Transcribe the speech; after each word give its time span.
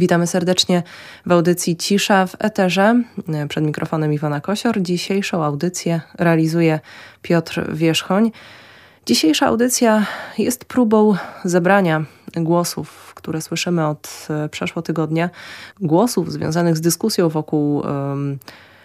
Witamy 0.00 0.26
serdecznie 0.26 0.82
w 1.26 1.32
audycji 1.32 1.76
Cisza 1.76 2.26
w 2.26 2.36
Eterze. 2.38 3.02
Przed 3.48 3.64
mikrofonem 3.64 4.12
Iwona 4.12 4.40
Kosior. 4.40 4.82
Dzisiejszą 4.82 5.44
audycję 5.44 6.00
realizuje 6.18 6.80
Piotr 7.22 7.74
Wierzchoń. 7.74 8.32
Dzisiejsza 9.06 9.46
audycja 9.46 10.06
jest 10.38 10.64
próbą 10.64 11.14
zebrania 11.44 12.04
głosów, 12.36 13.12
które 13.14 13.40
słyszymy 13.42 13.86
od 13.86 14.28
e, 14.30 14.48
przeszło 14.48 14.82
tygodnia, 14.82 15.30
głosów 15.80 16.32
związanych 16.32 16.76
z 16.76 16.80
dyskusją 16.80 17.28
wokół, 17.28 17.82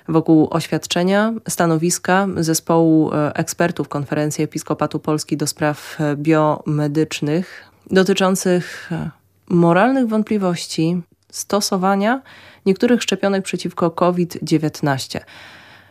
wokół 0.08 0.48
oświadczenia, 0.52 1.34
stanowiska 1.50 2.28
zespołu 2.38 3.14
e, 3.14 3.36
ekspertów 3.36 3.90
Konferencji 3.90 4.44
Episkopatu 4.44 5.00
Polski 5.00 5.38
do 5.38 5.48
spraw 5.48 5.98
e, 6.00 6.16
biomedycznych 6.16 7.72
dotyczących 7.92 8.90
moralnych 9.50 10.08
wątpliwości 10.08 11.02
stosowania 11.32 12.22
niektórych 12.66 13.04
szczepionek 13.04 13.44
przeciwko 13.44 13.92
COVID-19. 13.92 15.20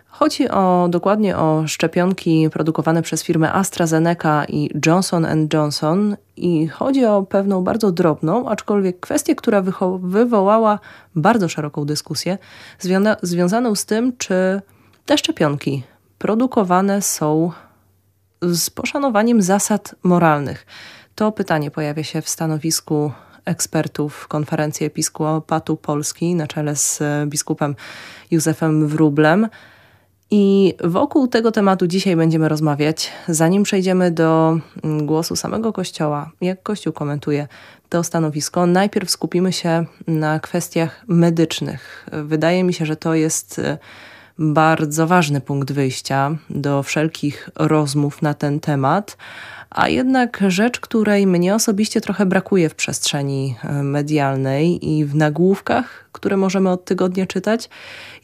Chodzi 0.07 0.49
o, 0.49 0.87
dokładnie 0.91 1.37
o 1.37 1.67
szczepionki 1.67 2.51
produkowane 2.53 3.03
przez 3.03 3.23
firmy 3.23 3.53
AstraZeneca 3.53 4.45
i 4.45 4.71
Johnson 4.87 5.27
Johnson 5.53 6.17
i 6.37 6.69
chodzi 6.69 7.05
o 7.05 7.23
pewną 7.23 7.65
bardzo 7.65 7.93
drobną, 7.93 8.49
aczkolwiek 8.49 9.01
kwestię, 9.01 9.35
która 9.35 9.63
wywołała 10.01 10.79
bardzo 11.15 11.49
szeroką 11.49 11.85
dyskusję, 11.85 12.39
zwią 12.79 13.01
związaną 13.23 13.75
z 13.75 13.87
tym, 13.87 14.17
czy 14.17 14.63
te 15.07 15.19
szczepionki 15.19 15.83
produkowane 16.19 17.03
są 17.03 17.51
z 18.43 18.71
poszanowaniem 18.71 19.43
zasad 19.43 19.95
moralnych. 20.03 20.67
To 21.15 21.33
pytanie 21.33 21.71
pojawia 21.71 22.05
się 22.05 22.23
w 22.23 22.29
stanowisku 22.29 23.13
ekspertów 23.45 24.29
Konferencji 24.29 24.87
Episkopatu 24.87 25.77
Polski 25.77 26.35
na 26.35 26.47
czele 26.47 26.77
z 26.77 27.03
biskupem 27.27 27.77
Józefem 28.31 28.89
Wróblem. 28.89 29.49
I 30.31 30.75
wokół 30.85 31.29
tego 31.29 31.53
tematu 31.53 31.87
dzisiaj 31.87 32.17
będziemy 32.17 32.49
rozmawiać. 32.49 33.13
Zanim 33.29 33.63
przejdziemy 33.63 34.11
do 34.11 34.59
mm, 34.85 35.07
głosu 35.07 35.37
samego 35.37 35.73
Kościoła, 35.73 36.31
jak 36.41 36.63
Kościół 36.63 36.93
komentuje 36.93 37.49
to 37.89 38.05
stanowisko, 38.05 38.67
najpierw 38.67 39.11
skupimy 39.11 39.53
się 39.53 39.85
na 40.07 40.41
kwestiach 40.41 41.05
medycznych. 41.09 42.07
Wydaje 42.13 42.65
mi 42.65 42.75
się, 42.75 42.87
że 42.87 42.97
to 42.97 43.15
jest 43.15 43.59
e, 43.59 43.79
bardzo 44.39 45.07
ważny 45.07 45.41
punkt 45.41 45.73
wyjścia 45.73 46.37
do 46.51 46.83
wszelkich 46.83 47.51
rozmów 47.57 48.23
na 48.23 48.35
ten 48.35 48.61
temat, 48.61 49.17
a 49.75 49.89
jednak 49.89 50.43
rzecz, 50.49 50.81
której 50.81 51.27
mnie 51.27 51.55
osobiście 51.55 52.01
trochę 52.01 52.27
brakuje 52.27 52.69
w 52.69 52.75
przestrzeni 52.75 53.57
e, 53.63 53.73
medialnej 53.83 54.89
i 54.89 55.05
w 55.05 55.15
nagłówkach, 55.15 56.09
które 56.13 56.37
możemy 56.37 56.71
od 56.71 56.85
tygodnia 56.85 57.27
czytać, 57.27 57.69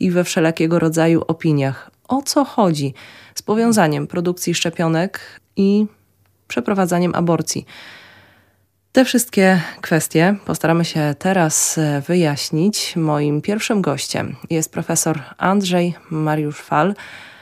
i 0.00 0.10
we 0.10 0.24
wszelakiego 0.24 0.78
rodzaju 0.78 1.22
opiniach. 1.28 1.90
O 2.08 2.22
co 2.22 2.44
chodzi 2.44 2.94
z 3.34 3.42
powiązaniem 3.42 4.06
produkcji 4.06 4.54
szczepionek 4.54 5.20
i 5.56 5.86
przeprowadzaniem 6.48 7.14
aborcji? 7.14 7.66
Te 8.92 9.04
wszystkie 9.04 9.60
kwestie 9.80 10.36
postaramy 10.44 10.84
się 10.84 11.14
teraz 11.18 11.78
e, 11.78 12.02
wyjaśnić. 12.06 12.96
Moim 12.96 13.42
pierwszym 13.42 13.82
gościem 13.82 14.36
jest 14.50 14.72
profesor 14.72 15.20
Andrzej 15.38 15.94
Mariusz 16.10 16.60
Fal 16.60 16.94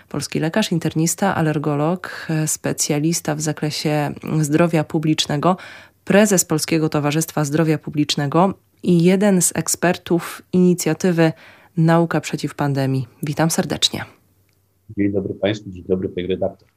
polski 0.08 0.40
lekarz, 0.40 0.72
internista, 0.72 1.34
alergolog, 1.34 2.28
specjalista 2.46 3.34
w 3.34 3.40
zakresie 3.40 4.12
zdrowia 4.40 4.84
publicznego, 4.84 5.56
prezes 6.04 6.44
Polskiego 6.44 6.88
Towarzystwa 6.88 7.44
Zdrowia 7.44 7.78
Publicznego 7.78 8.54
i 8.82 9.04
jeden 9.04 9.42
z 9.42 9.52
ekspertów 9.56 10.42
inicjatywy 10.52 11.32
Nauka 11.76 12.20
przeciw 12.20 12.54
pandemii. 12.54 13.08
Witam 13.22 13.50
serdecznie. 13.50 14.04
Dzień 14.98 15.12
dobry 15.12 15.34
Państwu, 15.34 15.70
dzień 15.70 15.84
dobry 15.88 16.08
Pani 16.08 16.26
redaktor. 16.26 16.68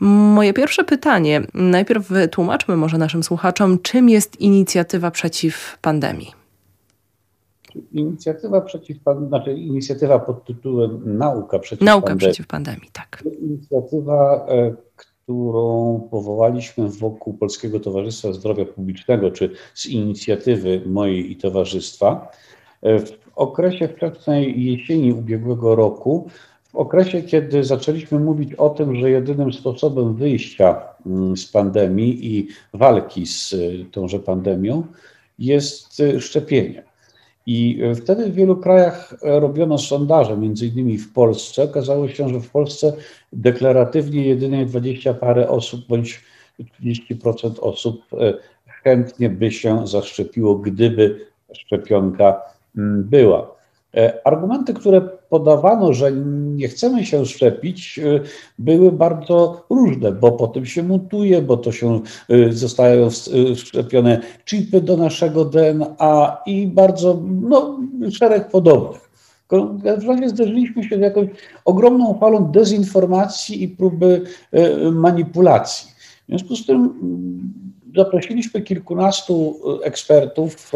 Moje 0.00 0.52
pierwsze 0.52 0.84
pytanie, 0.84 1.42
najpierw 1.54 2.08
wytłumaczmy 2.08 2.76
może 2.76 2.98
naszym 2.98 3.22
słuchaczom, 3.22 3.78
czym 3.82 4.08
jest 4.08 4.40
inicjatywa 4.40 5.10
przeciw 5.10 5.78
pandemii. 5.82 6.37
Inicjatywa 7.92 8.60
przeciw 8.60 8.98
znaczy 9.28 9.52
inicjatywa 9.52 10.18
pod 10.18 10.44
tytułem 10.44 11.18
Nauka 11.18 11.58
przeciw 11.58 11.86
Nauka 11.86 12.06
pandemii. 12.06 12.32
przeciw 12.32 12.46
pandemii, 12.46 12.90
tak. 12.92 13.24
Inicjatywa, 13.40 14.46
e, 14.48 14.74
którą 14.96 16.00
powołaliśmy 16.10 16.88
wokół 16.88 17.34
Polskiego 17.34 17.80
Towarzystwa 17.80 18.32
Zdrowia 18.32 18.64
Publicznego, 18.64 19.30
czy 19.30 19.50
z 19.74 19.86
inicjatywy 19.86 20.82
mojej 20.86 21.32
i 21.32 21.36
towarzystwa. 21.36 22.32
E, 22.82 22.98
w 22.98 23.18
okresie 23.36 23.88
wczesnej 23.88 24.64
jesieni 24.64 25.12
ubiegłego 25.12 25.74
roku, 25.74 26.28
w 26.72 26.76
okresie, 26.76 27.22
kiedy 27.22 27.64
zaczęliśmy 27.64 28.18
mówić 28.18 28.54
o 28.54 28.70
tym, 28.70 28.96
że 28.96 29.10
jedynym 29.10 29.52
sposobem 29.52 30.14
wyjścia 30.14 30.82
mm, 31.06 31.36
z 31.36 31.46
pandemii 31.46 32.36
i 32.36 32.48
walki 32.74 33.26
z 33.26 33.52
e, 33.52 33.56
tąże 33.90 34.18
pandemią 34.18 34.82
jest 35.38 36.02
szczepienie. 36.20 36.87
I 37.50 37.80
e, 37.82 37.94
wtedy 37.94 38.30
w 38.30 38.34
wielu 38.34 38.56
krajach 38.56 39.14
e, 39.22 39.40
robiono 39.40 39.78
sondaże, 39.78 40.36
między 40.36 40.66
innymi 40.66 40.98
w 40.98 41.12
Polsce. 41.12 41.62
Okazało 41.62 42.08
się, 42.08 42.28
że 42.28 42.40
w 42.40 42.50
Polsce 42.50 42.92
deklaratywnie 43.32 44.26
jedynie 44.26 44.66
20 44.66 45.14
parę 45.14 45.48
osób 45.48 45.86
bądź 45.88 46.20
30% 46.82 47.60
osób 47.60 48.02
e, 48.12 48.34
chętnie 48.66 49.30
by 49.30 49.50
się 49.50 49.86
zaszczepiło, 49.86 50.54
gdyby 50.54 51.26
szczepionka 51.52 52.40
mm, 52.76 53.04
była. 53.04 53.57
E, 53.96 54.26
argumenty, 54.26 54.74
które 54.74 55.00
podawano, 55.28 55.92
że 55.92 56.12
nie 56.56 56.68
chcemy 56.68 57.06
się 57.06 57.26
szczepić, 57.26 57.98
e, 57.98 58.20
były 58.58 58.92
bardzo 58.92 59.64
różne, 59.70 60.12
bo 60.12 60.32
potem 60.32 60.66
się 60.66 60.82
mutuje, 60.82 61.42
bo 61.42 61.56
to 61.56 61.72
się 61.72 62.00
e, 62.28 62.52
zostają 62.52 63.08
wszczepione 63.56 64.20
chipy 64.44 64.80
do 64.80 64.96
naszego 64.96 65.44
DNA 65.44 66.36
i 66.46 66.66
bardzo 66.66 67.22
no, 67.24 67.78
szereg 68.10 68.48
podobnych. 68.48 69.08
W 69.98 70.06
razie 70.08 70.28
zderzyliśmy 70.28 70.84
się 70.84 70.96
z 70.96 71.00
jakąś 71.00 71.28
ogromną 71.64 72.18
falą 72.20 72.44
dezinformacji 72.52 73.62
i 73.62 73.68
próby 73.68 74.22
manipulacji. 74.92 75.88
W 76.24 76.28
związku 76.28 76.56
z 76.56 76.66
tym 76.66 76.76
mm, 76.76 77.52
zaprosiliśmy 77.96 78.62
kilkunastu 78.62 79.56
ekspertów, 79.82 80.72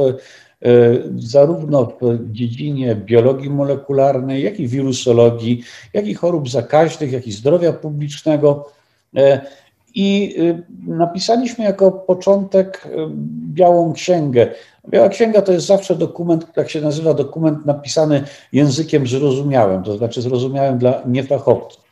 zarówno 1.19 1.85
w 2.01 2.33
dziedzinie 2.33 2.97
biologii 2.97 3.51
molekularnej, 3.51 4.43
jak 4.43 4.61
i 4.61 4.69
wirusologii, 4.69 5.63
jak 5.93 6.07
i 6.07 6.15
chorób 6.15 6.49
zakaźnych, 6.49 7.13
jak 7.13 7.27
i 7.27 7.33
zdrowia 7.33 7.73
publicznego. 7.73 8.73
E, 9.17 9.41
I 9.95 10.37
e, 10.39 10.63
napisaliśmy 10.87 11.65
jako 11.65 11.93
początek 11.93 12.89
Białą 13.53 13.93
Księgę. 13.93 14.49
Biała 14.89 15.09
Księga 15.09 15.43
to 15.43 15.53
jest 15.53 15.67
zawsze 15.67 15.97
dokument, 15.97 16.47
jak 16.57 16.71
się 16.71 16.81
nazywa, 16.81 17.15
dokument 17.15 17.67
napisany 17.67 18.25
językiem 18.53 19.07
zrozumiałym, 19.07 19.83
to 19.83 19.97
znaczy 19.97 20.23
zrozumiałym 20.23 20.79
dla 20.79 21.03
niefachowców. 21.07 21.83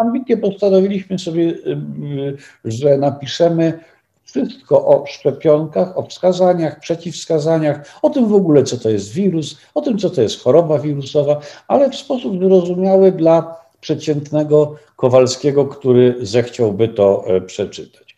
Ambitnie 0.00 0.36
postanowiliśmy 0.36 1.18
sobie, 1.18 1.54
że 2.64 2.98
napiszemy 2.98 3.78
wszystko 4.44 4.86
o 4.86 5.06
szczepionkach, 5.06 5.98
o 5.98 6.02
wskazaniach, 6.02 6.80
przeciwwskazaniach, 6.80 7.98
o 8.02 8.10
tym 8.10 8.28
w 8.28 8.34
ogóle, 8.34 8.62
co 8.62 8.76
to 8.76 8.90
jest 8.90 9.12
wirus, 9.12 9.58
o 9.74 9.80
tym, 9.80 9.98
co 9.98 10.10
to 10.10 10.22
jest 10.22 10.42
choroba 10.42 10.78
wirusowa, 10.78 11.40
ale 11.68 11.90
w 11.90 11.96
sposób 11.96 12.38
zrozumiały 12.38 13.12
dla 13.12 13.56
przeciętnego 13.80 14.76
Kowalskiego, 14.96 15.66
który 15.66 16.16
zechciałby 16.20 16.88
to 16.88 17.24
e, 17.26 17.40
przeczytać. 17.40 18.16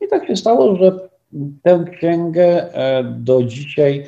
I 0.00 0.08
tak 0.08 0.26
się 0.26 0.36
stało, 0.36 0.76
że 0.76 1.10
tę 1.62 1.84
księgę 1.96 2.74
e, 2.74 3.04
do 3.04 3.42
dzisiaj 3.42 4.04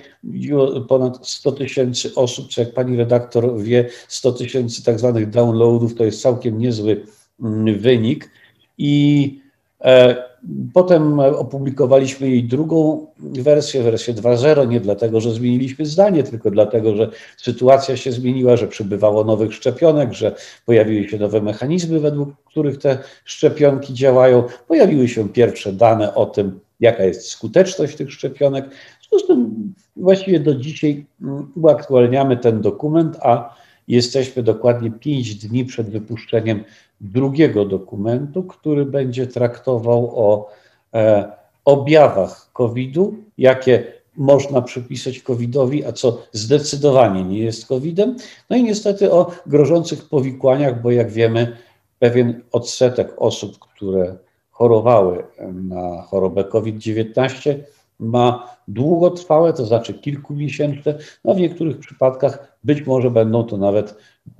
ponad 0.88 1.26
100 1.26 1.52
tysięcy 1.52 2.14
osób, 2.14 2.48
czy 2.48 2.60
jak 2.60 2.74
pani 2.74 2.96
redaktor 2.96 3.58
wie, 3.58 3.88
100 4.08 4.32
tysięcy 4.32 4.84
tak 4.84 4.98
zwanych 4.98 5.30
downloadów, 5.30 5.94
to 5.94 6.04
jest 6.04 6.22
całkiem 6.22 6.58
niezły 6.58 7.02
mm, 7.40 7.78
wynik. 7.78 8.30
I 8.78 9.40
e, 9.80 10.31
Potem 10.74 11.20
opublikowaliśmy 11.20 12.28
jej 12.28 12.44
drugą 12.44 13.06
wersję, 13.18 13.82
wersję 13.82 14.14
2.0, 14.14 14.68
nie 14.68 14.80
dlatego, 14.80 15.20
że 15.20 15.30
zmieniliśmy 15.30 15.86
zdanie, 15.86 16.22
tylko 16.22 16.50
dlatego, 16.50 16.96
że 16.96 17.10
sytuacja 17.36 17.96
się 17.96 18.12
zmieniła, 18.12 18.56
że 18.56 18.68
przybywało 18.68 19.24
nowych 19.24 19.54
szczepionek, 19.54 20.12
że 20.12 20.34
pojawiły 20.66 21.08
się 21.08 21.18
nowe 21.18 21.40
mechanizmy, 21.40 22.00
według 22.00 22.28
których 22.44 22.78
te 22.78 22.98
szczepionki 23.24 23.94
działają. 23.94 24.44
Pojawiły 24.68 25.08
się 25.08 25.28
pierwsze 25.28 25.72
dane 25.72 26.14
o 26.14 26.26
tym, 26.26 26.60
jaka 26.80 27.04
jest 27.04 27.28
skuteczność 27.28 27.96
tych 27.96 28.12
szczepionek. 28.12 28.70
W 29.00 29.08
związku 29.08 29.18
z 29.18 29.26
tym 29.26 29.72
właściwie 29.96 30.40
do 30.40 30.54
dzisiaj 30.54 31.06
uaktualniamy 31.54 32.36
ten 32.36 32.60
dokument, 32.60 33.16
a 33.20 33.61
jesteśmy 33.88 34.42
dokładnie 34.42 34.90
5 34.90 35.34
dni 35.34 35.64
przed 35.64 35.90
wypuszczeniem 35.90 36.64
drugiego 37.00 37.64
dokumentu, 37.64 38.42
który 38.42 38.86
będzie 38.86 39.26
traktował 39.26 40.12
o 40.16 40.50
e, 40.94 41.32
objawach 41.64 42.52
COVID-u, 42.52 43.14
jakie 43.38 44.02
można 44.16 44.62
przypisać 44.62 45.20
COVID-owi, 45.20 45.84
a 45.84 45.92
co 45.92 46.22
zdecydowanie 46.32 47.24
nie 47.24 47.38
jest 47.38 47.66
COVID-em. 47.66 48.16
No 48.50 48.56
i 48.56 48.62
niestety 48.62 49.12
o 49.12 49.30
grożących 49.46 50.08
powikłaniach, 50.08 50.82
bo 50.82 50.90
jak 50.90 51.10
wiemy, 51.10 51.56
pewien 51.98 52.42
odsetek 52.52 53.14
osób, 53.16 53.58
które 53.58 54.16
chorowały 54.50 55.24
na 55.52 56.02
chorobę 56.02 56.44
COVID-19, 56.44 57.54
ma 57.98 58.56
długotrwałe, 58.68 59.52
to 59.52 59.66
znaczy 59.66 59.94
kilkumiesięczne, 59.94 60.98
no 61.24 61.34
w 61.34 61.40
niektórych 61.40 61.78
przypadkach 61.78 62.51
być 62.64 62.86
może 62.86 63.10
będą 63.10 63.44
to 63.44 63.56
nawet 63.56 63.96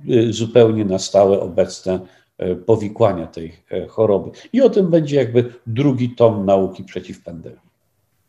y, 0.09 0.33
zupełnie 0.33 0.85
na 0.85 0.99
stałe 0.99 1.39
obecne 1.39 1.99
y, 2.43 2.55
powikłania 2.55 3.27
tej 3.27 3.53
y, 3.71 3.87
choroby. 3.87 4.31
I 4.53 4.61
o 4.61 4.69
tym 4.69 4.89
będzie 4.89 5.15
jakby 5.15 5.53
drugi 5.67 6.09
tom 6.09 6.45
nauki 6.45 6.83
przeciw 6.83 7.23
pandemii. 7.23 7.72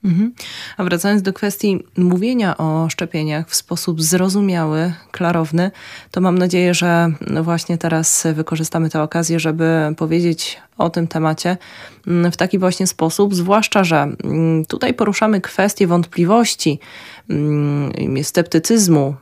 Mhm. 0.04 0.32
A 0.76 0.84
wracając 0.84 1.22
do 1.22 1.32
kwestii 1.32 1.84
mówienia 1.96 2.56
o 2.56 2.88
szczepieniach 2.88 3.48
w 3.48 3.54
sposób 3.54 4.02
zrozumiały, 4.02 4.92
klarowny, 5.10 5.70
to 6.10 6.20
mam 6.20 6.38
nadzieję, 6.38 6.74
że 6.74 7.12
właśnie 7.42 7.78
teraz 7.78 8.26
wykorzystamy 8.34 8.90
tę 8.90 9.02
okazję, 9.02 9.40
żeby 9.40 9.94
powiedzieć 9.96 10.58
o 10.78 10.90
tym 10.90 11.06
temacie 11.06 11.56
mm, 12.06 12.32
w 12.32 12.36
taki 12.36 12.58
właśnie 12.58 12.86
sposób, 12.86 13.34
zwłaszcza, 13.34 13.84
że 13.84 13.96
mm, 13.96 14.64
tutaj 14.64 14.94
poruszamy 14.94 15.40
kwestie 15.40 15.86
wątpliwości, 15.86 16.78
mm, 17.30 17.92
sceptycyzmu 18.24 19.14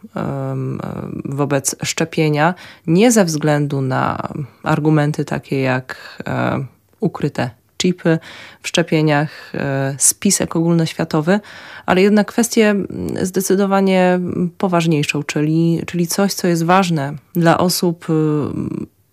wobec 1.25 1.77
szczepienia, 1.83 2.55
nie 2.87 3.13
ze 3.13 3.25
względu 3.25 3.81
na 3.81 4.29
argumenty 4.63 5.25
takie 5.25 5.61
jak 5.61 6.23
e, 6.27 6.65
ukryte 7.01 7.62
chipy 7.83 8.19
w 8.63 8.69
szczepieniach, 8.69 9.53
e, 9.55 9.95
spisek 9.99 10.57
ogólnoświatowy, 10.57 11.41
ale 11.87 12.03
jednak 12.03 12.27
kwestię 12.27 12.75
zdecydowanie 13.23 14.21
poważniejszą, 14.59 15.23
czyli, 15.23 15.83
czyli 15.87 16.07
coś, 16.07 16.35
co 16.35 16.49
jest 16.49 16.65
ważne 16.65 17.15
dla 17.35 17.59
osób 17.59 18.07
e, 18.11 18.13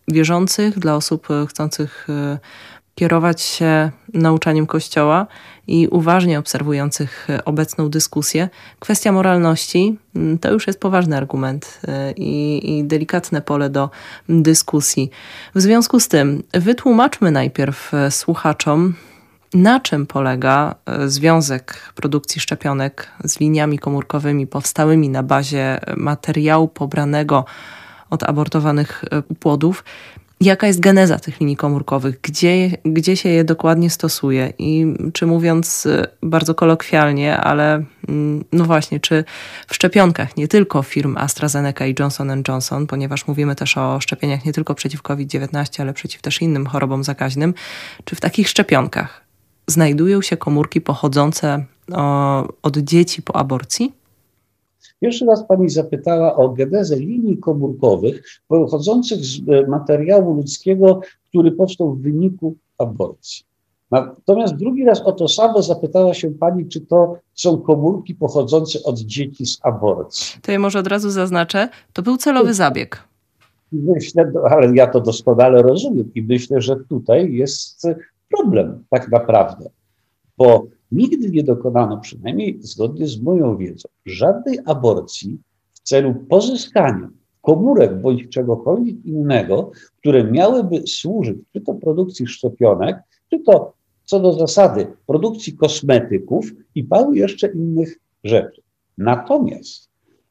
wierzących, 0.07 0.79
dla 0.79 0.95
osób 0.95 1.31
e, 1.31 1.45
chcących 1.47 2.07
kierować 2.99 3.41
się 3.41 3.91
nauczaniem 4.13 4.65
Kościoła 4.67 5.27
i 5.67 5.87
uważnie 5.87 6.39
obserwujących 6.39 7.27
obecną 7.45 7.89
dyskusję. 7.89 8.49
Kwestia 8.79 9.11
moralności 9.11 9.97
mm, 10.15 10.37
to 10.37 10.51
już 10.51 10.67
jest 10.67 10.79
poważny 10.79 11.17
argument 11.17 11.81
y, 11.83 12.13
i, 12.17 12.61
i, 12.77 12.83
delikatne 12.83 13.41
pole 13.41 13.69
do 13.69 13.89
dyskusji. 14.29 15.09
W 15.55 15.61
związku 15.61 15.99
z 15.99 16.07
tym 16.07 16.43
wytłumaczmy 16.53 17.31
najpierw 17.31 17.93
y, 17.93 18.11
słuchaczom, 18.11 18.93
na 19.53 19.79
czym 19.79 20.05
polega 20.05 20.75
związek 21.05 21.93
produkcji 21.95 22.41
szczepionek 22.41 23.07
z 23.23 23.39
liniami 23.39 23.79
komórkowymi 23.79 24.47
powstałymi 24.47 25.09
na 25.09 25.23
bazie 25.23 25.79
materiału 25.97 26.67
pobranego 26.67 27.45
od 28.09 28.23
abortowanych 28.23 29.05
płodów 29.39 29.83
jaka 30.41 30.67
jest 30.67 30.79
geneza 30.79 31.19
tych 31.19 31.39
linii 31.39 31.55
komórkowych, 31.55 32.21
gdzie, 32.21 32.71
gdzie 32.85 33.17
się 33.17 33.29
je 33.29 33.43
dokładnie 33.43 33.89
stosuje 33.89 34.53
i 34.57 34.85
czy 35.13 35.25
mówiąc 35.25 35.85
y, 35.85 36.05
bardzo 36.23 36.55
kolokwialnie, 36.55 37.37
ale 37.37 37.83
mm, 38.07 38.43
no 38.51 38.65
właśnie, 38.65 38.99
czy 38.99 39.23
w 39.67 39.75
szczepionkach 39.75 40.37
nie 40.37 40.47
tylko 40.47 40.83
firm 40.83 41.17
AstraZeneca 41.17 41.85
i 41.85 41.95
Johnson 41.99 42.43
Johnson, 42.47 42.87
ponieważ 42.87 43.27
mówimy 43.27 43.55
też 43.55 43.77
o 43.77 43.99
szczepieniach 43.99 44.45
nie 44.45 44.53
tylko 44.53 44.75
przeciw 44.75 45.01
COVID-19, 45.01 45.81
ale 45.81 45.93
przeciw 45.93 46.21
też 46.21 46.41
innym 46.41 46.65
chorobom 46.65 47.03
zakaźnym, 47.03 47.53
czy 48.05 48.15
w 48.15 48.19
takich 48.19 48.49
szczepionkach 48.49 49.21
znajdują 49.67 50.21
się 50.21 50.37
komórki 50.37 50.81
pochodzące 50.81 51.65
od 52.61 52.77
dzieci 52.77 53.21
po 53.21 53.35
aborcji? 53.35 53.98
Jeszcze 55.01 55.25
raz 55.25 55.47
Pani 55.47 55.69
zapytała 55.69 56.35
o 56.35 56.49
genezę 56.49 56.95
linii 56.95 57.37
komórkowych 57.37 58.23
pochodzących 58.47 59.25
z 59.25 59.39
e, 59.49 59.67
materiału 59.67 60.33
ludzkiego, 60.33 61.01
który 61.29 61.51
powstał 61.51 61.93
w 61.93 62.01
wyniku 62.01 62.55
aborcji. 62.77 63.45
Natomiast 63.91 64.55
drugi 64.55 64.85
raz 64.85 65.01
o 65.01 65.11
to 65.11 65.27
samo 65.27 65.61
zapytała 65.61 66.13
się 66.13 66.31
Pani, 66.31 66.67
czy 66.67 66.81
to 66.81 67.17
są 67.33 67.57
komórki 67.57 68.15
pochodzące 68.15 68.83
od 68.83 68.99
dzieci 68.99 69.45
z 69.45 69.59
aborcji. 69.63 70.41
To 70.41 70.51
ja 70.51 70.59
może 70.59 70.79
od 70.79 70.87
razu 70.87 71.09
zaznaczę, 71.09 71.69
to 71.93 72.01
był 72.01 72.17
celowy 72.17 72.53
zabieg. 72.53 73.03
Myślę, 73.71 74.31
ale 74.49 74.75
ja 74.75 74.87
to 74.87 75.01
doskonale 75.01 75.61
rozumiem 75.61 76.11
i 76.15 76.21
myślę, 76.21 76.61
że 76.61 76.75
tutaj 76.75 77.33
jest 77.33 77.87
problem 78.37 78.83
tak 78.89 79.11
naprawdę, 79.11 79.69
bo 80.37 80.65
Nigdy 80.91 81.29
nie 81.29 81.43
dokonano, 81.43 81.97
przynajmniej 81.97 82.57
zgodnie 82.61 83.07
z 83.07 83.21
moją 83.21 83.57
wiedzą, 83.57 83.89
żadnej 84.05 84.59
aborcji 84.65 85.37
w 85.73 85.79
celu 85.79 86.15
pozyskania 86.29 87.09
komórek 87.41 88.01
bądź 88.01 88.29
czegokolwiek 88.29 89.05
innego, 89.05 89.71
które 89.99 90.31
miałyby 90.31 90.83
służyć 90.87 91.37
czy 91.53 91.61
to 91.61 91.73
produkcji 91.73 92.27
szczepionek, 92.27 92.97
czy 93.29 93.39
to 93.39 93.73
co 94.05 94.19
do 94.19 94.33
zasady 94.33 94.87
produkcji 95.07 95.57
kosmetyków 95.57 96.51
i 96.75 96.83
paru 96.83 97.13
jeszcze 97.13 97.47
innych 97.47 97.99
rzeczy. 98.23 98.61
Natomiast 98.97 99.89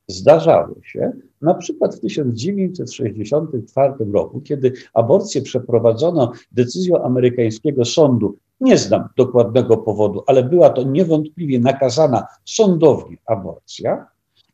zdarzało 0.08 0.75
się, 0.82 1.12
na 1.43 1.55
przykład 1.55 1.94
w 1.94 2.00
1964 2.00 3.94
roku, 4.12 4.40
kiedy 4.40 4.72
aborcję 4.94 5.43
przeprowadzono 5.43 6.32
decyzją 6.52 7.02
amerykańskiego 7.02 7.84
sądu 7.84 8.37
nie 8.60 8.78
znam 8.78 9.08
dokładnego 9.16 9.76
powodu, 9.76 10.22
ale 10.26 10.43
była 10.43 10.70
to 10.70 10.82
niewątpliwie 10.82 11.60
nakazana 11.60 12.26
sądownie 12.44 13.16
aborcja 13.26 14.06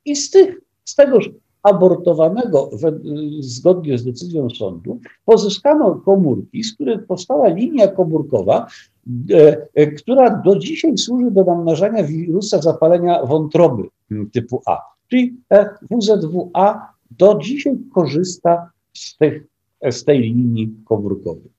i 0.05 0.17
z, 0.17 0.31
tych, 0.31 0.61
z 0.85 0.95
tegoż 0.95 1.31
abortowanego 1.63 2.71
we, 2.73 2.93
zgodnie 3.41 3.99
z 3.99 4.05
decyzją 4.05 4.51
sądu 4.51 5.01
pozyskano 5.25 5.95
komórki, 5.95 6.65
z 6.65 6.75
których 6.75 7.07
powstała 7.07 7.49
linia 7.49 7.89
komórkowa, 7.89 8.67
e, 9.31 9.67
e, 9.75 9.87
która 9.87 10.43
do 10.45 10.59
dzisiaj 10.59 10.99
służy 10.99 11.31
do 11.31 11.45
namnażania 11.45 12.05
wirusa 12.05 12.63
zapalenia 12.63 13.27
wątroby 13.27 13.83
typu 14.33 14.63
A. 14.67 14.79
Czyli 15.11 15.37
e, 15.53 15.69
WZWA 15.91 16.89
do 17.11 17.39
dzisiaj 17.39 17.77
korzysta 17.95 18.71
z, 18.95 19.17
tych, 19.17 19.45
z 19.91 20.05
tej 20.05 20.21
linii 20.21 20.75
komórkowej. 20.85 21.55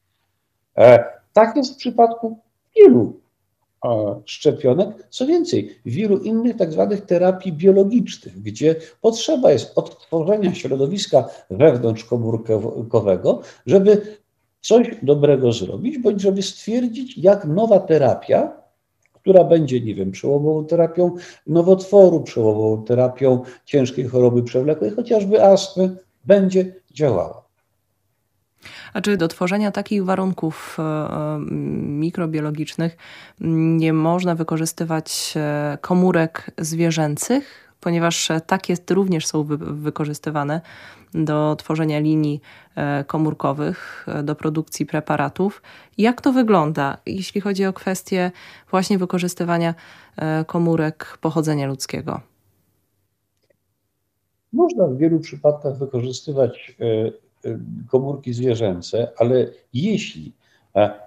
E, 1.35 1.41
tak 1.45 1.55
jest 1.55 1.73
w 1.73 1.77
przypadku 1.77 2.37
wielu 2.75 3.19
szczepionek. 4.25 5.07
Co 5.09 5.27
więcej, 5.27 5.79
wielu 5.85 6.17
innych 6.17 6.57
tak 6.57 6.71
zwanych 6.71 7.01
terapii 7.01 7.53
biologicznych, 7.53 8.41
gdzie 8.41 8.75
potrzeba 9.01 9.51
jest 9.51 9.71
odtworzenia 9.75 10.53
środowiska 10.53 11.29
wewnątrzkomórkowego, 11.49 13.41
żeby 13.65 14.17
coś 14.61 14.87
dobrego 15.03 15.51
zrobić, 15.53 15.97
bądź 15.97 16.21
żeby 16.21 16.41
stwierdzić, 16.41 17.17
jak 17.17 17.45
nowa 17.45 17.79
terapia, 17.79 18.51
która 19.13 19.43
będzie, 19.43 19.81
nie 19.81 19.95
wiem, 19.95 20.11
przełomową 20.11 20.65
terapią 20.65 21.15
nowotworu, 21.47 22.23
przełomową 22.23 22.83
terapią 22.83 23.43
ciężkiej 23.65 24.05
choroby 24.05 24.43
przewlekłej, 24.43 24.91
chociażby 24.91 25.43
astmy, 25.43 25.97
będzie 26.25 26.75
działała. 26.91 27.44
A 28.93 29.01
czy 29.01 29.17
do 29.17 29.27
tworzenia 29.27 29.71
takich 29.71 30.05
warunków 30.05 30.77
e, 30.79 30.83
e, 30.83 31.39
mikrobiologicznych 31.81 32.97
nie 33.77 33.93
można 33.93 34.35
wykorzystywać 34.35 35.33
e, 35.35 35.77
komórek 35.81 36.51
zwierzęcych, 36.57 37.73
ponieważ 37.79 38.31
takie 38.47 38.75
również 38.89 39.27
są 39.27 39.43
wykorzystywane 39.59 40.61
do 41.13 41.55
tworzenia 41.55 41.99
linii 41.99 42.41
komórkowych, 43.07 44.07
do 44.23 44.35
produkcji 44.35 44.85
preparatów. 44.85 45.61
Jak 45.97 46.21
to 46.21 46.33
wygląda, 46.33 46.97
jeśli 47.05 47.41
chodzi 47.41 47.65
o 47.65 47.73
kwestię 47.73 48.31
właśnie 48.71 48.97
wykorzystywania 48.97 49.73
komórek 50.47 51.17
pochodzenia 51.21 51.67
ludzkiego? 51.67 52.21
Można 54.53 54.87
w 54.87 54.97
wielu 54.97 55.19
przypadkach 55.19 55.77
wykorzystywać 55.77 56.77
komórki 57.87 58.33
zwierzęce, 58.33 59.11
ale 59.17 59.47
jeśli 59.73 60.33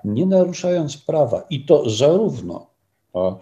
nie 0.04 0.26
naruszając 0.26 0.96
prawa, 0.96 1.46
i 1.50 1.64
to 1.64 1.90
zarówno 1.90 2.66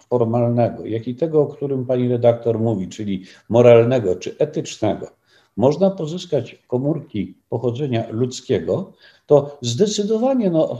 formalnego, 0.09 0.85
jak 0.85 1.07
i 1.07 1.15
tego, 1.15 1.41
o 1.41 1.47
którym 1.47 1.85
pani 1.85 2.09
redaktor 2.09 2.59
mówi, 2.59 2.87
czyli 2.87 3.23
moralnego 3.49 4.15
czy 4.15 4.37
etycznego, 4.37 5.07
można 5.57 5.91
pozyskać 5.91 6.63
komórki 6.67 7.37
pochodzenia 7.49 8.03
ludzkiego, 8.09 8.93
to 9.25 9.57
zdecydowanie, 9.61 10.49
no, 10.49 10.77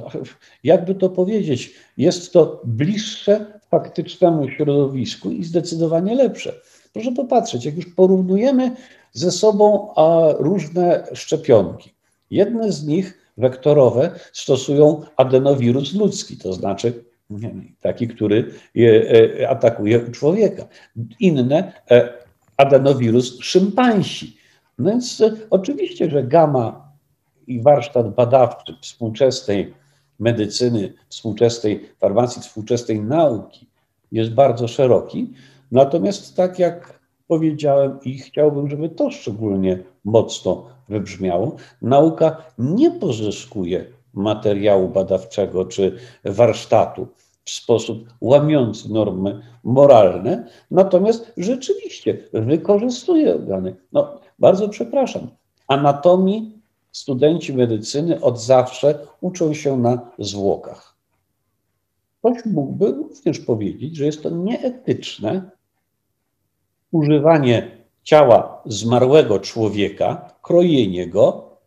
jakby 0.63 0.95
to 0.95 1.09
powiedzieć, 1.09 1.73
jest 1.97 2.33
to 2.33 2.61
bliższe 2.65 3.59
faktycznemu 3.69 4.49
środowisku 4.49 5.31
i 5.31 5.43
zdecydowanie 5.43 6.15
lepsze. 6.15 6.53
Proszę 6.93 7.11
popatrzeć, 7.11 7.65
jak 7.65 7.75
już 7.75 7.85
porównujemy 7.85 8.75
ze 9.13 9.31
sobą 9.31 9.93
różne 10.39 11.07
szczepionki, 11.13 11.96
Jedne 12.31 12.71
z 12.71 12.85
nich, 12.85 13.31
wektorowe, 13.37 14.11
stosują 14.33 15.01
adenowirus 15.17 15.95
ludzki, 15.95 16.37
to 16.37 16.53
znaczy 16.53 17.03
taki, 17.81 18.07
który 18.07 18.53
atakuje 19.49 20.11
człowieka. 20.11 20.67
Inne 21.19 21.73
adenowirus 22.57 23.39
szympansi. 23.41 24.37
No 24.77 24.89
więc 24.89 25.23
oczywiście, 25.49 26.09
że 26.09 26.23
gama 26.23 26.91
i 27.47 27.61
warsztat 27.61 28.15
badawczy 28.15 28.75
współczesnej 28.81 29.73
medycyny, 30.19 30.93
współczesnej 31.09 31.89
farmacji, 31.99 32.41
współczesnej 32.41 32.99
nauki 33.01 33.67
jest 34.11 34.33
bardzo 34.33 34.67
szeroki. 34.67 35.33
Natomiast 35.71 36.35
tak 36.35 36.59
jak 36.59 36.99
powiedziałem 37.27 37.99
i 38.03 38.17
chciałbym, 38.17 38.69
żeby 38.69 38.89
to 38.89 39.11
szczególnie 39.11 39.79
mocno 40.05 40.69
wybrzmiało, 40.89 41.55
nauka 41.81 42.37
nie 42.57 42.91
pozyskuje 42.91 43.85
materiału 44.13 44.89
badawczego 44.89 45.65
czy 45.65 45.97
warsztatu 46.23 47.07
w 47.45 47.49
sposób 47.49 48.09
łamiący 48.21 48.93
normy 48.93 49.41
moralne, 49.63 50.47
natomiast 50.71 51.33
rzeczywiście 51.37 52.17
wykorzystuje 52.33 53.35
organy. 53.35 53.75
No, 53.91 54.19
bardzo 54.39 54.69
przepraszam. 54.69 55.27
Anatomii 55.67 56.61
studenci 56.91 57.53
medycyny 57.53 58.21
od 58.21 58.41
zawsze 58.41 58.99
uczą 59.21 59.53
się 59.53 59.77
na 59.77 60.11
zwłokach. 60.19 60.95
Ktoś 62.19 62.45
mógłby 62.45 62.91
również 62.91 63.39
powiedzieć, 63.39 63.95
że 63.95 64.05
jest 64.05 64.23
to 64.23 64.29
nieetyczne 64.29 65.51
używanie 66.91 67.76
ciała 68.07 68.61
zmarłego 68.65 69.39
człowieka, 69.39 70.33
krojenie 70.41 71.07
go 71.07 71.57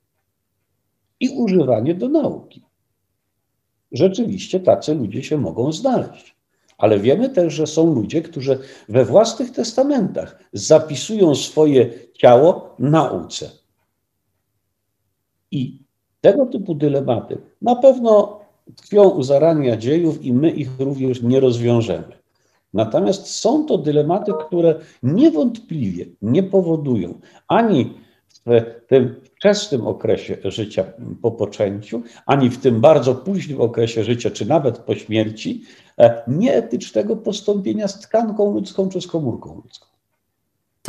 i 1.20 1.28
używanie 1.28 1.94
do 1.94 2.08
nauki. 2.08 2.64
Rzeczywiście 3.92 4.60
tacy 4.60 4.94
ludzie 4.94 5.22
się 5.22 5.38
mogą 5.38 5.72
znaleźć. 5.72 6.36
Ale 6.78 6.98
wiemy 6.98 7.28
też, 7.28 7.54
że 7.54 7.66
są 7.66 7.94
ludzie, 7.94 8.22
którzy 8.22 8.58
we 8.88 9.04
własnych 9.04 9.50
testamentach 9.50 10.38
zapisują 10.52 11.34
swoje 11.34 11.90
ciało 12.14 12.74
nauce. 12.78 13.50
I 15.50 15.82
tego 16.20 16.46
typu 16.46 16.74
dylematy 16.74 17.38
na 17.62 17.76
pewno 17.76 18.40
tkwią 18.76 19.08
u 19.08 19.22
zarania 19.22 19.76
dziejów 19.76 20.24
i 20.24 20.32
my 20.32 20.50
ich 20.50 20.70
również 20.78 21.22
nie 21.22 21.40
rozwiążemy. 21.40 22.19
Natomiast 22.74 23.26
są 23.26 23.66
to 23.66 23.78
dylematy, 23.78 24.32
które 24.46 24.74
niewątpliwie 25.02 26.06
nie 26.22 26.42
powodują 26.42 27.20
ani 27.48 27.94
w 28.46 28.86
tym 28.86 29.20
wczesnym 29.24 29.86
okresie 29.86 30.36
życia 30.44 30.84
po 31.22 31.30
poczęciu, 31.30 32.02
ani 32.26 32.50
w 32.50 32.58
tym 32.58 32.80
bardzo 32.80 33.14
późnym 33.14 33.60
okresie 33.60 34.04
życia, 34.04 34.30
czy 34.30 34.46
nawet 34.46 34.78
po 34.78 34.94
śmierci, 34.94 35.64
e, 35.98 36.22
nieetycznego 36.26 37.16
postąpienia 37.16 37.88
z 37.88 38.00
tkanką 38.00 38.54
ludzką 38.54 38.88
czy 38.88 39.00
z 39.00 39.06
komórką 39.06 39.54
ludzką. 39.54 39.89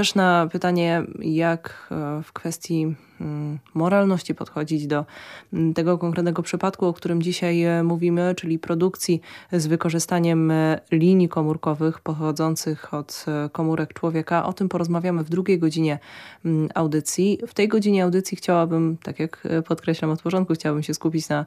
Też 0.01 0.15
na 0.15 0.47
pytanie, 0.51 1.03
jak 1.19 1.87
e, 1.91 2.23
w 2.23 2.33
kwestii 2.33 2.95
mm, 3.21 3.59
moralności 3.73 4.35
podchodzić 4.35 4.87
do 4.87 5.05
mm, 5.53 5.73
tego 5.73 5.97
konkretnego 5.97 6.43
przypadku, 6.43 6.85
o 6.85 6.93
którym 6.93 7.21
dzisiaj 7.21 7.63
e, 7.63 7.83
mówimy, 7.83 8.35
czyli 8.37 8.59
produkcji 8.59 9.21
z 9.51 9.67
wykorzystaniem 9.67 10.51
e, 10.51 10.79
linii 10.91 11.29
komórkowych 11.29 11.99
pochodzących 11.99 12.93
od 12.93 13.25
komórek 13.51 13.93
człowieka. 13.93 14.45
O 14.45 14.53
tym 14.53 14.69
porozmawiamy 14.69 15.23
w 15.23 15.29
drugiej 15.29 15.59
godzinie 15.59 15.99
mm, 16.45 16.69
audycji. 16.75 17.39
W 17.47 17.53
tej 17.53 17.67
godzinie 17.67 18.03
audycji 18.03 18.37
chciałabym, 18.37 18.97
tak 19.03 19.19
jak 19.19 19.47
podkreślam 19.67 20.11
od 20.11 20.21
początku, 20.21 20.53
chciałabym 20.53 20.83
się 20.83 20.93
skupić 20.93 21.29
na, 21.29 21.45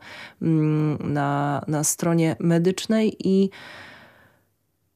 na, 1.01 1.63
na 1.69 1.85
stronie 1.85 2.37
medycznej 2.41 3.17
i 3.19 3.51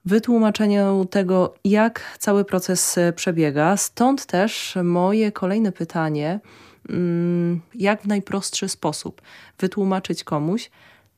wytłumaczeniu 0.04 1.04
tego, 1.10 1.54
jak 1.64 2.16
cały 2.18 2.44
proces 2.44 2.98
e, 2.98 3.12
przebiega. 3.12 3.76
Stąd 3.76 4.26
też 4.26 4.78
moje 4.84 5.32
kolejne 5.32 5.72
pytanie, 5.72 6.40
mm, 6.88 7.60
jak 7.74 8.02
w 8.02 8.06
najprostszy 8.06 8.68
sposób 8.68 9.22
wytłumaczyć 9.58 10.24
komuś, 10.24 10.70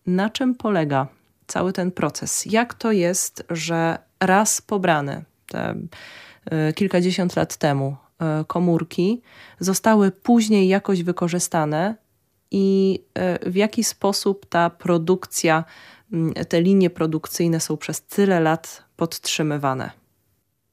na 0.07 0.31
czym 0.31 0.55
polega 0.55 1.07
cały 1.47 1.73
ten 1.73 1.91
proces. 1.91 2.47
Jak 2.47 2.75
to 2.75 2.93
jest, 2.93 3.45
że 3.51 3.99
raz 4.21 4.63
pobrane 4.63 5.25
te 5.47 5.75
e, 6.45 6.73
kilkadziesiąt 6.73 7.37
lat 7.37 7.57
temu 7.57 7.97
e, 8.21 8.45
komórki 8.47 9.23
zostały 9.61 10.11
później 10.11 10.69
jakoś 10.69 11.03
wykorzystane 11.03 11.95
i 12.51 12.99
w 13.47 13.57
jaki 13.57 13.85
sposób 13.85 14.47
ta 14.47 14.71
produkcja 14.71 15.65
te 16.49 16.63
linie 16.63 16.91
produkcyjne 16.91 17.61
są 17.61 17.77
przez 17.77 18.03
tyle 18.03 18.41
lat 18.41 18.85
podtrzymywane? 18.97 19.91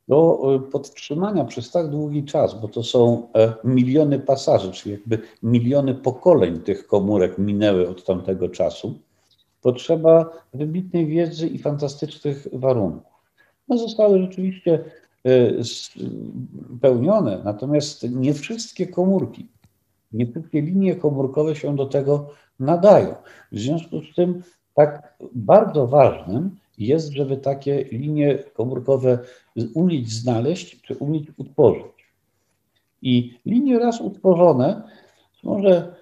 Do 0.08 0.40
e, 0.56 0.72
podtrzymania 0.72 1.46
przez 1.46 1.72
tak 1.72 1.90
długi 1.90 2.24
czas, 2.26 2.62
bo 2.62 2.68
to 2.68 2.84
są 2.84 3.28
e, 3.36 3.54
miliony 3.64 4.20
pasaży, 4.20 4.72
czyli 4.72 4.92
jakby 4.92 5.20
miliony 5.44 5.96
pokoleń 5.96 6.60
tych 6.60 6.88
komórek 6.88 7.38
minęły 7.38 7.90
od 7.90 8.06
tamtego 8.06 8.50
czasu, 8.50 9.00
potrzeba 9.62 10.30
wybitnej 10.54 11.08
wiedzy 11.08 11.48
i 11.48 11.60
fantastycznych 11.60 12.48
warunków. 12.54 13.14
No, 13.68 13.78
zostały 13.78 14.20
rzeczywiście 14.22 14.84
e, 15.26 15.64
spełnione, 15.64 17.42
natomiast 17.44 18.12
nie 18.12 18.34
wszystkie 18.34 18.88
komórki, 18.88 19.48
nie 20.12 20.28
wszystkie 20.32 20.62
linie 20.62 20.96
komórkowe 20.96 21.56
się 21.56 21.76
do 21.76 21.86
tego 21.86 22.30
nadają. 22.60 23.16
W 23.52 23.60
związku 23.60 24.02
z 24.02 24.16
tym 24.16 24.44
tak 24.78 25.18
bardzo 25.36 25.88
ważnym 25.88 26.58
jest, 26.78 27.12
żeby 27.12 27.38
takie 27.38 27.84
linie 27.84 28.38
komórkowe 28.54 29.20
umieć 29.74 30.12
znaleźć 30.12 30.82
czy 30.82 30.96
umieć 30.96 31.28
utworzyć. 31.38 31.98
I 33.02 33.40
linie 33.46 33.80
raz 33.80 34.02
utworzone, 34.02 34.82
może 35.44 35.96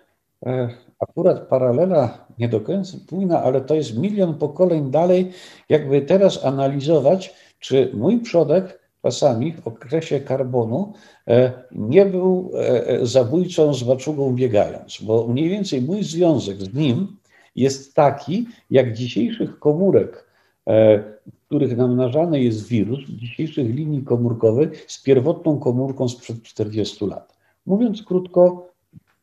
e, 0.45 0.69
akurat 0.99 1.47
paralela 1.47 2.27
nie 2.39 2.49
do 2.49 2.61
końca 2.61 2.97
płyna, 3.07 3.43
ale 3.43 3.61
to 3.61 3.75
jest 3.75 3.97
milion 3.97 4.33
pokoleń 4.37 4.91
dalej, 4.91 5.31
jakby 5.69 6.01
teraz 6.01 6.45
analizować, 6.45 7.33
czy 7.59 7.91
mój 7.93 8.19
przodek 8.19 8.79
czasami 9.01 9.53
w 9.53 9.67
okresie 9.67 10.19
karbonu 10.19 10.93
e, 11.27 11.51
nie 11.71 12.05
był 12.05 12.51
e, 12.53 13.05
zabójcą 13.05 13.73
z 13.73 13.87
maczugą 13.87 14.35
biegając, 14.35 15.01
bo 15.01 15.27
mniej 15.27 15.49
więcej 15.49 15.81
mój 15.81 16.03
związek 16.03 16.61
z 16.61 16.73
nim 16.73 17.17
jest 17.55 17.95
taki, 17.95 18.47
jak 18.69 18.93
dzisiejszych 18.93 19.59
komórek, 19.59 20.27
e, 20.67 21.03
których 21.45 21.77
namnażany 21.77 22.43
jest 22.43 22.67
wirus, 22.67 22.99
dzisiejszych 23.09 23.75
linii 23.75 24.03
komórkowych 24.03 24.85
z 24.91 25.03
pierwotną 25.03 25.59
komórką 25.59 26.09
sprzed 26.09 26.43
40 26.43 27.05
lat. 27.05 27.37
Mówiąc 27.65 28.03
krótko, 28.03 28.69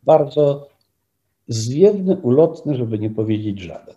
bardzo 0.02 0.68
zwiewny, 1.48 2.16
ulotny, 2.16 2.74
żeby 2.74 2.98
nie 2.98 3.10
powiedzieć 3.10 3.60
żaden. 3.60 3.94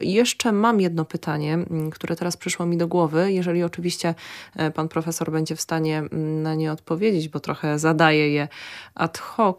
Jeszcze 0.00 0.52
mam 0.52 0.80
jedno 0.80 1.04
pytanie, 1.04 1.54
mm, 1.54 1.90
które 1.90 2.16
teraz 2.16 2.36
przyszło 2.36 2.66
mi 2.66 2.76
do 2.76 2.88
głowy. 2.88 3.32
Jeżeli 3.32 3.62
oczywiście 3.62 4.14
e, 4.56 4.70
pan 4.70 4.88
profesor 4.88 5.32
będzie 5.32 5.56
w 5.56 5.60
stanie 5.60 5.98
mm, 5.98 6.42
na 6.42 6.54
nie 6.54 6.72
odpowiedzieć, 6.72 7.28
bo 7.28 7.40
trochę 7.40 7.78
zadaję 7.78 8.32
je 8.32 8.48
ad 8.94 9.18
hoc. 9.18 9.56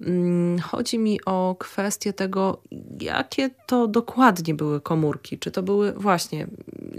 Mm, 0.00 0.58
chodzi 0.58 0.98
mi 0.98 1.24
o 1.24 1.56
kwestię 1.58 2.12
tego, 2.12 2.62
jakie 3.00 3.50
to 3.66 3.86
dokładnie 3.86 4.54
były 4.54 4.80
komórki. 4.80 5.38
Czy 5.38 5.50
to 5.50 5.62
były 5.62 5.92
właśnie, 5.92 6.46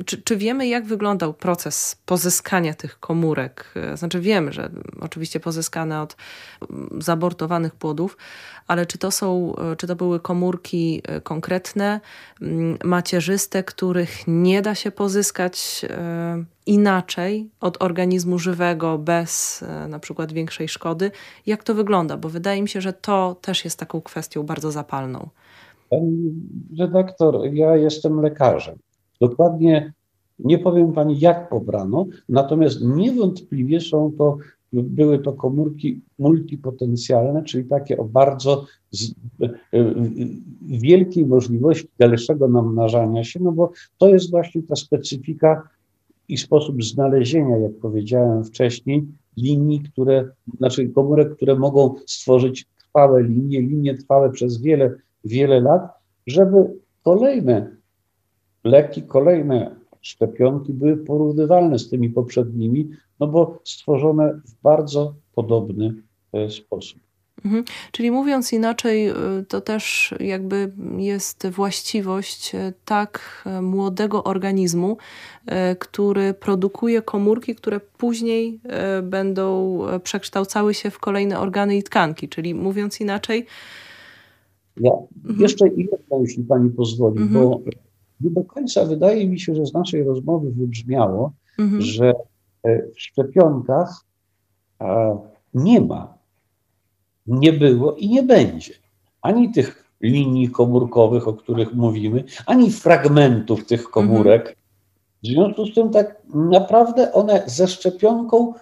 czy, 0.06 0.22
czy 0.22 0.38
wiemy, 0.38 0.68
jak 0.68 0.86
wyglądał 0.86 1.34
proces 1.34 1.98
pozyskania 2.06 2.74
tych 2.74 3.00
komórek? 3.00 3.74
E, 3.76 3.98
znaczy, 3.98 4.20
wiemy, 4.20 4.54
że 4.54 4.70
oczywiście 5.00 5.40
pozyskane 5.40 6.02
od 6.02 6.16
zabortowanych 7.00 7.76
płodów, 7.76 8.18
ale 8.70 8.86
czy 8.86 8.98
to 8.98 9.12
są, 9.12 9.56
e, 9.56 9.76
czy 9.76 9.88
to 9.88 9.96
były 9.96 10.20
komórki 10.20 11.02
konkretne? 11.24 12.00
macierzyste, 12.84 13.64
których 13.64 14.28
nie 14.28 14.62
da 14.62 14.76
się 14.76 14.92
pozyskać 14.92 15.86
e, 15.90 16.44
inaczej 16.66 17.50
od 17.62 17.84
organizmu 17.84 18.40
żywego 18.40 18.98
bez 18.98 19.64
e, 19.64 19.88
na 19.88 20.00
przykład 20.00 20.32
większej 20.32 20.68
szkody. 20.68 21.12
Jak 21.46 21.64
to 21.64 21.76
wygląda? 21.76 22.18
Bo 22.18 22.30
wydaje 22.30 22.62
mi 22.62 22.70
się, 22.70 22.82
że 22.82 22.94
to 22.94 23.36
też 23.42 23.66
jest 23.66 23.80
taką 23.80 24.02
kwestią 24.02 24.44
bardzo 24.44 24.72
zapalną. 24.72 25.30
Pani 25.90 26.34
redaktor, 26.80 27.54
ja 27.54 27.76
jestem 27.76 28.22
lekarzem. 28.22 28.76
Dokładnie 29.22 29.94
nie 30.40 30.60
powiem 30.60 30.94
pani, 30.94 31.20
jak 31.20 31.50
pobrano, 31.50 32.06
natomiast 32.30 32.82
niewątpliwie 32.82 33.82
są 33.82 34.12
to 34.18 34.38
były 34.74 35.20
to 35.20 35.34
komórki 35.34 36.02
multipotencjalne, 36.20 37.44
czyli 37.44 37.66
takie 37.66 37.98
o 37.98 38.06
bardzo 38.06 38.66
z, 38.92 39.12
e, 39.42 39.50
wielkiej 40.62 41.26
możliwości 41.26 41.88
dalszego 42.00 42.48
namnażania 42.48 43.24
się, 43.24 43.40
no 43.40 43.52
bo 43.52 43.72
to 43.98 44.08
jest 44.08 44.32
właśnie 44.32 44.64
ta 44.64 44.76
specyfika 44.76 45.70
i 46.28 46.38
sposób 46.38 46.84
znalezienia, 46.84 47.58
jak 47.58 47.78
powiedziałem 47.82 48.44
wcześniej, 48.44 49.08
linii, 49.38 49.80
które, 49.80 50.30
znaczy 50.58 50.90
komórek, 50.90 51.36
które 51.36 51.56
mogą 51.56 51.96
stworzyć 52.06 52.66
trwałe 52.78 53.24
linie, 53.24 53.62
linie 53.62 53.98
trwałe 53.98 54.32
przez 54.32 54.62
wiele, 54.62 54.96
wiele 55.24 55.62
lat, 55.62 55.82
żeby 56.28 56.80
kolejne 57.04 57.76
leki, 58.64 59.04
kolejne 59.04 59.76
szczepionki 60.02 60.74
były 60.74 60.98
porównywalne 60.98 61.80
z 61.80 61.90
tymi 61.90 62.10
poprzednimi, 62.10 62.90
no 63.20 63.28
bo 63.28 63.60
stworzone 63.64 64.42
w 64.46 64.62
bardzo 64.62 65.14
podobny 65.36 65.94
e, 66.34 66.50
sposób. 66.50 67.00
Mhm. 67.46 67.64
Czyli 67.92 68.12
mówiąc 68.12 68.54
inaczej, 68.54 69.10
y, 69.10 69.14
to 69.48 69.62
też 69.62 70.14
jakby 70.20 70.72
jest 70.98 71.48
właściwość 71.48 72.56
y, 72.56 72.74
tak 72.86 73.44
młodego 73.62 74.24
organizmu, 74.24 74.98
który 75.80 76.34
produkuje 76.34 77.02
komórki, 77.02 77.56
które 77.56 77.80
później 77.80 78.60
będą 79.04 79.80
przekształcały 80.04 80.74
się 80.74 80.90
w 80.92 81.00
kolejne 81.00 81.40
organy 81.40 81.78
i 81.78 81.84
tkanki. 81.84 82.30
Czyli 82.30 82.54
mówiąc 82.54 83.02
inaczej. 83.02 83.46
Ja 84.78 84.92
mhm. 85.26 85.42
jeszcze 85.42 85.68
jedno, 85.68 86.20
jeśli 86.22 86.44
pani 86.44 86.70
pozwoli, 86.70 87.22
mhm. 87.22 87.44
bo 87.44 87.62
nie 88.22 88.30
do 88.30 88.44
końca 88.44 88.86
wydaje 88.86 89.28
mi 89.28 89.40
się, 89.40 89.56
że 89.56 89.66
z 89.66 89.74
naszej 89.74 90.04
rozmowy 90.04 90.52
wybrzmiało, 90.52 91.34
mhm. 91.60 91.82
że 91.82 92.10
e, 92.10 92.14
w 92.64 93.02
szczepionkach 93.02 94.06
nie 95.54 95.82
ma 95.82 96.20
nie 97.30 97.54
było 97.54 97.94
i 97.94 98.10
nie 98.10 98.24
będzie 98.24 98.74
ani 99.22 99.52
tych 99.52 99.86
linii 100.02 100.50
komórkowych, 100.50 101.28
o 101.28 101.34
których 101.34 101.74
mówimy, 101.74 102.24
ani 102.46 102.72
fragmentów 102.72 103.66
tych 103.66 103.84
komórek. 103.84 104.42
Mhm. 104.42 104.56
W 105.24 105.28
związku 105.28 105.66
z 105.66 105.76
tym, 105.76 105.90
tak 105.90 106.22
naprawdę 106.34 107.14
one 107.14 107.44
ze 107.46 107.68
szczepionką 107.68 108.54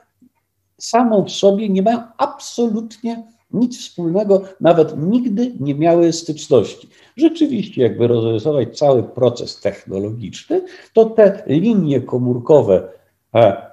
samą 0.77 1.25
w 1.25 1.31
sobie 1.31 1.69
nie 1.69 1.81
mają 1.81 2.01
absolutnie 2.17 3.23
nic 3.51 3.79
wspólnego, 3.79 4.41
nawet 4.61 4.97
nigdy 4.97 5.53
nie 5.59 5.75
miały 5.75 6.13
styczności. 6.13 6.89
Rzeczywiście, 7.17 7.81
jakby 7.81 8.07
rozrysować 8.07 8.77
cały 8.77 9.03
proces 9.03 9.61
technologiczny, 9.61 10.61
to 10.93 11.05
te 11.05 11.43
linie 11.47 12.01
komórkowe, 12.01 12.89
e, 13.35 13.39
e, 13.39 13.66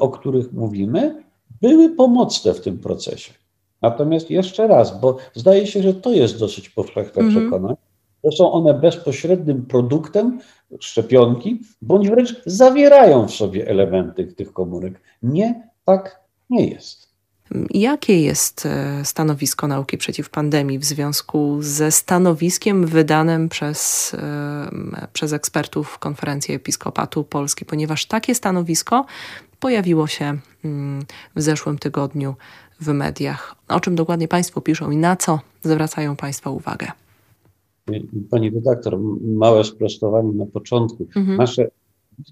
o 0.00 0.08
których 0.08 0.52
mówimy, 0.52 1.22
były 1.60 1.90
pomocne 1.90 2.54
w 2.54 2.60
tym 2.60 2.78
procesie. 2.78 3.32
Natomiast 3.82 4.30
jeszcze 4.30 4.66
raz, 4.66 5.00
bo 5.00 5.16
zdaje 5.34 5.66
się, 5.66 5.82
że 5.82 5.94
to 5.94 6.10
jest 6.10 6.38
dosyć 6.38 6.70
powszechne 6.70 7.22
mm 7.22 7.34
-hmm. 7.34 7.40
przekonanie, 7.40 7.76
że 8.24 8.32
są 8.32 8.52
one 8.52 8.74
bezpośrednim 8.74 9.66
produktem 9.66 10.40
szczepionki, 10.80 11.60
bądź 11.82 12.08
wręcz 12.08 12.42
zawierają 12.46 13.28
w 13.28 13.30
sobie 13.30 13.68
elementy 13.68 14.26
tych 14.26 14.52
komórek. 14.52 15.00
Nie, 15.22 15.68
tak 15.84 16.20
nie 16.50 16.66
jest. 16.66 17.12
Jakie 17.70 18.22
jest 18.22 18.66
e, 18.66 19.04
stanowisko 19.04 19.68
nauki 19.68 19.98
przeciw 19.98 20.30
pandemii 20.30 20.78
w 20.78 20.84
związku 20.84 21.56
ze 21.60 21.90
stanowiskiem 21.90 22.86
wydanym 22.86 23.48
przez, 23.48 24.12
e, 24.14 25.08
przez 25.12 25.32
ekspertów 25.32 25.98
Konferencji 25.98 26.54
Episkopatu 26.54 27.24
Polski, 27.24 27.64
ponieważ 27.64 28.06
takie 28.06 28.34
stanowisko 28.34 29.04
pojawiło 29.62 30.06
się 30.06 30.38
mm, 30.64 31.02
w 31.36 31.42
zeszłym 31.42 31.78
tygodniu 31.78 32.34
w 32.80 32.88
mediach. 32.88 33.56
O 33.68 33.80
czym 33.80 33.94
dokładnie 33.94 34.28
Państwo 34.28 34.60
piszą 34.60 34.90
i 34.90 34.96
na 34.96 35.16
co 35.16 35.40
zwracają 35.62 36.16
Państwo 36.16 36.52
uwagę? 36.52 36.86
Pani 38.30 38.50
redaktor, 38.50 38.98
małe 39.22 39.64
sprostowanie 39.64 40.32
na 40.32 40.46
początku. 40.46 41.06
Mhm. 41.16 41.36
Nasze 41.36 41.70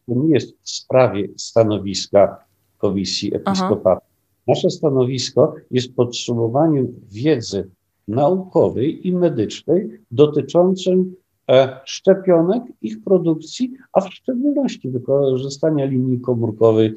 to 0.07 0.15
nie 0.15 0.35
jest 0.35 0.55
w 0.63 0.71
sprawie 0.71 1.29
stanowiska 1.37 2.45
Komisji 2.79 3.35
Episkopatu. 3.35 4.07
Nasze 4.47 4.71
stanowisko 4.71 5.55
jest 5.71 5.95
podsumowaniem 5.95 6.89
wiedzy 7.11 7.69
naukowej 8.09 9.09
i 9.09 9.13
medycznej 9.13 10.01
dotyczącym 10.11 11.15
e, 11.51 11.81
szczepionek, 11.85 12.63
ich 12.83 13.05
produkcji, 13.05 13.73
a 13.93 14.01
w 14.01 14.15
szczególności 14.15 14.89
wykorzystania 14.89 15.85
linii 15.85 16.21
komórkowej 16.21 16.97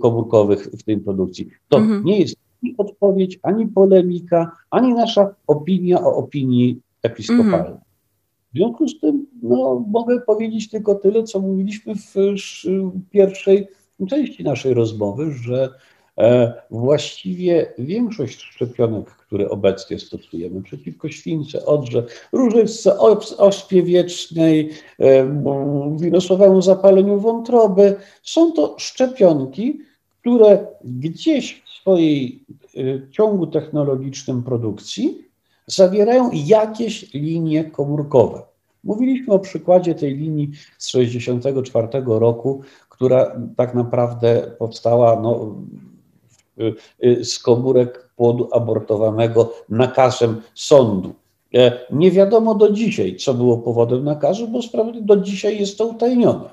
komórkowych 0.00 0.68
w 0.78 0.82
tej 0.82 0.98
produkcji. 0.98 1.50
To 1.68 1.78
mhm. 1.78 2.04
nie 2.04 2.20
jest 2.20 2.36
ani 2.62 2.74
odpowiedź, 2.78 3.38
ani 3.42 3.66
polemika, 3.66 4.56
ani 4.70 4.94
nasza 4.94 5.34
opinia 5.46 6.00
o 6.00 6.16
opinii 6.16 6.80
episkopalnej. 7.02 7.60
Mhm. 7.60 7.78
W 8.52 8.56
związku 8.56 8.88
z 8.88 9.00
tym 9.00 9.26
no, 9.42 9.84
mogę 9.88 10.20
powiedzieć 10.20 10.70
tylko 10.70 10.94
tyle, 10.94 11.22
co 11.22 11.40
mówiliśmy 11.40 11.94
w 11.94 12.14
pierwszej 13.10 13.68
części 14.08 14.44
naszej 14.44 14.74
rozmowy, 14.74 15.32
że 15.32 15.68
właściwie 16.70 17.72
większość 17.78 18.40
szczepionek, 18.40 19.10
które 19.10 19.50
obecnie 19.50 19.98
stosujemy 19.98 20.62
przeciwko 20.62 21.08
śwince, 21.08 21.66
odrze, 21.66 22.04
różyczce, 22.32 22.98
ospie 23.38 23.82
wiecznej, 23.82 24.70
e, 24.98 25.96
wirusowemu 26.00 26.62
zapaleniu 26.62 27.20
wątroby, 27.20 27.94
są 28.22 28.52
to 28.52 28.76
szczepionki, 28.78 29.80
które 30.20 30.66
gdzieś 30.84 31.62
w 31.66 31.70
swojej 31.70 32.44
e, 32.76 33.10
ciągu 33.10 33.46
technologicznym 33.46 34.42
produkcji 34.42 35.24
zawierają 35.66 36.30
jakieś 36.32 37.14
linie 37.14 37.64
komórkowe. 37.64 38.42
Mówiliśmy 38.84 39.34
o 39.34 39.38
przykładzie 39.38 39.94
tej 39.94 40.16
linii 40.16 40.50
z 40.78 40.86
1964 40.86 41.88
roku, 42.06 42.60
która 42.88 43.36
tak 43.56 43.74
naprawdę 43.74 44.50
powstała 44.58 45.20
no, 45.20 45.54
z 47.22 47.38
komórek 47.38 48.08
płodu 48.16 48.48
abortowanego 48.52 49.52
nakazem 49.68 50.42
sądu. 50.54 51.12
E, 51.54 51.72
nie 51.90 52.10
wiadomo 52.10 52.54
do 52.54 52.70
dzisiaj, 52.70 53.16
co 53.16 53.34
było 53.34 53.58
powodem 53.58 54.04
nakazu, 54.04 54.48
bo 54.48 54.60
do 55.00 55.16
dzisiaj 55.16 55.60
jest 55.60 55.78
to 55.78 55.86
utajnione. 55.86 56.50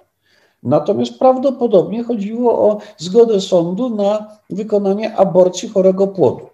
Natomiast 0.63 1.19
prawdopodobnie 1.19 2.03
chodziło 2.03 2.69
o 2.69 2.77
zgodę 2.97 3.41
sądu 3.41 3.95
na 3.95 4.37
wykonanie 4.49 5.15
aborcji 5.15 5.69
chorego 5.69 6.07
płodu 6.07 6.49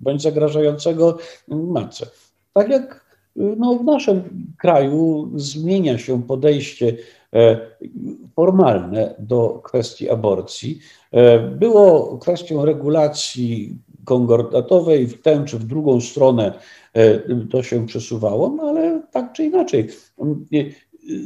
bądź 0.00 0.22
zagrażającego 0.22 1.18
matce. 1.48 2.06
Tak 2.52 2.68
jak 2.68 3.04
y, 3.36 3.54
no, 3.56 3.74
w 3.74 3.84
naszym 3.84 4.46
kraju 4.58 5.30
zmienia 5.34 5.98
się 5.98 6.22
podejście 6.22 6.96
formalne 8.36 9.14
do 9.18 9.60
kwestii 9.64 10.10
aborcji. 10.10 10.78
E, 11.12 11.38
było 11.38 12.18
kwestią 12.18 12.64
regulacji 12.64 13.78
kongordatowej 14.04 15.06
w 15.06 15.22
tę 15.22 15.44
czy 15.46 15.58
w 15.58 15.64
drugą 15.64 16.00
stronę 16.00 16.58
e, 16.92 17.20
to 17.50 17.62
się 17.62 17.86
przesuwało, 17.86 18.48
no 18.48 18.62
ale 18.62 19.02
tak 19.12 19.32
czy 19.32 19.44
inaczej. 19.44 19.88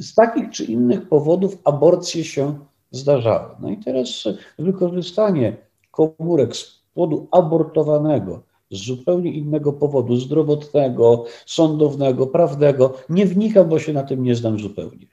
Z 0.00 0.14
takich 0.14 0.50
czy 0.50 0.64
innych 0.64 1.08
powodów 1.08 1.58
aborcje 1.64 2.24
się 2.24 2.58
zdarzały. 2.90 3.54
No 3.60 3.70
i 3.70 3.76
teraz 3.76 4.24
wykorzystanie 4.58 5.56
komórek 5.90 6.56
z 6.56 6.82
płodu 6.94 7.28
abortowanego 7.30 8.42
z 8.70 8.86
zupełnie 8.86 9.32
innego 9.32 9.72
powodu, 9.72 10.16
zdrowotnego, 10.16 11.24
sądownego, 11.46 12.26
prawnego, 12.26 12.94
nie 13.08 13.26
wnikam, 13.26 13.68
bo 13.68 13.78
się 13.78 13.92
na 13.92 14.02
tym 14.02 14.22
nie 14.22 14.34
znam 14.34 14.58
zupełnie. 14.58 15.06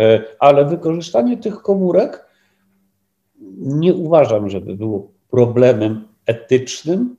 E, 0.00 0.22
ale 0.38 0.64
wykorzystanie 0.64 1.36
tych 1.36 1.62
komórek 1.62 2.24
nie 3.58 3.94
uważam, 3.94 4.50
żeby 4.50 4.76
było 4.76 5.10
problemem 5.30 6.04
etycznym 6.26 7.16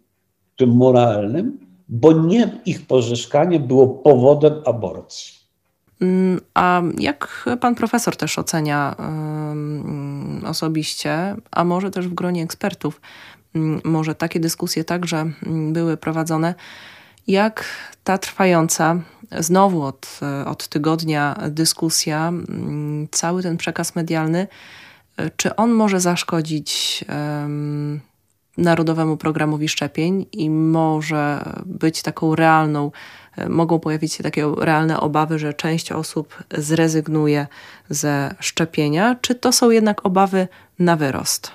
czy 0.56 0.68
moralnym, 0.68 1.58
bo 1.90 2.12
nie 2.12 2.62
ich 2.66 2.88
pozyskanie 2.88 3.60
było 3.60 3.88
powodem 3.88 4.54
aborcji. 4.66 5.42
Mm, 6.02 6.42
a 6.54 6.82
jak 6.98 7.50
pan 7.62 7.76
profesor 7.76 8.16
też 8.16 8.40
ocenia 8.40 8.96
um, 9.00 10.42
osobiście, 10.48 11.36
a 11.52 11.64
może 11.64 11.92
też 11.92 12.08
w 12.08 12.14
gronie 12.14 12.44
ekspertów, 12.44 13.02
um, 13.56 13.82
może 13.84 14.16
takie 14.16 14.40
dyskusje 14.40 14.84
także 14.84 15.32
były 15.72 15.98
prowadzone, 15.98 16.56
jak 17.28 17.66
ta 18.04 18.18
trwająca 18.18 19.00
znowu 19.40 19.82
od, 19.82 20.20
od 20.46 20.68
tygodnia 20.68 21.38
dyskusja, 21.50 22.28
mm, 22.28 23.08
cały 23.12 23.44
ten 23.44 23.58
przekaz 23.58 23.96
medialny, 23.96 24.48
czy 25.36 25.56
on 25.56 25.72
może 25.72 26.00
zaszkodzić 26.00 27.06
um, 27.10 28.02
Narodowemu 28.58 29.18
Programowi 29.18 29.70
Szczepień 29.70 30.26
i 30.32 30.50
może 30.50 31.44
być 31.66 32.02
taką 32.02 32.36
realną, 32.36 32.92
mogą 33.50 33.80
pojawić 33.80 34.14
się 34.14 34.24
takie 34.24 34.52
realne 34.58 35.00
obawy, 35.00 35.40
że 35.40 35.54
część 35.54 35.92
osób 35.92 36.44
zrezygnuje 36.58 37.48
ze 37.90 38.36
szczepienia, 38.40 39.16
czy 39.22 39.36
to 39.36 39.52
są 39.52 39.70
jednak 39.70 40.06
obawy 40.06 40.48
na 40.80 40.96
wyrost? 40.96 41.52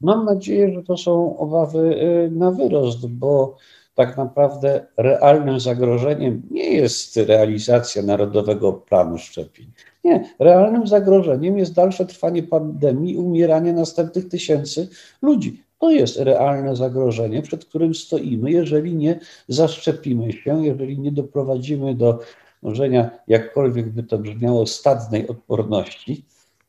Mam 0.00 0.24
nadzieję, 0.24 0.74
że 0.74 0.82
to 0.82 0.96
są 0.96 1.38
obawy 1.38 1.78
y, 1.78 2.30
na 2.30 2.50
wyrost, 2.50 3.06
bo 3.06 3.56
tak 4.00 4.16
naprawdę 4.16 4.86
realnym 4.96 5.60
zagrożeniem 5.60 6.42
nie 6.50 6.72
jest 6.72 7.16
realizacja 7.16 8.02
Narodowego 8.02 8.72
Planu 8.72 9.18
Szczepień. 9.18 9.66
Nie, 10.04 10.34
realnym 10.38 10.86
zagrożeniem 10.86 11.58
jest 11.58 11.74
dalsze 11.74 12.06
trwanie 12.06 12.42
pandemii 12.42 13.16
umieranie 13.16 13.72
następnych 13.72 14.28
tysięcy 14.28 14.88
ludzi. 15.22 15.62
To 15.78 15.90
jest 15.90 16.18
realne 16.18 16.76
zagrożenie, 16.76 17.42
przed 17.42 17.64
którym 17.64 17.94
stoimy, 17.94 18.50
jeżeli 18.50 18.94
nie 18.94 19.20
zaszczepimy 19.48 20.32
się, 20.32 20.64
jeżeli 20.64 20.98
nie 20.98 21.12
doprowadzimy 21.12 21.94
do 21.94 22.18
dążenia, 22.62 23.10
jakkolwiek 23.28 23.88
by 23.88 24.02
to 24.02 24.18
brzmiało, 24.18 24.66
stadnej 24.66 25.28
odporności, 25.28 26.24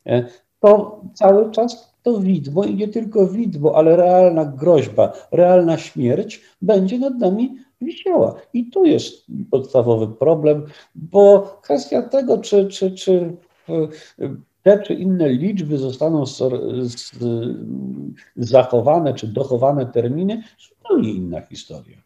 e, 0.05 0.25
to 0.59 1.01
cały 1.13 1.51
czas 1.51 1.90
to 2.03 2.19
widmo 2.19 2.63
i 2.63 2.75
nie 2.75 2.87
tylko 2.87 3.27
widmo, 3.27 3.75
ale 3.75 3.95
realna 3.95 4.45
groźba, 4.45 5.13
realna 5.31 5.77
śmierć 5.77 6.41
będzie 6.61 6.99
nad 6.99 7.19
nami 7.19 7.57
wisiała. 7.81 8.35
I 8.53 8.65
tu 8.65 8.85
jest 8.85 9.25
podstawowy 9.51 10.07
problem, 10.07 10.65
bo 10.95 11.57
kwestia 11.61 12.01
tego, 12.01 12.37
czy, 12.37 12.67
czy, 12.67 12.91
czy 12.91 13.35
te 14.63 14.79
czy 14.79 14.93
inne 14.93 15.29
liczby 15.29 15.77
zostaną 15.77 16.23
zachowane 18.35 19.13
czy 19.13 19.27
dochowane 19.27 19.85
terminy, 19.85 20.43
zupełnie 20.59 21.11
inna 21.11 21.41
historia. 21.41 21.97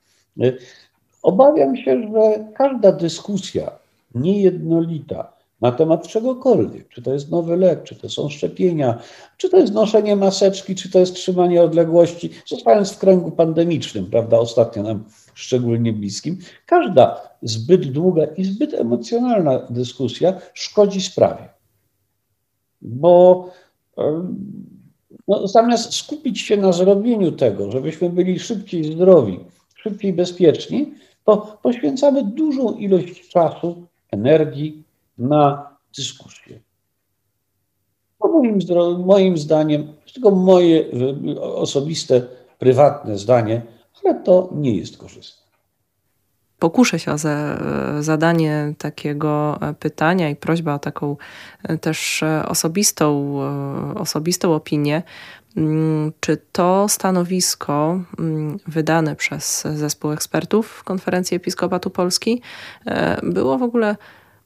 Obawiam 1.24 1.78
się, 1.78 2.12
że 2.14 2.46
każda 2.54 2.92
dyskusja 2.92 3.72
niejednolita 4.16 5.35
na 5.66 5.72
temat 5.72 6.08
czegokolwiek, 6.08 6.90
czy 6.90 7.02
to 7.02 7.14
jest 7.14 7.32
nowy 7.32 7.58
lek, 7.58 7.84
czy 7.84 7.96
to 7.96 8.10
są 8.10 8.30
szczepienia, 8.30 9.00
czy 9.38 9.50
to 9.50 9.58
jest 9.58 9.74
noszenie 9.74 10.16
maseczki, 10.16 10.76
czy 10.76 10.92
to 10.92 11.00
jest 11.00 11.16
trzymanie 11.16 11.64
odległości, 11.64 12.30
zostając 12.46 12.92
w 12.92 12.98
kręgu 12.98 13.32
pandemicznym, 13.32 14.06
prawda, 14.06 14.40
ostatnio 14.40 14.84
nam 14.84 15.04
szczególnie 15.34 15.94
bliskim, 15.94 16.38
każda 16.66 17.30
zbyt 17.42 17.92
długa 17.92 18.26
i 18.26 18.44
zbyt 18.44 18.74
emocjonalna 18.74 19.68
dyskusja 19.70 20.40
szkodzi 20.54 21.02
sprawie. 21.02 21.50
Bo 22.82 23.50
no, 25.28 25.48
zamiast 25.48 25.94
skupić 25.94 26.42
się 26.42 26.58
na 26.58 26.72
zrobieniu 26.72 27.32
tego, 27.32 27.72
żebyśmy 27.72 28.10
byli 28.10 28.40
szybciej 28.40 28.84
zdrowi, 28.84 29.40
szybciej 29.76 30.14
bezpieczni, 30.14 30.94
to 31.24 31.58
poświęcamy 31.64 32.24
dużą 32.24 32.74
ilość 32.74 33.30
czasu, 33.30 33.88
energii 34.12 34.85
na 35.18 35.70
dyskusję. 35.98 36.60
To 38.22 38.28
moim, 38.28 38.60
moim 39.06 39.38
zdaniem, 39.38 39.94
tylko 40.14 40.32
moje 40.32 40.86
osobiste, 41.42 42.22
prywatne 42.60 43.18
zdanie, 43.18 43.62
ale 44.04 44.24
to 44.24 44.50
nie 44.52 44.78
jest 44.78 44.98
korzystne. 44.98 45.46
Pokuszę 46.60 47.00
się 47.00 47.12
o 47.12 47.18
zadanie 48.00 48.74
takiego 48.78 49.60
pytania 49.80 50.30
i 50.30 50.36
prośba 50.36 50.74
o 50.74 50.80
taką 50.80 51.18
e, 51.64 51.78
też 51.78 52.24
e, 52.24 52.46
osobistą, 52.48 53.36
e, 53.96 54.00
osobistą 54.00 54.56
opinię. 54.56 55.04
Mm, 55.58 56.12
czy 56.20 56.38
to 56.52 56.90
stanowisko 56.90 58.00
mm, 58.20 58.60
wydane 58.68 59.16
przez 59.16 59.64
zespół 59.76 60.12
ekspertów 60.12 60.68
w 60.68 60.84
Konferencji 60.84 61.38
Episkopatu 61.38 61.90
Polski 61.90 62.42
było 63.24 63.58
w 63.58 63.64
ogóle 63.64 63.96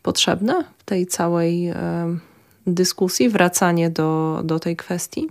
potrzebne 0.01 0.63
w 0.77 0.83
tej 0.83 1.05
całej 1.07 1.73
dyskusji, 2.67 3.29
wracanie 3.29 3.89
do, 3.89 4.41
do 4.43 4.59
tej 4.59 4.75
kwestii? 4.75 5.27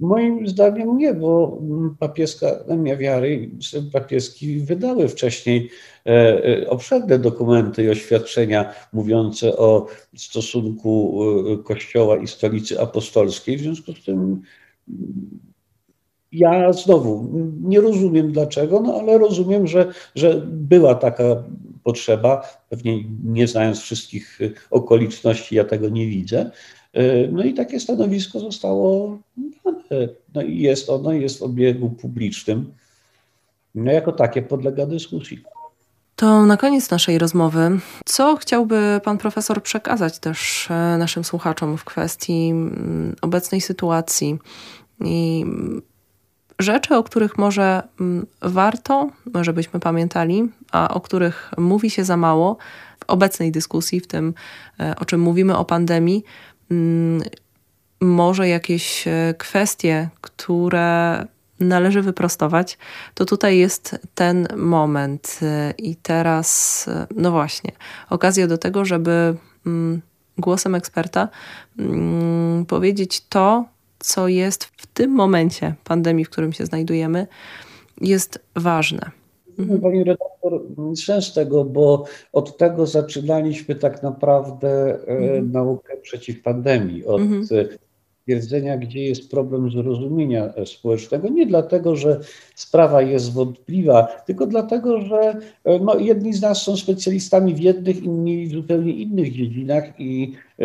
Moim 0.00 0.48
zdaniem 0.48 0.98
nie, 0.98 1.14
bo 1.14 1.58
papieska 1.98 2.50
Akademia 2.50 2.96
Wiary 2.96 3.34
i 3.34 3.50
papieski 3.92 4.58
wydały 4.60 5.08
wcześniej 5.08 5.70
e, 6.06 6.10
e, 6.44 6.70
obszerne 6.70 7.18
dokumenty 7.18 7.84
i 7.84 7.90
oświadczenia 7.90 8.72
mówiące 8.92 9.56
o 9.56 9.86
stosunku 10.16 11.22
e, 11.52 11.64
Kościoła 11.64 12.16
i 12.16 12.26
stolicy 12.26 12.80
apostolskiej. 12.80 13.56
W 13.56 13.60
związku 13.60 13.92
z 13.92 14.04
tym 14.04 14.42
ja 16.32 16.72
znowu 16.72 17.28
nie 17.62 17.80
rozumiem 17.80 18.32
dlaczego, 18.32 18.80
no 18.80 18.94
ale 19.00 19.18
rozumiem, 19.18 19.66
że, 19.66 19.92
że 20.14 20.42
była 20.46 20.94
taka 20.94 21.44
potrzeba, 21.84 22.42
pewnie 22.70 23.04
nie 23.24 23.48
znając 23.48 23.80
wszystkich 23.80 24.38
okoliczności, 24.70 25.54
ja 25.54 25.64
tego 25.64 25.88
nie 25.88 26.06
widzę. 26.06 26.50
No 27.32 27.44
i 27.44 27.54
takie 27.54 27.80
stanowisko 27.80 28.40
zostało 28.40 29.18
dane. 29.92 30.08
No 30.34 30.42
i 30.42 30.58
jest 30.58 30.90
ono, 30.90 31.12
jest 31.12 31.38
w 31.38 31.42
obiegu 31.42 31.90
publicznym. 31.90 32.72
No 33.74 33.92
jako 33.92 34.12
takie 34.12 34.42
podlega 34.42 34.86
dyskusji. 34.86 35.42
To 36.16 36.46
na 36.46 36.56
koniec 36.56 36.90
naszej 36.90 37.18
rozmowy, 37.18 37.70
co 38.04 38.36
chciałby 38.36 39.00
pan 39.04 39.18
profesor 39.18 39.62
przekazać 39.62 40.18
też 40.18 40.68
e, 40.70 40.98
naszym 40.98 41.24
słuchaczom 41.24 41.78
w 41.78 41.84
kwestii 41.84 42.50
mm, 42.50 43.16
obecnej 43.22 43.60
sytuacji 43.60 44.38
i 45.04 45.44
rzeczy, 46.62 46.96
o 46.96 47.02
których 47.02 47.38
może 47.38 47.82
mm, 48.00 48.26
warto, 48.42 49.10
żebyśmy 49.40 49.80
pamiętali, 49.80 50.48
a 50.72 50.94
o 50.94 51.00
których 51.00 51.50
mówi 51.58 51.90
się 51.90 52.04
za 52.04 52.16
mało 52.16 52.56
w 53.00 53.10
obecnej 53.10 53.52
dyskusji, 53.52 54.00
w 54.00 54.06
tym, 54.06 54.34
e, 54.80 54.94
o 54.96 55.04
czym 55.04 55.20
mówimy 55.20 55.56
o 55.56 55.64
pandemii, 55.64 56.24
mm, 56.70 57.22
może 58.00 58.48
jakieś 58.48 59.08
e, 59.08 59.34
kwestie, 59.38 60.08
które 60.20 61.26
należy 61.60 62.02
wyprostować, 62.02 62.78
to 63.14 63.24
tutaj 63.24 63.58
jest 63.58 63.98
ten 64.14 64.48
moment. 64.56 65.40
E, 65.42 65.74
i 65.78 65.96
teraz, 65.96 66.86
no 67.16 67.30
właśnie, 67.30 67.72
okazja 68.10 68.46
do 68.46 68.58
tego, 68.58 68.84
żeby 68.84 69.36
mm, 69.66 70.02
głosem 70.38 70.74
eksperta 70.74 71.28
powiedzieć 72.68 73.26
to, 73.28 73.64
co 74.02 74.28
jest 74.28 74.64
w 74.64 74.86
tym 74.86 75.10
momencie 75.10 75.74
pandemii, 75.84 76.24
w 76.24 76.30
którym 76.30 76.52
się 76.52 76.66
znajdujemy, 76.66 77.26
jest 78.00 78.38
ważne. 78.56 79.10
Mhm. 79.58 79.80
Pani 79.80 80.04
redaktor, 80.04 80.60
sens 80.96 81.32
tego, 81.32 81.64
bo 81.64 82.04
od 82.32 82.56
tego 82.56 82.86
zaczynaliśmy 82.86 83.74
tak 83.74 84.02
naprawdę 84.02 84.68
e, 84.68 85.08
mhm. 85.08 85.52
naukę 85.52 85.96
przeciw 85.96 86.42
pandemii, 86.42 87.04
od 87.04 87.20
mhm. 87.20 87.68
twierdzenia, 88.22 88.76
gdzie 88.76 89.04
jest 89.04 89.30
problem 89.30 89.70
zrozumienia 89.70 90.52
społecznego. 90.66 91.28
Nie 91.28 91.46
dlatego, 91.46 91.96
że 91.96 92.20
sprawa 92.54 93.02
jest 93.02 93.32
wątpliwa, 93.32 94.06
tylko 94.26 94.46
dlatego, 94.46 95.00
że 95.00 95.36
e, 95.64 95.78
no, 95.78 95.98
jedni 95.98 96.32
z 96.32 96.42
nas 96.42 96.62
są 96.62 96.76
specjalistami 96.76 97.54
w 97.54 97.60
jednych, 97.60 98.02
inni 98.02 98.46
w 98.46 98.52
zupełnie 98.52 98.92
innych 98.92 99.32
dziedzinach 99.32 100.00
i 100.00 100.32
e, 100.58 100.64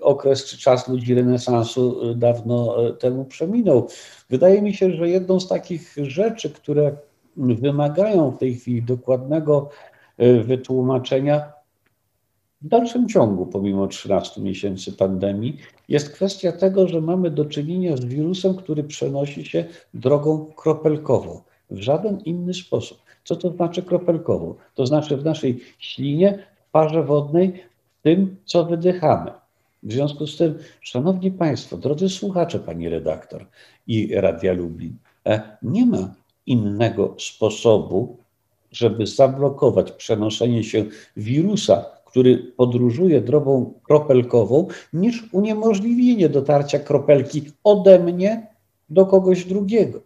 okres 0.00 0.44
czy 0.44 0.58
czas 0.58 0.88
ludzi 0.88 1.14
renesansu 1.14 2.10
y, 2.10 2.14
dawno 2.14 2.88
y, 2.88 2.92
temu 2.92 3.24
przeminął. 3.24 3.88
Wydaje 4.30 4.62
mi 4.62 4.74
się, 4.74 4.90
że 4.90 5.08
jedną 5.08 5.40
z 5.40 5.48
takich 5.48 5.94
rzeczy, 6.02 6.50
które 6.50 6.96
wymagają 7.36 8.30
w 8.30 8.38
tej 8.38 8.54
chwili 8.54 8.82
dokładnego 8.82 9.68
y, 10.20 10.42
wytłumaczenia 10.42 11.52
w 12.62 12.68
dalszym 12.68 13.08
ciągu, 13.08 13.46
pomimo 13.46 13.86
13 13.86 14.40
miesięcy 14.40 14.92
pandemii, 14.92 15.58
jest 15.88 16.10
kwestia 16.10 16.52
tego, 16.52 16.88
że 16.88 17.00
mamy 17.00 17.30
do 17.30 17.44
czynienia 17.44 17.96
z 17.96 18.04
wirusem, 18.04 18.54
który 18.54 18.84
przenosi 18.84 19.44
się 19.44 19.64
drogą 19.94 20.46
kropelkową, 20.56 21.40
w 21.70 21.78
żaden 21.78 22.20
inny 22.20 22.54
sposób. 22.54 22.98
Co 23.24 23.36
to 23.36 23.50
znaczy 23.50 23.82
kropelkową? 23.82 24.54
To 24.74 24.86
znaczy 24.86 25.16
w 25.16 25.24
naszej 25.24 25.60
ślinie, 25.78 26.46
w 26.68 26.70
parze 26.70 27.02
wodnej, 27.02 27.52
w 27.98 28.02
tym, 28.02 28.36
co 28.44 28.64
wydychamy. 28.64 29.39
W 29.82 29.92
związku 29.92 30.26
z 30.26 30.36
tym, 30.36 30.58
Szanowni 30.80 31.30
Państwo, 31.30 31.76
drodzy 31.76 32.08
słuchacze, 32.08 32.58
Pani 32.58 32.88
redaktor 32.88 33.46
i 33.86 34.14
Radia 34.14 34.52
Lublin, 34.52 34.96
e, 35.26 35.56
nie 35.62 35.86
ma 35.86 36.14
innego 36.46 37.14
sposobu, 37.18 38.16
żeby 38.72 39.06
zablokować 39.06 39.92
przenoszenie 39.92 40.64
się 40.64 40.84
wirusa, 41.16 41.84
który 42.04 42.52
podróżuje 42.56 43.20
drogą 43.20 43.74
kropelkową, 43.82 44.66
niż 44.92 45.28
uniemożliwienie 45.32 46.28
dotarcia 46.28 46.78
kropelki 46.78 47.42
ode 47.64 47.98
mnie 47.98 48.46
do 48.90 49.06
kogoś 49.06 49.44
drugiego. 49.44 50.00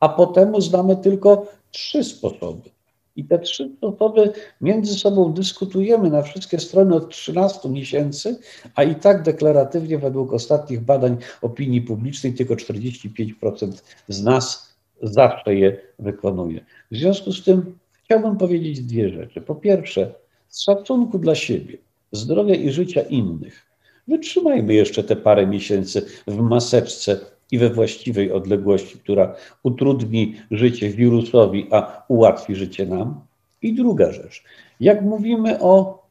A 0.00 0.08
potem 0.08 0.60
znamy 0.62 0.96
tylko 0.96 1.46
trzy 1.70 2.04
sposoby. 2.04 2.70
I 3.18 3.24
te 3.24 3.38
trzy 3.38 3.70
osoby 3.80 4.32
między 4.60 4.94
sobą 4.94 5.32
dyskutujemy 5.32 6.10
na 6.10 6.22
wszystkie 6.22 6.58
strony 6.58 6.94
od 6.94 7.10
13 7.10 7.68
miesięcy, 7.68 8.38
a 8.74 8.82
i 8.82 8.94
tak 8.94 9.22
deklaratywnie 9.22 9.98
według 9.98 10.32
ostatnich 10.32 10.80
badań 10.80 11.16
opinii 11.42 11.82
publicznej 11.82 12.34
tylko 12.34 12.54
45% 12.54 13.82
z 14.08 14.22
nas 14.22 14.74
zawsze 15.02 15.54
je 15.54 15.76
wykonuje. 15.98 16.64
W 16.90 16.96
związku 16.96 17.32
z 17.32 17.44
tym 17.44 17.78
chciałbym 18.04 18.36
powiedzieć 18.36 18.80
dwie 18.80 19.08
rzeczy. 19.08 19.40
Po 19.40 19.54
pierwsze, 19.54 20.14
z 20.48 20.62
szacunku 20.62 21.18
dla 21.18 21.34
siebie, 21.34 21.78
zdrowia 22.12 22.54
i 22.54 22.70
życia 22.70 23.00
innych, 23.00 23.66
wytrzymajmy 24.08 24.74
jeszcze 24.74 25.04
te 25.04 25.16
parę 25.16 25.46
miesięcy 25.46 26.06
w 26.26 26.36
maseczce 26.40 27.20
i 27.52 27.58
we 27.58 27.70
właściwej 27.70 28.32
odległości, 28.32 28.98
która 28.98 29.34
utrudni 29.62 30.36
życie 30.50 30.90
wirusowi, 30.90 31.66
a 31.70 32.04
ułatwi 32.08 32.54
życie 32.54 32.86
nam. 32.86 33.20
I 33.62 33.74
druga 33.74 34.12
rzecz, 34.12 34.44
jak 34.80 35.02
mówimy 35.02 35.60
o 35.60 36.02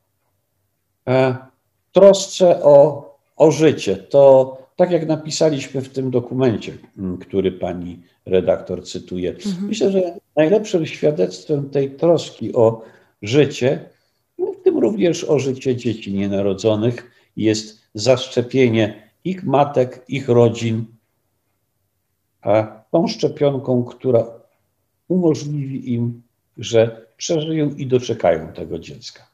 e, 1.07 1.37
trosce 1.91 2.63
o, 2.63 3.07
o 3.35 3.51
życie, 3.51 3.97
to 3.97 4.57
tak 4.75 4.91
jak 4.91 5.07
napisaliśmy 5.07 5.81
w 5.81 5.89
tym 5.89 6.11
dokumencie, 6.11 6.77
który 7.21 7.51
pani 7.51 7.99
redaktor 8.25 8.85
cytuje, 8.85 9.29
mhm. 9.29 9.67
myślę, 9.67 9.91
że 9.91 10.01
najlepszym 10.35 10.85
świadectwem 10.85 11.69
tej 11.69 11.91
troski 11.91 12.53
o 12.53 12.81
życie 13.21 13.89
w 14.37 14.63
tym 14.63 14.77
również 14.77 15.23
o 15.23 15.39
życie 15.39 15.75
dzieci 15.75 16.13
nienarodzonych, 16.13 17.11
jest 17.37 17.81
zaszczepienie 17.93 19.09
ich 19.23 19.43
matek, 19.43 20.05
ich 20.07 20.29
rodzin, 20.29 20.85
tą 22.91 23.07
szczepionką, 23.07 23.83
która 23.83 24.25
umożliwi 25.07 25.93
im, 25.93 26.21
że 26.57 27.07
przeżyją 27.17 27.69
i 27.69 27.87
doczekają 27.87 28.53
tego 28.53 28.79
dziecka. 28.79 29.27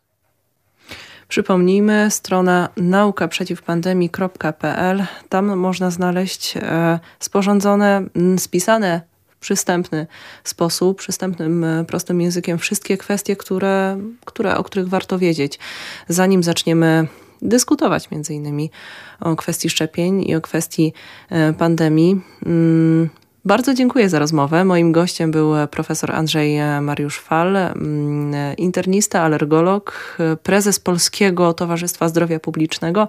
Przypomnijmy, 1.27 2.11
strona 2.11 2.69
naukaprzeciwpandemii.pl. 2.77 5.03
Tam 5.29 5.57
można 5.57 5.91
znaleźć 5.91 6.57
e, 6.57 6.99
sporządzone, 7.19 8.03
spisane 8.37 9.01
w 9.27 9.37
przystępny 9.37 10.07
sposób, 10.43 10.97
przystępnym, 10.97 11.63
e, 11.63 11.85
prostym 11.85 12.21
językiem 12.21 12.57
wszystkie 12.57 12.97
kwestie, 12.97 13.35
które, 13.35 13.97
które, 14.25 14.57
o 14.57 14.63
których 14.63 14.89
warto 14.89 15.19
wiedzieć, 15.19 15.59
zanim 16.07 16.43
zaczniemy 16.43 17.07
dyskutować 17.43 18.11
między 18.11 18.33
innymi 18.33 18.71
o 19.19 19.35
kwestii 19.35 19.69
szczepień 19.69 20.23
i 20.29 20.35
o 20.35 20.41
kwestii 20.41 20.93
e, 21.29 21.53
pandemii. 21.53 22.21
Mm, 22.45 23.09
bardzo 23.45 23.73
dziękuję 23.73 24.09
za 24.09 24.19
rozmowę. 24.19 24.65
Moim 24.65 24.91
gościem 24.91 25.31
był 25.31 25.53
profesor 25.71 26.11
Andrzej 26.11 26.57
Mariusz 26.81 27.19
Fal, 27.19 27.55
mm, 27.55 28.57
internista, 28.57 29.21
alergolog, 29.21 30.17
prezes 30.43 30.79
Polskiego 30.79 31.53
Towarzystwa 31.53 32.09
Zdrowia 32.09 32.39
Publicznego 32.39 33.07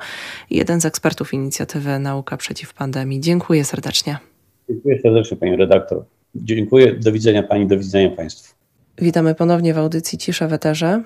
i 0.51 0.57
jeden 0.57 0.81
z 0.81 0.85
ekspertów 0.85 1.35
inicjatywy 1.35 1.99
Nauka 1.99 2.37
przeciw 2.37 2.75
pandemii. 2.75 3.21
Dziękuję 3.21 3.65
serdecznie. 3.65 4.19
Dziękuję 4.69 5.01
serdecznie 5.03 5.37
pani 5.37 5.57
redaktor. 5.57 6.05
Dziękuję. 6.35 6.93
Do 6.93 7.13
widzenia 7.13 7.43
pani, 7.43 7.67
do 7.67 7.79
widzenia 7.79 8.11
państwu. 8.11 8.54
Witamy 8.99 9.35
ponownie 9.35 9.75
w 9.75 9.79
audycji 9.79 10.19
Cisza 10.19 10.49
w 10.49 10.53
Eterze. 10.53 11.03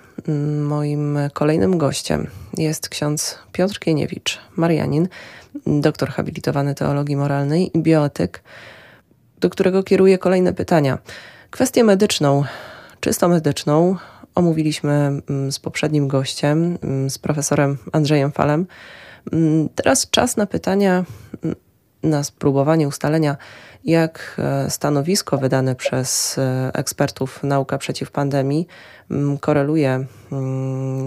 Moim 0.63 1.19
kolejnym 1.33 1.79
gościem 1.79 2.27
jest 2.57 2.89
ksiądz 2.89 3.39
Piotr 3.53 3.79
Kieniewicz, 3.79 4.39
Marianin, 4.57 5.09
doktor 5.67 6.09
habilitowany 6.09 6.75
teologii 6.75 7.17
moralnej 7.17 7.79
i 7.79 7.83
bioetyk 7.83 8.43
do 9.41 9.51
którego 9.51 9.83
kieruję 9.83 10.19
kolejne 10.19 10.53
pytania. 10.53 10.99
Kwestię 11.51 11.85
medyczną, 11.85 12.45
czysto 13.01 13.29
medyczną, 13.29 13.97
omówiliśmy 14.35 14.93
mm, 15.31 15.53
z 15.53 15.59
poprzednim 15.59 16.09
gościem, 16.09 16.79
mm, 16.83 17.11
z 17.11 17.19
profesorem 17.19 17.79
Andrzejem 17.93 18.33
Falem. 18.33 18.67
Mm, 19.33 19.69
teraz 19.75 20.11
czas 20.11 20.37
na 20.37 20.47
pytania, 20.47 21.05
na 22.03 22.25
spróbowanie 22.25 22.89
ustalenia, 22.89 23.37
jak 23.85 24.37
e, 24.39 24.71
stanowisko 24.71 25.39
wydane 25.39 25.75
przez 25.75 26.39
e, 26.39 26.71
ekspertów 26.75 27.43
nauka 27.43 27.79
przeciw 27.79 28.11
pandemii 28.11 28.67
koreluje 29.41 30.05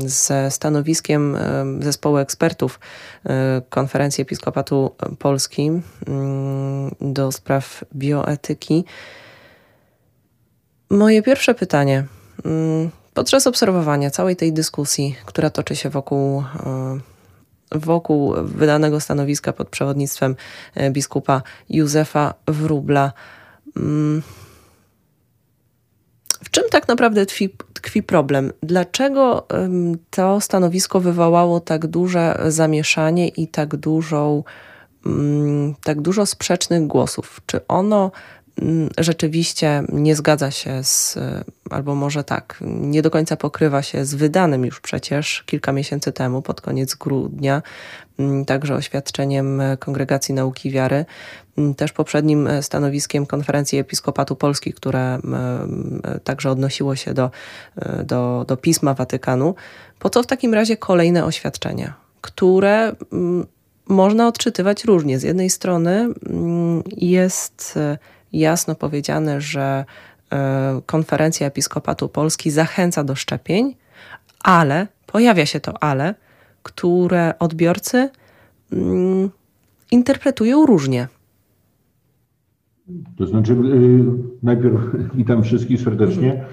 ze 0.05 0.51
stanowiskiem 0.51 1.35
e, 1.35 1.65
zespołu 1.79 2.17
ekspertów 2.17 2.79
Konferencji 3.69 4.21
Episkopatu 4.21 4.95
Polski 5.19 5.71
do 7.01 7.31
spraw 7.31 7.83
bioetyki. 7.95 8.85
Moje 10.89 11.21
pierwsze 11.21 11.55
pytanie. 11.55 12.05
Podczas 13.13 13.47
obserwowania 13.47 14.11
całej 14.11 14.35
tej 14.35 14.53
dyskusji, 14.53 15.15
która 15.25 15.49
toczy 15.49 15.75
się 15.75 15.89
wokół 15.89 16.43
wokół 17.71 18.33
wydanego 18.43 18.99
stanowiska 18.99 19.53
pod 19.53 19.69
przewodnictwem 19.69 20.35
e, 20.75 20.91
biskupa 20.91 21.41
Józefa 21.69 22.33
Wróbla. 22.47 23.13
Mm. 23.77 24.21
W 26.43 26.49
czym 26.49 26.63
tak 26.71 26.87
naprawdę 26.87 27.25
tkwi, 27.25 27.49
tkwi 27.73 28.03
problem? 28.03 28.51
Dlaczego 28.63 29.47
to 30.09 30.41
stanowisko 30.41 30.99
wywołało 30.99 31.59
tak 31.59 31.87
duże 31.87 32.39
zamieszanie 32.47 33.27
i 33.27 33.47
tak 33.47 33.75
dużą, 33.75 34.43
mm, 35.05 35.75
tak 35.83 36.01
dużo 36.01 36.25
sprzecznych 36.25 36.87
głosów? 36.87 37.41
Czy 37.45 37.67
ono 37.67 38.11
rzeczywiście 38.97 39.83
nie 39.89 40.15
zgadza 40.15 40.51
się 40.51 40.83
z, 40.83 41.19
albo 41.69 41.95
może 41.95 42.23
tak, 42.23 42.57
nie 42.61 43.01
do 43.01 43.11
końca 43.11 43.37
pokrywa 43.37 43.81
się 43.81 44.05
z 44.05 44.15
wydanym 44.15 44.65
już 44.65 44.79
przecież 44.79 45.43
kilka 45.45 45.71
miesięcy 45.71 46.11
temu, 46.11 46.41
pod 46.41 46.61
koniec 46.61 46.95
grudnia, 46.95 47.61
mm, 48.19 48.45
także 48.45 48.75
oświadczeniem 48.75 49.61
Kongregacji 49.79 50.33
Nauki 50.33 50.71
Wiary, 50.71 51.05
mm, 51.57 51.75
też 51.75 51.91
poprzednim 51.91 52.49
stanowiskiem 52.61 53.25
Konferencji 53.25 53.79
Episkopatu 53.79 54.35
Polski, 54.35 54.73
które 54.73 55.19
także 56.23 56.51
odnosiło 56.51 56.95
się 56.95 57.13
do, 57.13 57.31
do, 58.03 58.45
do 58.47 58.57
pisma 58.57 58.93
Watykanu. 58.93 59.55
Po 59.99 60.09
co 60.09 60.23
w 60.23 60.27
takim 60.27 60.53
razie 60.53 60.77
kolejne 60.77 61.25
oświadczenia, 61.25 61.93
które 62.21 62.95
można 63.87 64.27
odczytywać 64.27 64.85
różnie. 64.85 65.19
Z 65.19 65.23
jednej 65.23 65.49
strony 65.49 66.07
jest 66.97 67.79
jasno 68.33 68.75
powiedziane, 68.75 69.41
że 69.41 69.85
e, 70.31 70.81
konferencja 70.85 71.47
Episkopatu 71.47 72.09
Polski 72.09 72.51
zachęca 72.51 73.03
do 73.03 73.15
szczepień, 73.15 73.75
ale 74.43 74.87
pojawia 75.07 75.45
się 75.45 75.59
to 75.59 75.83
ale, 75.83 76.15
które 76.63 77.33
odbiorcy 77.39 78.09
mm, 78.71 79.29
interpretują 79.91 80.65
różnie. 80.65 81.07
To 83.17 83.27
znaczy, 83.27 83.53
y, 83.53 84.03
najpierw 84.43 84.77
witam 85.13 85.43
wszystkich 85.43 85.81
serdecznie. 85.81 86.45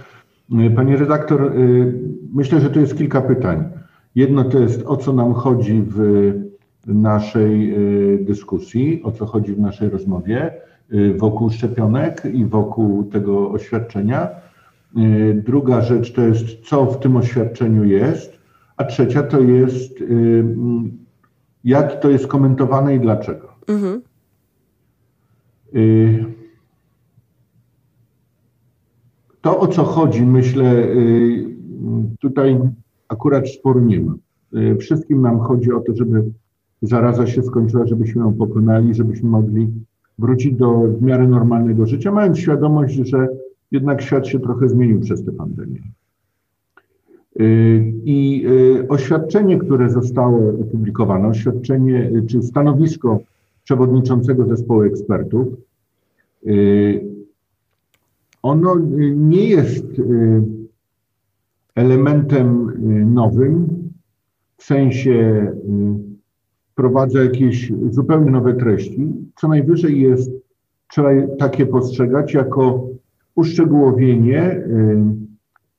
Mhm. 0.50 0.74
Panie 0.74 0.96
redaktor, 0.96 1.52
y, 1.56 1.92
myślę, 2.34 2.60
że 2.60 2.70
to 2.70 2.80
jest 2.80 2.98
kilka 2.98 3.20
pytań. 3.20 3.64
Jedno 4.14 4.44
to 4.44 4.58
jest, 4.58 4.82
o 4.86 4.96
co 4.96 5.12
nam 5.12 5.34
chodzi 5.34 5.82
w 5.86 6.32
naszej 6.86 7.74
dyskusji, 8.20 9.02
o 9.02 9.12
co 9.12 9.26
chodzi 9.26 9.54
w 9.54 9.60
naszej 9.60 9.88
rozmowie. 9.88 10.52
Y, 10.94 11.14
wokół 11.14 11.50
szczepionek 11.50 12.22
i 12.32 12.44
wokół 12.44 13.04
tego 13.04 13.50
oświadczenia. 13.50 14.30
Y, 14.96 15.42
druga 15.46 15.80
rzecz 15.80 16.12
to 16.12 16.22
jest, 16.22 16.44
co 16.64 16.86
w 16.86 17.00
tym 17.00 17.16
oświadczeniu 17.16 17.84
jest, 17.84 18.38
a 18.76 18.84
trzecia 18.84 19.22
to 19.22 19.40
jest, 19.40 20.00
y, 20.00 20.44
jak 21.64 22.00
to 22.00 22.10
jest 22.10 22.26
komentowane 22.26 22.94
i 22.94 23.00
dlaczego. 23.00 23.48
Mhm. 23.66 24.02
To, 29.40 29.60
o 29.60 29.66
co 29.66 29.84
chodzi, 29.84 30.22
myślę, 30.22 30.86
tutaj 32.20 32.58
akurat 33.08 33.48
sporu 33.48 33.80
nie 33.80 34.00
ma. 34.00 34.14
Wszystkim 34.80 35.22
nam 35.22 35.40
chodzi 35.40 35.72
o 35.72 35.80
to, 35.80 35.96
żeby 35.96 36.24
zaraza 36.82 37.26
się 37.26 37.42
skończyła, 37.42 37.86
żebyśmy 37.86 38.22
ją 38.22 38.34
pokonali, 38.34 38.94
żebyśmy 38.94 39.28
mogli 39.28 39.68
wrócić 40.18 40.54
do 40.54 40.80
w 40.80 41.02
miarę 41.02 41.28
normalnego 41.28 41.86
życia, 41.86 42.12
mając 42.12 42.38
świadomość, 42.38 42.94
że 42.94 43.28
jednak 43.70 44.02
świat 44.02 44.26
się 44.26 44.40
trochę 44.40 44.68
zmienił 44.68 45.00
przez 45.00 45.24
tę 45.24 45.32
pandemię. 45.32 45.80
Y, 47.40 47.92
I 48.04 48.46
y, 48.46 48.88
oświadczenie, 48.88 49.58
które 49.58 49.90
zostało 49.90 50.48
opublikowane, 50.48 51.28
oświadczenie 51.28 52.10
y, 52.16 52.26
czy 52.26 52.42
stanowisko 52.42 53.20
przewodniczącego 53.64 54.46
zespołu 54.46 54.82
ekspertów, 54.82 55.46
ono 58.42 58.76
nie 59.14 59.48
jest 59.48 59.86
elementem 61.74 62.72
nowym 63.14 63.68
w 64.56 64.64
sensie 64.64 65.46
wprowadza 66.72 67.22
jakieś 67.22 67.72
zupełnie 67.90 68.30
nowe 68.30 68.54
treści. 68.54 69.08
Co 69.40 69.48
najwyżej 69.48 70.00
jest, 70.00 70.30
trzeba 70.88 71.08
takie 71.38 71.66
postrzegać 71.66 72.34
jako 72.34 72.88
uszczegółowienie 73.34 74.52
y, 74.52 75.04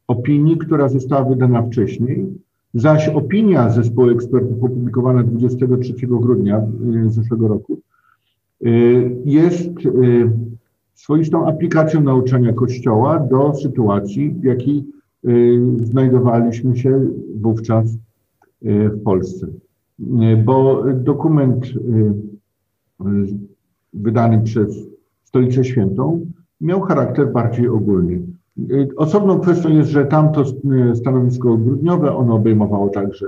opinii, 0.07 0.57
która 0.57 0.89
została 0.89 1.29
wydana 1.29 1.63
wcześniej, 1.63 2.25
zaś 2.73 3.09
opinia 3.09 3.69
zespołu 3.69 4.09
ekspertów 4.09 4.63
opublikowana 4.63 5.23
23 5.23 5.93
grudnia 6.07 6.67
y, 7.05 7.09
zeszłego 7.09 7.47
roku 7.47 7.79
y, 8.65 9.15
jest 9.25 9.71
swoistą 10.93 11.47
aplikacją 11.47 12.01
nauczania 12.01 12.53
Kościoła 12.53 13.19
do 13.19 13.53
sytuacji, 13.55 14.29
w 14.31 14.43
jakiej 14.43 14.85
znajdowaliśmy 15.83 16.77
się 16.77 17.07
wówczas 17.35 17.97
w 18.61 19.03
Polsce. 19.03 19.47
Bo 20.45 20.83
dokument 20.93 21.65
wydany 23.93 24.41
przez 24.43 24.89
Stolicę 25.23 25.63
Świętą 25.63 26.25
miał 26.61 26.81
charakter 26.81 27.31
bardziej 27.31 27.67
ogólny. 27.67 28.21
Y, 28.71 28.89
osobną 28.95 29.39
kwestią 29.39 29.69
jest, 29.69 29.89
że 29.89 30.05
tamto 30.05 30.43
stanowisko 30.95 31.57
grudniowe, 31.57 32.15
ono 32.15 32.35
obejmowało 32.35 32.89
także 32.89 33.27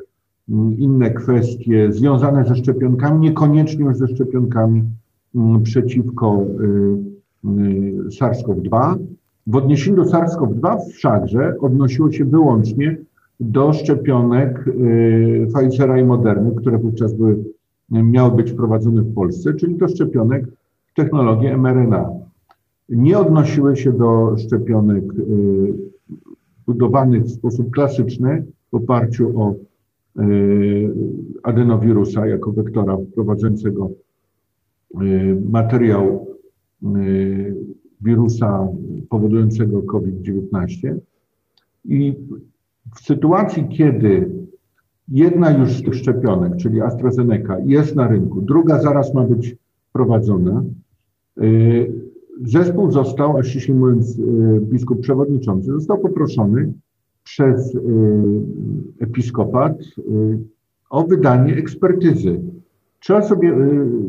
mm, 0.50 0.78
inne 0.80 1.12
kwestie 1.12 1.91
związane 1.91 2.45
ze 2.45 2.56
szczepionkami, 2.56 3.19
niekoniecznie 3.19 3.86
już 3.86 3.97
ze 3.97 4.08
szczepionkami 4.08 4.84
mm, 5.36 5.63
przeciwko 5.63 6.45
SARS-CoV-2. 8.10 8.97
W 9.47 9.56
odniesieniu 9.56 9.97
do 9.97 10.04
SARS-CoV-2 10.04 10.78
wszakże 10.93 11.56
odnosiło 11.60 12.12
się 12.12 12.26
wyłącznie 12.26 12.97
do 13.39 13.74
szczepionek 13.74 14.65
Pfizera 15.54 16.00
i 16.00 16.04
Moderny, 16.04 16.52
które 16.56 16.78
wówczas 16.78 17.13
były, 17.13 17.43
miały 17.92 18.36
być 18.36 18.52
wprowadzone 18.52 19.02
w 19.02 19.14
Polsce, 19.14 19.54
czyli 19.54 19.76
do 19.76 19.88
szczepionek 19.88 20.46
w 20.86 20.94
technologii 20.94 21.58
mRNA. 21.58 22.10
Nie 22.90 23.20
odnosiły 23.20 23.78
się 23.78 23.92
do 23.92 24.36
szczepionek 24.38 25.04
budowanych 26.68 27.24
w 27.24 27.32
sposób 27.32 27.72
klasyczny 27.72 28.46
w 28.72 28.76
oparciu 28.76 29.42
o 29.42 29.56
adenowirusa 31.44 32.28
jako 32.28 32.52
wektora 32.52 32.98
wprowadzającego 32.98 33.90
materiał 35.50 36.28
wirusa 38.02 38.68
powodującego 39.10 39.82
COVID-19. 39.82 40.96
I 41.86 42.14
w 42.96 43.00
sytuacji, 43.00 43.68
kiedy 43.70 44.41
jedna 45.12 45.52
już 45.52 45.78
z 45.78 45.84
tych 45.84 45.95
szczepionek, 45.95 46.56
czyli 46.58 46.82
AstraZeneca, 46.82 47.58
jest 47.65 47.95
na 47.95 48.08
rynku, 48.08 48.41
druga 48.41 48.82
zaraz 48.82 49.13
ma 49.13 49.24
być 49.24 49.56
prowadzona, 49.93 50.63
y, 51.41 51.91
zespół 52.43 52.91
został, 52.91 53.38
a 53.38 53.43
ściśle 53.43 53.76
mówiąc 53.76 54.19
y, 54.19 54.21
biskup 54.62 55.02
przewodniczący, 55.02 55.71
został 55.71 56.00
poproszony 56.00 56.74
przez 57.24 57.76
y, 57.76 57.80
episkopat 59.00 59.78
o 60.89 61.04
wydanie 61.04 61.56
ekspertyzy. 61.56 62.41
Trzeba 63.00 63.21
sobie 63.21 63.56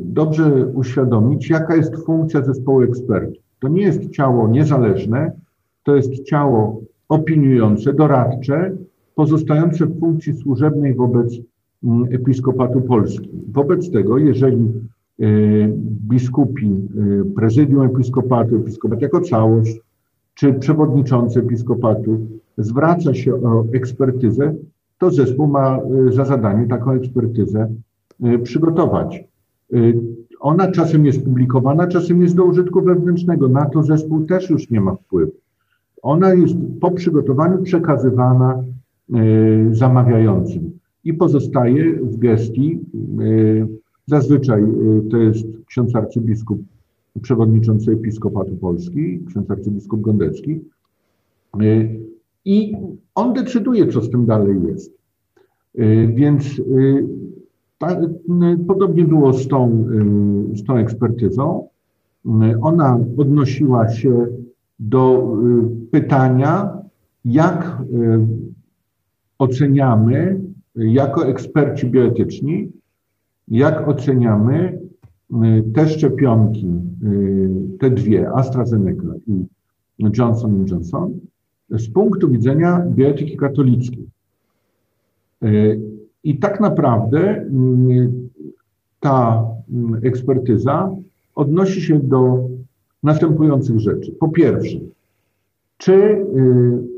dobrze 0.05 0.67
uświadomić, 0.67 1.51
jaka 1.51 1.77
jest 1.77 1.97
funkcja 1.97 2.43
zespołu 2.43 2.83
ekspertów. 2.83 3.43
To 3.61 3.69
nie 3.69 3.83
jest 3.83 4.11
ciało 4.11 4.49
niezależne, 4.49 5.33
to 5.83 5.97
jest 5.97 6.23
ciało 6.23 6.81
opiniujące, 7.09 7.93
doradcze, 7.93 8.77
pozostające 9.15 9.87
w 9.87 10.01
funkcji 10.01 10.35
służebnej 10.35 10.95
wobec 10.95 11.35
mm, 11.85 12.05
Episkopatu 12.13 12.81
Polski. 12.81 13.31
Wobec 13.53 13.91
tego, 13.91 14.19
jeżeli 14.19 14.65
e, 15.21 15.27
biskupi, 16.09 16.67
e, 16.67 17.25
prezydium 17.35 17.83
episkopatu, 17.83 18.57
episkopat 18.57 19.03
jako 19.03 19.21
całość, 19.21 19.81
czy 20.35 20.55
przewodniczący 20.55 21.41
episkopatu 21.41 22.27
zwraca 22.59 23.15
się 23.15 23.35
o 23.35 23.65
ekspertyzę, 23.73 24.55
to 24.99 25.11
zespół 25.11 25.47
ma 25.47 25.79
e, 25.79 26.13
za 26.13 26.25
zadanie 26.25 26.67
taką 26.67 26.91
ekspertyzę 26.91 27.69
przygotować. 28.43 29.25
Ona 30.41 30.71
czasem 30.71 31.07
jest 31.07 31.25
publikowana, 31.25 31.87
czasem 31.87 32.23
jest 32.23 32.35
do 32.35 32.45
użytku 32.45 32.83
wewnętrznego. 32.83 33.49
Na 33.49 33.67
to 33.67 33.83
zespół 33.83 34.25
też 34.25 34.51
już 34.51 34.71
nie 34.71 34.81
ma 34.81 34.95
wpływu. 34.95 35.33
Ona 36.03 36.35
jest 36.35 36.55
po 36.81 36.91
przygotowaniu 36.91 37.63
przekazywana 37.63 38.63
zamawiającym 39.73 40.73
i 41.05 41.15
pozostaje 41.15 41.93
w 42.03 42.19
gestii. 42.19 42.81
Y, 43.21 43.67
zazwyczaj 44.07 44.63
y, 44.63 45.11
to 45.11 45.17
jest 45.17 45.47
ksiądz 45.67 45.97
arcybiskup, 45.97 46.61
przewodniczący 47.23 47.93
Episkopatu 47.93 48.57
Polski, 48.57 49.21
ksiądz 49.29 49.51
arcybiskup 49.51 50.01
Gondecki. 50.01 50.61
I 52.45 52.73
on 53.15 53.33
decyduje, 53.33 53.87
co 53.87 54.01
z 54.01 54.11
tym 54.11 54.27
dalej 54.27 54.57
jest. 54.69 54.99
Więc 56.15 56.63
ta, 57.79 58.01
podobnie 58.67 59.05
było 59.05 59.33
z 59.33 59.49
tą, 59.49 59.87
z 60.55 60.65
tą 60.65 60.77
ekspertyzą. 60.77 61.69
Ona 62.61 63.01
odnosiła 63.17 63.89
się 63.89 64.27
do 64.79 65.35
pytania, 65.91 66.79
jak 67.25 67.83
oceniamy 69.43 70.41
jako 70.75 71.27
eksperci 71.27 71.87
bioetyczni, 71.87 72.73
jak 73.49 73.89
oceniamy 73.89 74.79
te 75.75 75.89
szczepionki, 75.89 76.67
te 77.81 77.91
dwie, 77.91 78.31
AstraZeneca 78.31 79.15
i 79.27 79.47
Johnson 80.19 80.67
Johnson, 80.71 81.13
z 81.71 81.89
punktu 81.89 82.29
widzenia 82.29 82.87
bioetyki 82.91 83.37
katolickiej. 83.37 84.07
I 86.25 86.39
tak 86.39 86.61
naprawdę 86.61 87.47
ta 89.01 89.45
ekspertyza 90.03 90.91
odnosi 91.35 91.81
się 91.81 92.01
do 92.01 92.49
następujących 93.03 93.81
rzeczy. 93.81 94.13
Po 94.13 94.29
pierwsze, 94.29 94.79
czy 95.79 95.93
y, 95.93 96.92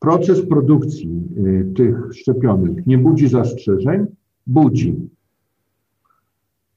proces 0.00 0.46
produkcji 0.48 1.22
y, 1.38 1.72
tych 1.76 2.14
szczepionek 2.14 2.86
nie 2.86 2.98
budzi 2.98 3.28
zastrzeżeń? 3.28 4.06
Budzi. 4.46 5.08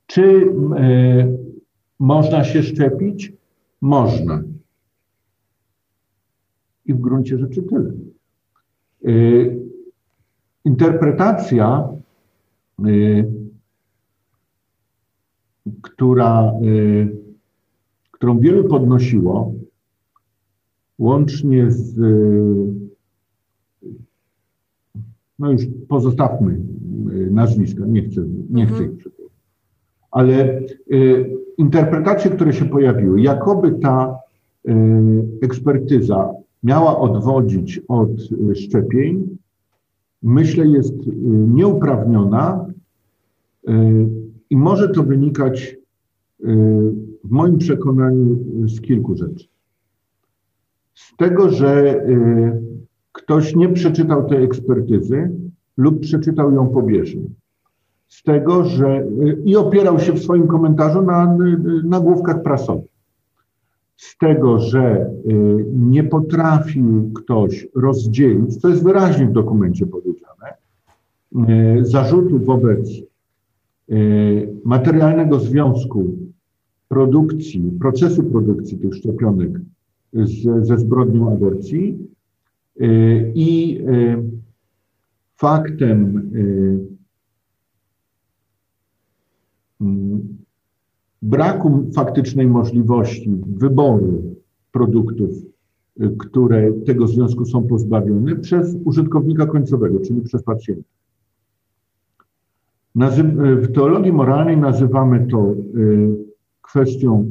Czy 0.08 0.22
y, 0.22 0.54
można 2.00 2.44
się 2.44 2.64
szczepić? 2.64 3.34
Można. 3.82 4.44
I 6.86 6.94
w 6.94 7.00
gruncie 7.00 7.38
rzeczy 7.38 7.64
tyle. 7.64 7.94
Interpretacja, 10.66 11.90
y, 12.88 13.32
która, 15.82 16.54
y, 16.64 17.18
którą 18.12 18.40
wielu 18.40 18.64
podnosiło, 18.64 19.54
łącznie 21.00 21.72
z, 21.72 21.96
no 25.44 25.52
już 25.52 25.62
pozostawmy 25.88 26.62
nazwiska, 27.32 27.86
nie 27.86 28.02
chcę, 28.02 28.22
nie 28.50 28.66
chcę 28.66 28.76
mhm. 28.76 28.92
ich 28.92 28.98
przytoczyć, 28.98 29.34
ale 30.12 30.62
interpretacje, 31.58 32.32
które 32.32 32.54
się 32.54 32.66
pojawiły, 32.66 33.22
jakoby 33.22 33.72
ta 33.72 34.20
ekspertyza 35.42 36.34
miała 36.64 37.00
odwodzić 37.00 37.82
od 37.88 38.10
szczepień, 38.56 39.38
myślę, 40.24 40.68
jest 40.68 41.08
y, 41.08 41.12
nieuprawniona 41.48 42.66
y, 43.70 43.72
i 44.50 44.58
może 44.58 44.90
to 44.90 45.04
wynikać 45.04 45.62
y, 45.64 46.46
w 47.24 47.30
moim 47.30 47.58
przekonaniu 47.58 48.38
z 48.68 48.82
kilku 48.82 49.16
rzeczy. 49.16 49.48
Z 50.94 51.16
tego, 51.16 51.50
że 51.50 52.02
ktoś 53.14 53.56
nie 53.56 53.70
przeczytał 53.70 54.30
tej 54.30 54.44
ekspertyzy 54.44 55.32
lub 55.78 56.00
przeczytał 56.00 56.52
ją 56.52 56.68
pobieżnie. 56.68 57.26
Z 58.08 58.24
tego, 58.24 58.64
że 58.64 59.08
i 59.46 59.56
opierał 59.56 60.00
się 60.00 60.14
w 60.14 60.24
swoim 60.24 60.48
komentarzu 60.48 61.02
na 61.02 61.38
nagłówkach 61.84 62.44
prasowych 62.44 62.94
z 63.98 64.18
tego, 64.18 64.60
że 64.60 65.12
y, 65.26 65.66
nie 65.74 66.04
potrafił 66.04 67.12
ktoś 67.14 67.68
rozdzielić, 67.76 68.62
to 68.62 68.70
jest 68.70 68.84
wyraźnie 68.84 69.28
w 69.28 69.32
dokumencie 69.32 69.86
powiedziane, 69.86 70.54
y, 71.80 71.86
zarzutu 71.86 72.40
wobec 72.40 72.90
y, 73.90 74.54
materialnego 74.66 75.40
związku 75.40 76.18
produkcji, 76.88 77.72
procesu 77.80 78.24
produkcji 78.24 78.78
tych 78.78 78.96
szczepionek 78.96 79.52
z, 80.14 80.68
ze 80.68 80.78
zbrodnią 80.78 81.34
aborcji 81.34 82.08
i 83.36 83.80
faktem 85.36 86.32
braku 91.24 91.92
faktycznej 91.96 92.48
możliwości 92.48 93.42
wyboru 93.48 94.36
produktów, 94.72 95.30
y, 96.02 96.16
które 96.20 96.74
tego 96.86 97.08
związku 97.08 97.46
są 97.46 97.64
pozbawione 97.64 98.36
przez 98.36 98.76
użytkownika 98.86 99.46
końcowego, 99.46 100.00
czyli 100.00 100.22
przez 100.22 100.44
pacjenta. 100.44 100.90
Y, 102.96 103.56
w 103.56 103.72
teologii 103.74 104.12
moralnej 104.12 104.58
nazywamy 104.58 105.28
to 105.32 105.54
y, 105.76 106.16
kwestią 106.62 107.30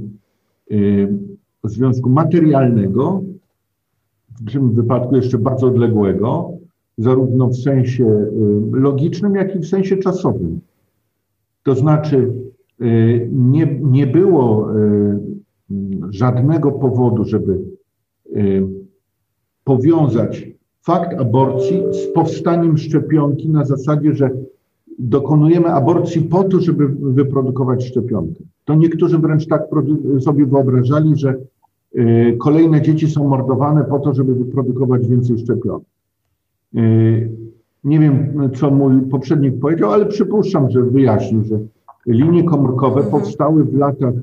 związku 1.64 2.11
materialnego, 2.11 3.22
w 4.47 4.53
tym 4.53 4.72
wypadku 4.72 5.16
jeszcze 5.16 5.38
bardzo 5.38 5.66
odległego, 5.66 6.51
zarówno 6.99 7.49
w 7.49 7.57
sensie 7.57 8.26
logicznym, 8.72 9.34
jak 9.34 9.57
i 9.57 9.59
w 9.59 9.66
sensie 9.66 9.97
czasowym. 9.97 10.61
To 11.62 11.74
znaczy, 11.74 12.32
Y, 12.82 13.28
nie, 13.32 13.78
nie 13.82 14.07
było 14.07 14.76
y, 14.76 15.18
żadnego 16.11 16.72
powodu, 16.72 17.24
żeby 17.24 17.61
y, 18.36 18.62
powiązać 19.64 20.49
fakt 20.82 21.20
aborcji 21.20 21.82
z 21.90 22.12
powstaniem 22.12 22.78
szczepionki 22.78 23.49
na 23.49 23.64
zasadzie, 23.64 24.14
że 24.14 24.30
dokonujemy 24.99 25.66
aborcji 25.66 26.22
po 26.22 26.45
to, 26.45 26.61
żeby 26.61 26.88
wyprodukować 26.88 27.84
szczepionkę. 27.84 28.45
To 28.64 28.74
niektórzy 28.74 29.18
wręcz 29.18 29.47
tak 29.47 29.62
sobie 30.20 30.47
wyobrażali, 30.47 31.16
że 31.16 31.34
kolejne 32.38 32.82
dzieci 32.82 33.11
są 33.11 33.28
mordowane 33.28 33.84
po 33.84 33.99
to, 33.99 34.14
żeby 34.14 34.34
wyprodukować 34.34 35.09
więcej 35.09 35.38
szczepionek. 35.38 35.86
Nie 37.84 38.01
wiem, 38.01 38.32
co 38.55 38.70
mój 38.70 39.01
poprzednik 39.01 39.61
powiedział, 39.61 39.93
ale 39.93 40.07
przypuszczam, 40.07 40.70
że 40.70 40.82
wyjaśnił, 40.82 41.45
że 41.45 41.59
linie 42.07 42.45
komórkowe 42.45 43.01
mhm. 43.01 43.11
powstały 43.11 43.64
w 43.64 43.74
latach, 43.74 44.14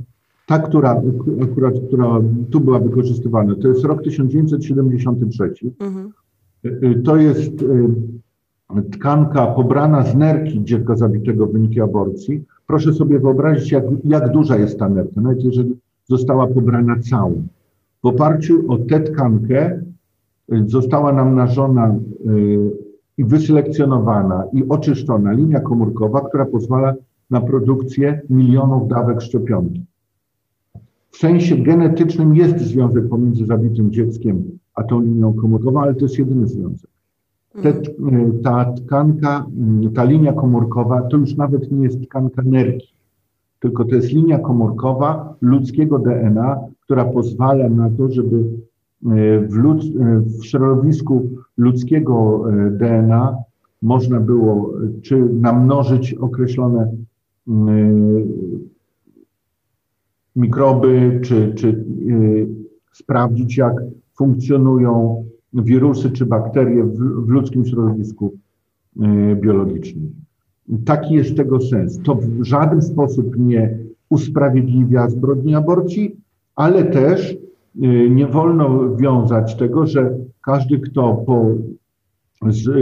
ta, 0.47 0.59
która 0.59 1.01
akurat, 1.43 1.73
która 1.87 2.21
tu 2.51 2.59
była 2.59 2.79
wykorzystywana, 2.79 3.55
to 3.55 3.67
jest 3.67 3.83
rok 3.83 4.03
1973. 4.03 5.53
Mhm. 5.79 6.11
To 7.03 7.17
jest 7.17 7.65
tkanka 8.91 9.47
pobrana 9.47 10.03
z 10.03 10.15
nerki 10.15 10.63
dziecka 10.63 10.95
zabitego 10.95 11.47
w 11.47 11.51
wyniku 11.51 11.83
aborcji. 11.83 12.43
Proszę 12.67 12.93
sobie 12.93 13.19
wyobrazić, 13.19 13.71
jak, 13.71 13.83
jak 14.03 14.31
duża 14.31 14.57
jest 14.57 14.79
ta 14.79 14.89
nerka, 14.89 15.21
nawet 15.21 15.43
jeżeli 15.43 15.75
została 16.05 16.47
pobrana 16.47 16.99
całą. 16.99 17.43
W 18.03 18.07
oparciu 18.07 18.71
o 18.71 18.77
tę 18.77 18.99
tkankę 18.99 19.81
y, 20.53 20.63
została 20.67 21.13
namnażona 21.13 21.95
y, 22.25 22.71
i 23.17 23.23
wyselekcjonowana 23.23 24.43
i 24.53 24.63
oczyszczona 24.69 25.31
linia 25.31 25.59
komórkowa, 25.59 26.21
która 26.21 26.45
pozwala 26.45 26.93
na 27.29 27.41
produkcję 27.41 28.21
milionów 28.29 28.87
dawek 28.87 29.21
szczepionki. 29.21 29.85
W 31.11 31.17
sensie 31.17 31.57
genetycznym 31.57 32.35
jest 32.35 32.57
związek 32.59 33.09
pomiędzy 33.09 33.45
zabitym 33.45 33.91
dzieckiem 33.91 34.59
a 34.75 34.83
tą 34.83 35.01
linią 35.01 35.33
komórkową, 35.33 35.81
ale 35.81 35.95
to 35.95 36.05
jest 36.05 36.19
jedyny 36.19 36.47
związek. 36.47 36.91
Te, 37.61 37.69
mhm. 37.69 38.39
y, 38.39 38.43
ta 38.43 38.73
tkanka, 38.73 39.45
ta 39.95 40.03
linia 40.03 40.33
komórkowa 40.33 41.01
to 41.01 41.17
już 41.17 41.35
nawet 41.35 41.71
nie 41.71 41.83
jest 41.83 42.01
tkanka 42.03 42.41
nerki, 42.45 42.93
tylko 43.59 43.85
to 43.85 43.95
jest 43.95 44.11
linia 44.11 44.39
komórkowa 44.39 45.35
ludzkiego 45.41 45.99
DNA, 45.99 46.57
która 46.89 47.05
pozwala 47.05 47.69
na 47.69 47.89
to, 47.89 48.11
żeby 48.11 48.37
e, 48.37 49.39
w, 49.47 49.53
lud, 49.53 49.83
e, 49.83 50.19
w 50.19 50.45
środowisku 50.45 51.29
ludzkiego 51.57 52.43
e, 52.49 52.71
DNA 52.71 53.35
można 53.81 54.19
było 54.19 54.73
czy 55.01 55.19
namnożyć 55.19 56.13
określone 56.13 56.95
mikroby, 60.35 61.19
czy, 61.23 61.53
czy 61.55 61.85
sprawdzić, 62.93 63.57
jak 63.57 63.73
funkcjonują 64.17 65.25
wirusy 65.53 66.11
czy 66.11 66.25
bakterie 66.25 66.83
w, 66.83 66.97
w 67.25 67.29
ludzkim 67.29 67.65
środowisku 67.65 68.33
biologicznym. 69.35 70.15
Taki 70.85 71.13
jest 71.13 71.37
tego 71.37 71.61
sens. 71.61 71.99
To 72.03 72.15
w 72.15 72.43
żaden 72.43 72.81
sposób 72.81 73.37
nie 73.37 73.77
usprawiedliwia 74.09 75.09
zbrodni 75.09 75.55
aborcji, 75.55 76.18
ale 76.59 76.83
też 76.83 77.31
y, 77.31 78.09
nie 78.09 78.27
wolno 78.27 78.95
wiązać 78.95 79.55
tego, 79.55 79.87
że 79.87 80.17
każdy, 80.45 80.79
kto 80.79 81.13
po 81.13 81.45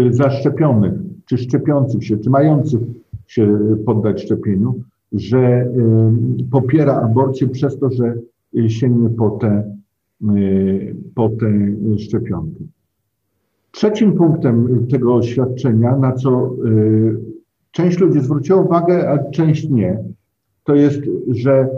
zaszczepionych, 0.10 0.94
czy 1.26 1.38
szczepiących 1.38 2.06
się, 2.06 2.18
czy 2.18 2.30
mających 2.30 2.82
się 3.28 3.60
poddać 3.86 4.22
szczepieniu, 4.22 4.76
że 5.12 5.62
y, 5.62 6.44
popiera 6.52 7.02
aborcję 7.02 7.48
przez 7.48 7.80
to, 7.80 7.90
że 7.92 8.14
sięgnie 8.68 9.10
po 9.10 9.30
te, 9.30 9.76
y, 10.36 10.96
po 11.16 11.30
te 11.30 11.48
szczepionki. 11.98 12.68
Trzecim 13.72 14.14
punktem 14.14 14.88
tego 14.88 15.16
oświadczenia, 15.16 15.98
na 15.98 16.12
co 16.12 16.56
część 17.72 18.00
ludzi 18.00 18.20
zwróciła 18.20 18.62
uwagę, 18.62 19.10
a 19.10 19.30
część 19.32 19.70
nie, 19.70 20.04
to 20.64 20.76
jest, 20.76 21.02
że 21.28 21.70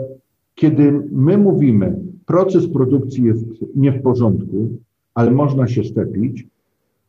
kiedy 0.54 0.92
my 1.12 1.38
mówimy, 1.38 1.98
proces 2.26 2.68
produkcji 2.68 3.24
jest 3.24 3.44
nie 3.76 3.92
w 3.92 4.02
porządku, 4.02 4.68
ale 5.14 5.30
można 5.30 5.66
się 5.66 5.84
szczepić, 5.84 6.46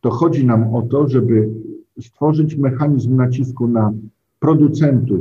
to 0.01 0.09
chodzi 0.09 0.45
nam 0.45 0.75
o 0.75 0.81
to, 0.81 1.07
żeby 1.07 1.49
stworzyć 1.99 2.57
mechanizm 2.57 3.15
nacisku 3.15 3.67
na 3.67 3.93
producentów 4.39 5.19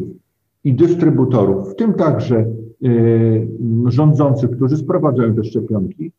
i 0.64 0.75
dystrybutorów, 0.75 1.73
w 1.73 1.77
tym 1.77 1.95
także 1.95 2.47
y, 2.85 3.49
rządzących, 3.87 4.51
którzy 4.51 4.77
sprowadzają 4.77 5.35
te 5.35 5.45
szczepionki, 5.45 6.12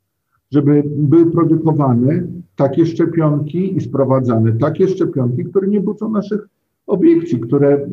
żeby 0.52 0.84
były 0.86 1.32
produkowane 1.32 2.28
takie 2.56 2.86
szczepionki 2.86 3.78
i 3.78 3.82
sprowadzane 3.82 4.54
takie 4.54 4.88
szczepionki, 4.88 5.46
które 5.46 5.68
nie 5.68 5.82
budzą 5.82 6.12
naszych 6.12 6.48
obiekcji, 6.88 7.40
które 7.40 7.88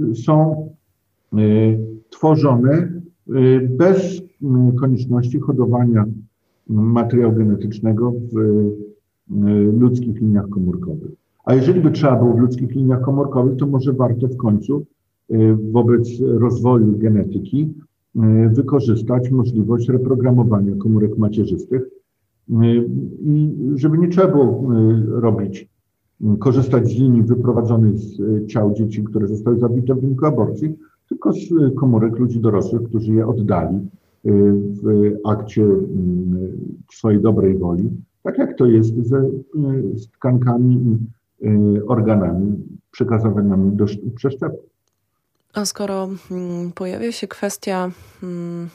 y, 0.00 0.14
są 0.14 0.68
y, 1.38 1.78
tworzone 2.10 3.01
bez 3.68 4.22
konieczności 4.80 5.40
hodowania 5.40 6.04
materiału 6.68 7.32
genetycznego 7.32 8.12
w 8.32 8.62
ludzkich 9.80 10.20
liniach 10.20 10.48
komórkowych. 10.48 11.10
A 11.44 11.54
jeżeli 11.54 11.80
by 11.80 11.90
trzeba 11.90 12.16
było 12.16 12.34
w 12.34 12.38
ludzkich 12.38 12.70
liniach 12.74 13.00
komórkowych, 13.00 13.56
to 13.56 13.66
może 13.66 13.92
warto 13.92 14.28
w 14.28 14.36
końcu 14.36 14.86
wobec 15.72 16.08
rozwoju 16.20 16.98
genetyki 16.98 17.74
wykorzystać 18.50 19.30
możliwość 19.30 19.88
reprogramowania 19.88 20.76
komórek 20.76 21.18
macierzystych 21.18 21.82
i 23.24 23.56
żeby 23.74 23.98
nie 23.98 24.08
trzeba 24.08 24.28
było 24.28 24.68
robić 25.06 25.68
korzystać 26.38 26.88
z 26.88 26.98
linii 26.98 27.22
wyprowadzonych 27.22 27.98
z 27.98 28.46
ciał 28.46 28.74
dzieci, 28.74 29.04
które 29.04 29.28
zostały 29.28 29.58
zabite 29.58 29.94
w 29.94 30.00
wyniku 30.00 30.26
aborcji, 30.26 30.78
tylko 31.12 31.32
z 31.32 31.36
e, 31.36 31.70
komórek 31.70 32.18
ludzi 32.18 32.40
dorosłych, 32.40 32.82
którzy 32.82 33.12
je 33.12 33.26
oddali 33.26 33.76
e, 33.76 33.80
w 34.82 35.12
akcie 35.24 35.66
swojej 36.92 37.20
dobrej 37.20 37.58
woli, 37.58 37.90
tak 38.22 38.38
jak 38.38 38.56
to 38.56 38.66
jest 38.66 38.94
ze, 38.94 39.30
z 39.94 40.08
tkankami 40.08 40.98
i 41.40 41.80
organami 41.86 42.56
przekazywanymi 42.90 43.76
do 43.76 43.84
przeszczepu. 44.14 44.58
A 45.54 45.64
skoro 45.64 46.08
mm, 46.30 46.72
pojawia 46.72 47.12
się 47.12 47.28
kwestia. 47.28 47.90
Hmm... 48.20 48.68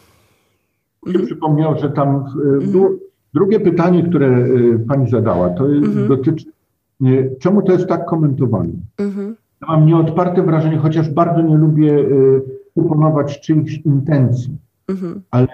Się 1.07 1.19
przypomniał, 1.19 1.79
że 1.79 1.89
tam 1.89 2.25
mhm. 2.61 2.99
drugie 3.33 3.59
pytanie, 3.59 4.03
które 4.03 4.47
pani 4.87 5.09
zadała, 5.09 5.49
to 5.49 5.65
mhm. 5.65 6.07
dotyczy 6.07 6.45
Czemu 7.39 7.61
to 7.61 7.71
jest 7.71 7.87
tak 7.87 8.05
komentowane? 8.05 8.73
Ja 9.61 9.67
mam 9.67 9.85
nieodparte 9.85 10.43
wrażenie, 10.43 10.77
chociaż 10.77 11.09
bardzo 11.09 11.41
nie 11.41 11.57
lubię 11.57 12.05
proponować 12.73 13.37
y, 13.37 13.41
czyichś 13.41 13.77
intencji, 13.77 14.57
mhm. 14.87 15.21
ale 15.31 15.47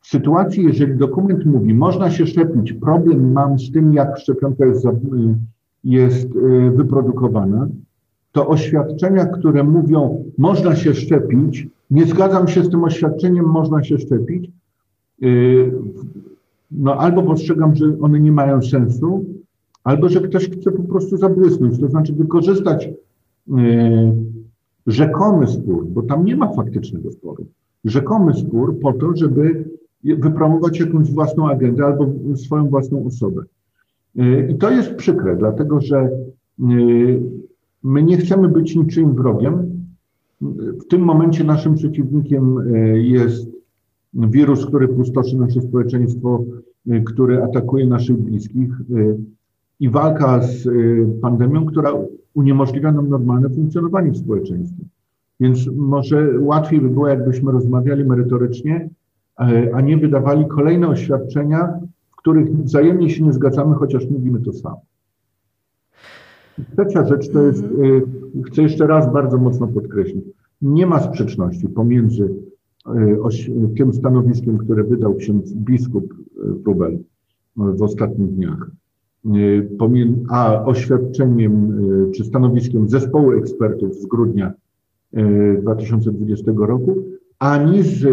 w 0.00 0.06
sytuacji, 0.06 0.64
jeżeli 0.64 0.96
dokument 0.96 1.46
mówi, 1.46 1.74
można 1.74 2.10
się 2.10 2.26
szczepić, 2.26 2.72
problem 2.72 3.32
mam 3.32 3.58
z 3.58 3.72
tym, 3.72 3.94
jak 3.94 4.18
szczepionka 4.18 4.66
jest, 4.66 4.84
y, 4.84 4.90
jest 5.84 6.36
y, 6.36 6.70
wyprodukowana, 6.70 7.68
to 8.32 8.48
oświadczenia, 8.48 9.26
które 9.26 9.64
mówią, 9.64 10.24
można 10.38 10.76
się 10.76 10.94
szczepić, 10.94 11.68
nie 11.90 12.06
zgadzam 12.06 12.48
się 12.48 12.64
z 12.64 12.70
tym 12.70 12.84
oświadczeniem, 12.84 13.44
można 13.44 13.84
się 13.84 13.98
szczepić, 13.98 14.50
no 16.70 16.96
albo 16.96 17.22
postrzegam, 17.22 17.74
że 17.74 17.84
one 18.00 18.20
nie 18.20 18.32
mają 18.32 18.62
sensu, 18.62 19.24
albo 19.84 20.08
że 20.08 20.20
ktoś 20.20 20.50
chce 20.50 20.72
po 20.72 20.82
prostu 20.82 21.16
zabłysnąć, 21.16 21.80
to 21.80 21.88
znaczy 21.88 22.12
wykorzystać 22.12 22.88
yy, 23.48 23.56
rzekomy 24.86 25.46
spór, 25.46 25.86
bo 25.86 26.02
tam 26.02 26.24
nie 26.24 26.36
ma 26.36 26.52
faktycznego 26.52 27.12
sporu, 27.12 27.46
rzekomy 27.84 28.34
spór 28.34 28.80
po 28.80 28.92
to, 28.92 29.16
żeby 29.16 29.64
wypromować 30.04 30.80
jakąś 30.80 31.10
własną 31.10 31.48
agendę 31.48 31.84
albo 31.84 32.06
swoją 32.36 32.68
własną 32.68 33.06
osobę. 33.06 33.42
Yy, 34.14 34.48
I 34.50 34.54
to 34.54 34.70
jest 34.70 34.94
przykre, 34.94 35.36
dlatego 35.36 35.80
że 35.80 36.10
yy, 36.58 37.22
my 37.82 38.02
nie 38.02 38.16
chcemy 38.16 38.48
być 38.48 38.76
niczym 38.76 39.14
wrogiem. 39.14 39.74
W 40.80 40.84
tym 40.88 41.00
momencie 41.00 41.44
naszym 41.44 41.74
przeciwnikiem 41.74 42.56
jest 42.94 43.48
wirus, 44.14 44.66
który 44.66 44.88
pustoszy 44.88 45.36
nasze 45.36 45.60
społeczeństwo, 45.60 46.44
który 47.04 47.42
atakuje 47.42 47.86
naszych 47.86 48.16
bliskich, 48.16 48.70
i 49.80 49.90
walka 49.90 50.42
z 50.42 50.66
y, 50.66 51.06
pandemią, 51.22 51.66
która 51.66 51.92
uniemożliwia 52.34 52.92
nam 52.92 53.08
normalne 53.08 53.48
funkcjonowanie 53.50 54.10
w 54.10 54.16
społeczeństwie. 54.16 54.84
Więc 55.40 55.66
może 55.76 56.38
łatwiej 56.38 56.80
by 56.80 56.88
było, 56.90 57.08
jakbyśmy 57.08 57.52
rozmawiali 57.52 58.04
merytorycznie, 58.04 58.88
a 59.74 59.80
nie 59.80 59.96
wydawali 59.96 60.46
kolejne 60.46 60.88
oświadczenia, 60.88 61.80
w 62.10 62.16
których 62.16 62.56
wzajemnie 62.56 63.10
się 63.10 63.24
nie 63.24 63.32
zgadzamy, 63.32 63.74
chociaż 63.74 64.10
mówimy 64.10 64.40
to 64.40 64.52
samo. 64.52 64.80
Trzecia 66.72 67.04
rzecz 67.04 67.30
to 67.30 67.42
jest, 67.42 67.64
y, 67.64 68.02
chcę 68.46 68.62
jeszcze 68.62 68.86
raz 68.86 69.12
bardzo 69.12 69.38
mocno 69.38 69.68
podkreślić, 69.68 70.24
nie 70.62 70.86
ma 70.86 71.00
sprzeczności 71.00 71.68
pomiędzy 71.68 72.24
y, 72.24 73.74
tym 73.76 73.92
stanowiskiem, 73.92 74.58
które 74.58 74.84
wydał 74.84 75.14
ksiądz 75.14 75.52
biskup 75.54 76.14
Rubel 76.64 76.98
w 77.56 77.82
ostatnich 77.82 78.30
dniach, 78.30 78.70
a 80.28 80.64
oświadczeniem 80.64 81.84
y, 82.08 82.10
czy 82.10 82.24
stanowiskiem 82.24 82.88
zespołu 82.88 83.32
ekspertów 83.32 83.94
z 83.94 84.06
grudnia 84.06 84.52
2020 85.62 86.50
y, 86.50 86.54
roku, 86.58 86.96
ani 87.38 87.82
z, 87.82 88.06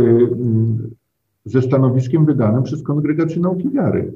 ze 1.46 1.62
stanowiskiem 1.62 2.26
wydanym 2.26 2.64
przez 2.64 2.84
Kongregację 2.84 3.42
Nauki 3.42 3.70
Wiary. 3.70 4.14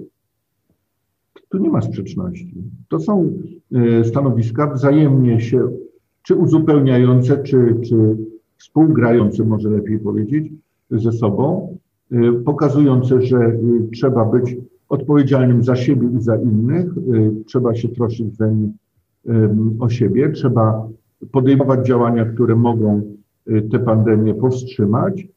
Tu 1.50 1.58
nie 1.58 1.70
ma 1.70 1.82
sprzeczności. 1.82 2.64
To 2.90 3.00
są 3.00 3.32
stanowiska 4.04 4.68
wzajemnie 4.68 5.42
się 5.42 5.70
czy 6.22 6.36
uzupełniające, 6.36 7.44
czy, 7.44 7.76
czy 7.84 8.18
współgrające, 8.58 9.44
może 9.44 9.70
lepiej 9.70 10.00
powiedzieć, 10.00 10.54
ze 10.92 11.12
sobą, 11.12 11.78
pokazujące, 12.46 13.22
że 13.22 13.58
trzeba 13.94 14.26
być 14.26 14.58
odpowiedzialnym 14.96 15.64
za 15.64 15.76
siebie 15.76 16.08
i 16.18 16.22
za 16.22 16.36
innych, 16.36 16.86
trzeba 17.46 17.76
się 17.76 17.90
troszczyć 17.90 18.36
o 19.80 19.90
siebie, 19.90 20.32
trzeba 20.32 20.88
podejmować 21.32 21.88
działania, 21.88 22.26
które 22.26 22.56
mogą 22.56 23.02
y, 23.48 23.62
tę 23.62 23.80
pandemię 23.80 24.34
powstrzymać, 24.34 25.28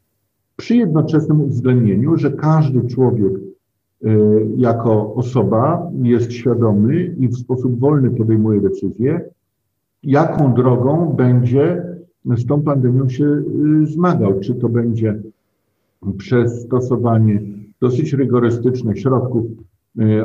przy 0.56 0.76
jednoczesnym 0.76 1.40
uwzględnieniu, 1.40 2.16
że 2.16 2.30
każdy 2.30 2.88
człowiek 2.88 3.32
y, 3.32 4.08
jako 4.56 5.14
osoba 5.14 5.90
jest 6.02 6.32
świadomy 6.32 7.04
i 7.04 7.28
w 7.28 7.36
sposób 7.36 7.78
wolny 7.78 8.10
podejmuje 8.10 8.60
decyzję, 8.60 9.20
jaką 10.02 10.54
drogą 10.54 11.12
będzie 11.12 11.82
z 12.24 12.46
tą 12.46 12.62
pandemią 12.62 13.08
się 13.08 13.24
y, 13.24 13.86
zmagał. 13.86 14.40
Czy 14.40 14.54
to 14.54 14.68
będzie 14.68 15.22
przez 16.18 16.62
stosowanie 16.62 17.40
dosyć 17.80 18.12
rygorystycznych 18.12 18.98
środków 19.00 19.46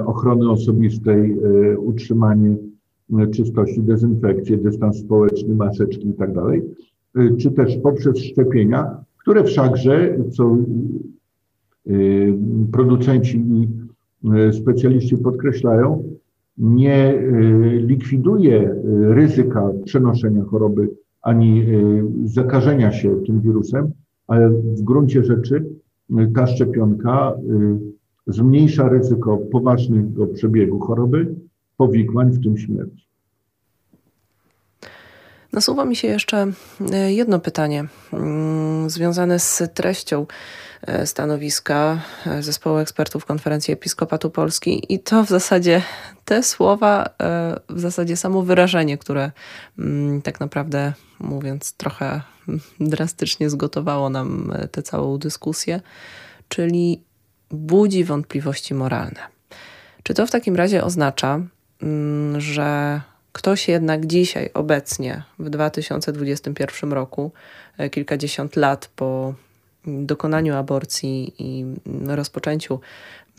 ochrony 0.06 0.50
osobistej, 0.50 1.36
utrzymanie 1.78 2.56
czystości, 3.34 3.82
dezynfekcję, 3.82 4.58
dystans 4.58 4.98
społeczny, 4.98 5.56
maseczki 5.56 6.10
i 6.10 6.14
tak 6.14 6.34
czy 7.40 7.52
też 7.52 7.78
poprzez 7.78 8.18
szczepienia, 8.18 8.98
które 9.18 9.44
wszakże, 9.44 10.18
co 10.32 10.58
producenci 12.72 13.38
i 13.38 13.68
specjaliści 14.54 15.18
podkreślają, 15.18 16.04
nie 16.58 17.24
likwiduje 17.78 18.76
ryzyka 19.08 19.70
przenoszenia 19.86 20.44
choroby 20.44 20.90
ani 21.22 21.66
zakażenia 22.24 22.92
się 22.92 23.24
tym 23.26 23.42
wirusem, 23.42 23.92
ale 24.28 24.50
w 24.50 24.82
gruncie 24.82 25.24
rzeczy 25.24 25.66
ta 26.36 26.48
szczepionka 26.48 27.34
zmniejsza 28.28 28.90
ryzyko 28.90 29.38
poważnego 29.38 30.28
przebiegu 30.28 30.80
choroby, 30.80 31.36
powikłań, 31.78 32.32
w 32.32 32.44
tym 32.44 32.58
śmierci. 32.58 33.08
Nasuwa 35.54 35.86
mi 35.86 35.96
się 35.96 36.08
jeszcze 36.08 36.52
e, 36.92 37.14
jedno 37.14 37.40
pytanie 37.40 37.86
mm, 38.14 38.90
związane 38.90 39.40
z 39.40 39.64
treścią 39.74 40.26
e, 40.82 41.08
stanowiska 41.08 42.02
e, 42.26 42.44
Zespołu 42.44 42.78
Ekspertów 42.78 43.26
Konferencji 43.26 43.74
Episkopatu 43.74 44.30
Polski 44.30 44.94
i 44.94 45.00
to 45.00 45.24
w 45.24 45.30
zasadzie 45.30 45.82
te 46.26 46.44
słowa, 46.44 47.10
w 47.70 47.80
zasadzie 47.80 48.18
samo 48.18 48.42
wyrażenie, 48.42 48.98
które 48.98 49.32
mm, 49.80 50.22
tak 50.22 50.40
naprawdę 50.40 50.94
mówiąc 51.20 51.74
trochę 51.74 52.22
drastycznie 52.80 53.50
zgotowało 53.50 54.10
nam 54.10 54.54
tę 54.72 54.84
całą 54.84 55.18
dyskusję, 55.18 55.82
czyli 56.48 57.04
budzi 57.52 58.04
wątpliwości 58.04 58.74
moralne. 58.74 59.20
Czy 60.04 60.14
to 60.14 60.28
w 60.28 60.32
takim 60.32 60.56
razie 60.56 60.84
oznacza, 60.84 61.42
Mm, 61.84 62.42
że 62.42 63.02
ktoś 63.34 63.68
jednak 63.68 64.06
dzisiaj, 64.06 64.50
obecnie, 64.54 65.24
w 65.40 65.50
2021 65.50 66.94
roku, 66.94 67.32
e, 67.78 67.90
kilkadziesiąt 67.90 68.56
lat 68.56 68.90
po 68.96 69.34
dokonaniu 69.88 70.56
aborcji 70.56 71.34
i 71.40 71.66
rozpoczęciu 72.06 72.80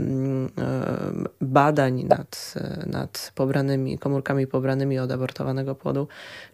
mm, 0.01 0.47
e, 0.47 0.71
badań 1.41 2.03
nad, 2.03 2.55
e, 2.57 2.87
nad 2.87 3.33
pobranymi, 3.35 3.99
komórkami 3.99 4.47
pobranymi 4.47 4.99
od 4.99 5.13
abortowanego 5.13 5.75
płodu, 5.75 6.09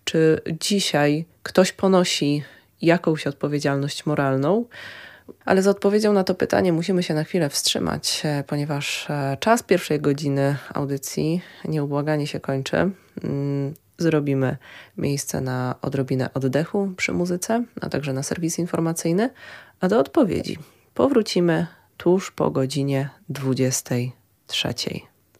czy 0.04 0.40
dzisiaj 0.60 1.24
ktoś 1.42 1.72
ponosi 1.72 2.42
jakąś 2.82 3.26
odpowiedzialność 3.26 4.06
moralną, 4.06 4.64
ale 5.44 5.62
z 5.62 5.66
odpowiedzią 5.66 6.12
na 6.12 6.24
to 6.24 6.34
pytanie 6.34 6.72
musimy 6.72 7.02
się 7.02 7.14
na 7.14 7.24
chwilę 7.24 7.48
wstrzymać, 7.48 8.22
ponieważ 8.46 9.08
czas 9.40 9.62
pierwszej 9.62 10.00
godziny 10.00 10.56
audycji 10.74 11.42
nieubłaganie 11.64 12.26
się 12.26 12.40
kończy. 12.40 12.90
Mm, 13.24 13.74
zrobimy 13.98 14.56
miejsce 14.96 15.40
na 15.40 15.74
odrobinę 15.82 16.34
oddechu 16.34 16.92
przy 16.96 17.12
muzyce, 17.12 17.64
a 17.80 17.88
także 17.88 18.12
na 18.12 18.22
serwis 18.22 18.58
informacyjny, 18.58 19.30
a 19.80 19.88
do 19.88 19.98
odpowiedzi 19.98 20.58
powrócimy 20.94 21.66
tuż 21.96 22.30
po 22.30 22.50
godzinie 22.50 23.08
23. 23.28 24.74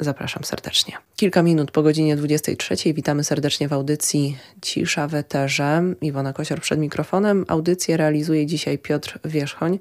Zapraszam 0.01 0.45
serdecznie. 0.45 0.95
Kilka 1.17 1.43
minut 1.43 1.71
po 1.71 1.83
godzinie 1.83 2.17
23 2.17 2.95
witamy 2.95 3.25
serdecznie 3.25 3.69
w 3.69 3.73
audycji 3.73 4.39
Cisza 4.63 5.09
w 5.09 5.15
Eterze. 5.15 5.83
Iwona 6.01 6.33
Kosior 6.33 6.61
przed 6.61 6.81
mikrofonem. 6.81 7.45
Audycję 7.49 7.97
realizuje 7.97 8.47
dzisiaj 8.47 8.79
Piotr 8.79 9.19
Wierzchoń. 9.25 9.79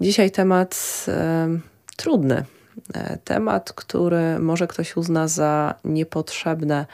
Dzisiaj 0.00 0.30
temat 0.30 1.04
e, 1.08 1.48
trudny. 1.96 2.44
E, 2.94 3.18
temat, 3.24 3.72
który 3.72 4.38
może 4.38 4.66
ktoś 4.66 4.96
uzna 4.96 5.28
za 5.28 5.74
niepotrzebne 5.84 6.86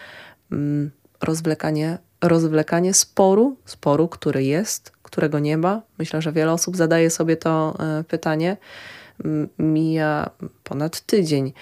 rozwlekanie, 1.20 1.99
rozwlekanie 2.22 2.94
sporu, 2.94 3.57
sporu, 3.64 4.09
który 4.09 4.44
jest, 4.44 4.92
którego 5.03 5.38
nie 5.38 5.57
ma. 5.57 5.82
Myślę, 5.99 6.22
że 6.22 6.32
wiele 6.32 6.53
osób 6.53 6.76
zadaje 6.76 7.11
sobie 7.11 7.36
to 7.36 7.76
e, 7.80 8.05
pytanie. 8.05 8.57
Mija 9.59 10.30
ponad 10.64 11.01
tydzień 11.01 11.53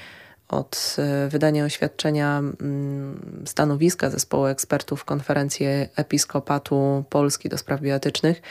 od 0.49 0.97
e, 0.99 1.29
wydania 1.29 1.65
oświadczenia 1.65 2.39
mm, 2.39 3.43
stanowiska 3.45 4.11
zespołu 4.11 4.47
ekspertów 4.47 5.05
konferencji 5.05 5.67
Episkopatu 5.97 7.05
Polski 7.11 7.49
do 7.49 7.59
spraw 7.59 7.81
bioetycznych, 7.81 8.43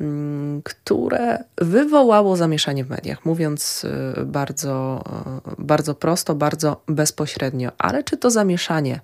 mm, 0.00 0.62
które 0.62 1.44
wywołało 1.58 2.36
zamieszanie 2.36 2.84
w 2.84 2.90
mediach, 2.90 3.24
mówiąc 3.24 3.86
e, 4.16 4.24
bardzo, 4.24 5.04
bardzo 5.58 5.94
prosto, 5.94 6.34
bardzo 6.34 6.82
bezpośrednio. 6.88 7.72
Ale 7.78 8.04
czy 8.04 8.16
to 8.16 8.30
zamieszanie 8.30 9.00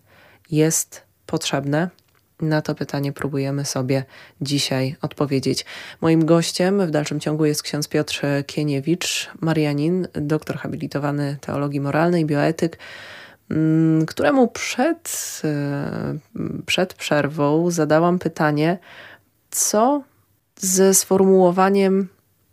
jest 0.53 1.03
potrzebne? 1.27 1.91
Na 2.41 2.63
to 2.63 2.75
pytanie 2.75 3.13
próbujemy 3.13 3.65
sobie 3.65 4.05
dzisiaj 4.41 4.97
odpowiedzieć. 5.03 5.65
Moim 6.01 6.25
gościem 6.25 6.87
w 6.87 6.91
dalszym 6.91 7.21
ciągu 7.21 7.45
jest 7.45 7.63
ksiądz 7.63 7.89
Piotr 7.89 8.23
Kieniewicz, 8.47 9.31
Marianin, 9.41 10.09
doktor 10.15 10.57
habilitowany 10.57 11.37
teologii 11.41 11.81
moralnej, 11.81 12.27
bioetyk, 12.27 12.79
mm, 13.51 14.07
któremu 14.07 14.49
przed, 14.49 15.43
e, 15.45 16.19
przed 16.67 16.95
przerwą 16.95 17.71
zadałam 17.71 18.19
pytanie, 18.19 18.79
co 19.51 20.03
ze 20.57 20.95
sformułowaniem 20.95 22.09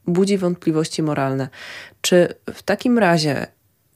budzi 0.07 0.37
wątpliwości 0.37 1.03
moralne. 1.03 1.49
Czy 2.01 2.33
w 2.53 2.63
takim 2.63 2.97
razie, 2.99 3.47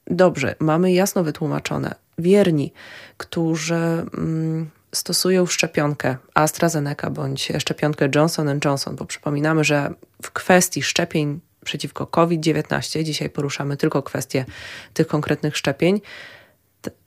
dobrze, 0.08 0.56
mamy 0.60 0.94
jasno 0.94 1.24
wytłumaczone, 1.24 2.03
wierni, 2.24 2.74
którzy. 3.18 3.76
Mm, 3.76 4.70
stosują 4.94 5.46
szczepionkę 5.46 6.18
AstraZeneca 6.34 7.10
bądź 7.10 7.52
szczepionkę 7.60 8.10
Johnson 8.16 8.60
Johnson, 8.66 8.96
bo 8.96 9.06
przypominamy, 9.06 9.64
że 9.64 9.94
w 10.24 10.32
kwestii 10.32 10.84
szczepień 10.84 11.40
przeciwko 11.64 12.08
COVID-19, 12.08 13.04
dzisiaj 13.04 13.30
poruszamy 13.30 13.78
tylko 13.78 14.04
kwestię 14.04 14.46
tych 14.94 15.08
konkretnych 15.08 15.58
szczepień, 15.58 16.02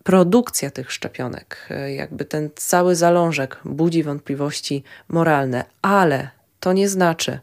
produkcja 0.04 0.70
tych 0.70 0.92
szczepionek, 0.92 1.68
jakby 1.96 2.24
ten 2.24 2.50
cały 2.56 2.96
zalążek 2.96 3.60
budzi 3.64 4.02
wątpliwości 4.02 4.84
moralne, 5.08 5.64
ale 5.82 6.30
to 6.60 6.72
nie 6.72 6.88
znaczy, 6.88 7.38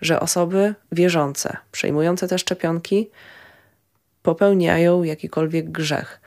że 0.00 0.20
osoby 0.20 0.74
wierzące, 0.92 1.56
przejmujące 1.72 2.28
te 2.28 2.38
szczepionki, 2.38 3.10
popełniają 4.22 5.02
jakikolwiek 5.02 5.70
grzech. 5.70 6.21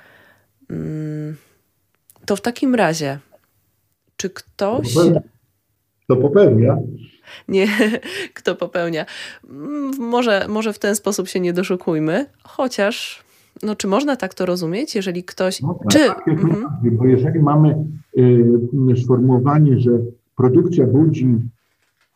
To 2.25 2.35
w 2.35 2.41
takim 2.41 2.75
razie 2.75 3.19
czy 4.17 4.29
ktoś. 4.29 4.95
Kto 6.05 6.15
popełnia? 6.15 6.77
Nie, 7.47 7.67
kto 8.33 8.55
popełnia. 8.55 9.05
Może, 9.99 10.45
może 10.49 10.73
w 10.73 10.79
ten 10.79 10.95
sposób 10.95 11.27
się 11.27 11.39
nie 11.39 11.53
doszukujmy, 11.53 12.25
chociaż 12.43 13.25
no, 13.63 13.75
czy 13.75 13.87
można 13.87 14.15
tak 14.15 14.33
to 14.33 14.45
rozumieć, 14.45 14.95
jeżeli 14.95 15.23
ktoś. 15.23 15.61
No 15.61 15.79
czy... 15.91 15.99
Tak, 15.99 16.27
mhm. 16.27 16.65
Bo 16.91 17.05
jeżeli 17.05 17.39
mamy 17.39 17.85
y, 18.17 18.97
sformułowanie, 19.03 19.79
że 19.79 19.91
produkcja 20.37 20.87
budzi 20.87 21.27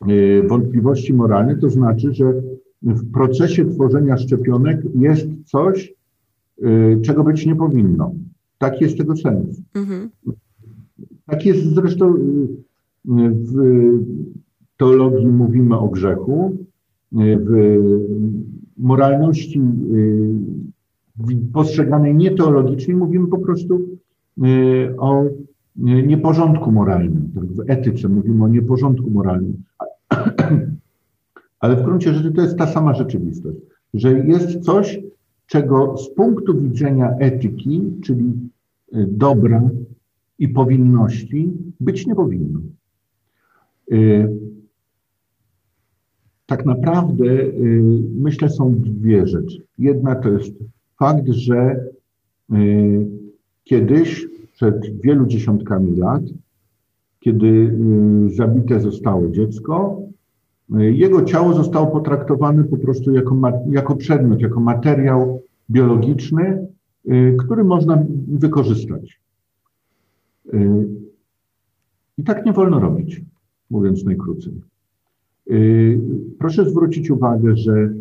y, 0.09 0.43
wątpliwości 0.47 1.13
moralne, 1.13 1.57
to 1.57 1.69
znaczy, 1.69 2.13
że 2.13 2.33
w 2.81 3.11
procesie 3.11 3.65
tworzenia 3.65 4.17
szczepionek 4.17 4.81
jest 4.95 5.27
coś, 5.45 5.93
y, 6.63 6.99
czego 7.05 7.23
być 7.23 7.45
nie 7.45 7.55
powinno. 7.55 8.11
Tak 8.59 8.81
jest 8.81 8.97
tego 8.97 9.15
sens. 9.15 9.61
Mhm. 9.75 10.09
Tak 11.25 11.45
jest 11.45 11.65
zresztą 11.75 12.15
y, 12.15 12.19
w 13.29 13.53
teologii 14.77 15.27
mówimy 15.27 15.77
o 15.77 15.87
grzechu, 15.87 16.57
w 17.11 17.79
moralności 18.77 19.61
y, 19.93 21.51
postrzeganej 21.53 22.15
nie 22.15 22.31
teologicznie, 22.31 22.95
mówimy 22.95 23.27
po 23.27 23.39
prostu 23.39 23.79
o 24.97 25.25
nieporządku 25.77 26.71
moralnym. 26.71 27.31
Tak, 27.35 27.43
w 27.43 27.69
etyce 27.69 28.09
mówimy 28.09 28.43
o 28.43 28.47
nieporządku 28.47 29.09
moralnym. 29.09 29.63
Ale 31.59 31.75
w 31.75 31.83
gruncie 31.83 32.13
rzeczy 32.13 32.31
to 32.31 32.41
jest 32.41 32.57
ta 32.57 32.67
sama 32.67 32.93
rzeczywistość, 32.93 33.57
że 33.93 34.19
jest 34.19 34.59
coś, 34.59 34.99
czego 35.49 35.97
z 35.97 36.09
punktu 36.09 36.61
widzenia 36.61 37.15
etyki, 37.19 37.81
czyli 38.03 38.33
y, 38.95 39.07
dobra 39.07 39.69
i 40.39 40.47
powinności, 40.47 41.53
być 41.79 42.07
nie 42.07 42.15
powinno. 42.15 42.59
Y, 43.91 44.29
tak 46.45 46.65
naprawdę 46.65 47.25
y, 47.25 47.83
myślę 48.15 48.49
są 48.49 48.75
dwie 48.75 49.27
rzeczy. 49.27 49.63
Jedna 49.77 50.15
to 50.15 50.29
jest 50.29 50.53
fakt, 50.99 51.27
że 51.27 51.85
kiedyś, 53.63 54.27
przed 54.53 55.01
wielu 55.01 55.25
dziesiątkami 55.25 55.95
lat, 55.95 56.21
kiedy 57.19 57.77
zabite 58.35 58.79
zostało 58.79 59.29
dziecko, 59.29 60.01
jego 60.77 61.21
ciało 61.21 61.53
zostało 61.53 61.87
potraktowane 61.87 62.63
po 62.63 62.77
prostu 62.77 63.11
jako, 63.11 63.35
jako 63.69 63.95
przedmiot, 63.95 64.41
jako 64.41 64.59
materiał 64.59 65.41
biologiczny, 65.69 66.67
y, 67.05 67.35
który 67.39 67.63
można 67.63 68.03
wykorzystać. 68.27 69.19
Y, 70.53 70.87
I 72.17 72.23
tak 72.23 72.45
nie 72.45 72.53
wolno 72.53 72.79
robić, 72.79 73.21
mówiąc 73.69 74.05
najkrócej. 74.05 74.53
Y, 75.51 75.99
proszę 76.39 76.69
zwrócić 76.69 77.11
uwagę, 77.11 77.55
że 77.57 77.93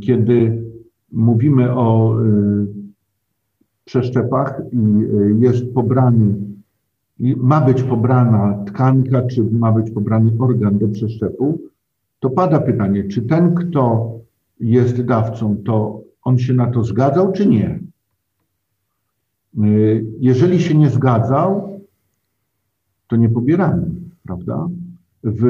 kiedy 0.00 0.64
mówimy 1.12 1.72
o 1.72 2.16
przeszczepach 3.84 4.62
i 4.72 4.78
jest 5.40 5.74
pobrany, 5.74 6.34
ma 7.20 7.60
być 7.60 7.82
pobrana 7.82 8.64
tkanka, 8.66 9.22
czy 9.22 9.44
ma 9.44 9.72
być 9.72 9.90
pobrany 9.90 10.32
organ 10.38 10.78
do 10.78 10.88
przeszczepu, 10.88 11.60
to 12.20 12.30
pada 12.30 12.60
pytanie, 12.60 13.04
czy 13.08 13.22
ten, 13.22 13.54
kto 13.54 14.14
jest 14.60 15.02
dawcą, 15.02 15.56
to 15.64 16.02
on 16.22 16.38
się 16.38 16.54
na 16.54 16.66
to 16.66 16.84
zgadzał, 16.84 17.32
czy 17.32 17.46
nie? 17.46 17.80
Y, 19.64 20.04
jeżeli 20.20 20.60
się 20.60 20.74
nie 20.74 20.90
zgadzał, 20.90 21.80
to 23.06 23.16
nie 23.16 23.28
pobieramy, 23.28 23.86
prawda? 24.22 24.68
W 25.24 25.44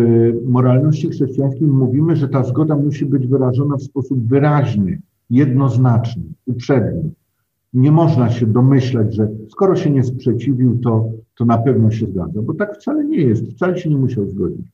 moralności 0.47 1.09
chrześcijańskiej 1.09 1.69
mówimy, 1.69 2.17
że 2.17 2.29
ta 2.29 2.45
zgoda 2.45 2.77
musi 2.77 3.07
być 3.07 3.27
wyrażona 3.27 3.77
w 3.77 3.83
sposób 3.83 4.29
wyraźny, 4.29 5.01
jednoznaczny, 5.31 6.23
uprzedni. 6.47 7.11
Nie 7.75 7.93
można 7.93 8.31
się 8.31 8.47
domyślać, 8.47 9.15
że 9.15 9.29
skoro 9.49 9.77
się 9.77 9.91
nie 9.91 10.05
sprzeciwił, 10.05 10.79
to, 10.79 11.11
to 11.35 11.45
na 11.45 11.59
pewno 11.59 11.91
się 11.91 12.07
zgadza, 12.07 12.43
bo 12.43 12.55
tak 12.55 12.75
wcale 12.75 13.05
nie 13.05 13.19
jest, 13.19 13.53
wcale 13.53 13.79
się 13.79 13.91
nie 13.91 13.97
musiał 13.97 14.29
zgodzić. 14.29 14.67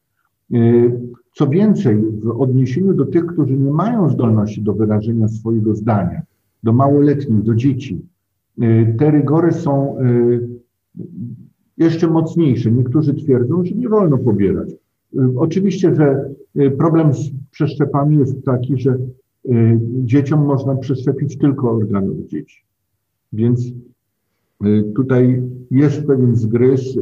Y, 0.54 1.00
co 1.34 1.48
więcej, 1.48 2.02
w 2.22 2.40
odniesieniu 2.40 2.94
do 2.94 3.06
tych, 3.06 3.26
którzy 3.26 3.56
nie 3.56 3.70
mają 3.70 4.10
zdolności 4.10 4.62
do 4.62 4.74
wyrażenia 4.74 5.28
swojego 5.28 5.74
zdania, 5.74 6.22
do 6.62 6.72
małoletnich, 6.72 7.42
do 7.42 7.54
dzieci, 7.54 8.02
y, 8.62 8.94
te 8.98 9.10
rygory 9.10 9.52
są 9.52 9.98
y, 10.00 10.48
jeszcze 11.78 12.06
mocniejsze. 12.08 12.72
Niektórzy 12.72 13.14
twierdzą, 13.14 13.64
że 13.64 13.74
nie 13.74 13.88
wolno 13.88 14.18
pobierać. 14.18 14.70
Oczywiście, 15.36 15.94
że 15.94 16.30
problem 16.78 17.14
z 17.14 17.30
przeszczepami 17.50 18.18
jest 18.18 18.44
taki, 18.44 18.80
że 18.80 18.98
dzieciom 20.04 20.44
można 20.44 20.76
przeszczepić 20.76 21.38
tylko 21.38 21.70
organów 21.70 22.26
dzieci. 22.26 22.69
Więc 23.32 23.64
tutaj 24.96 25.42
jest 25.70 26.06
pewien 26.06 26.36
zgryz 26.36 26.98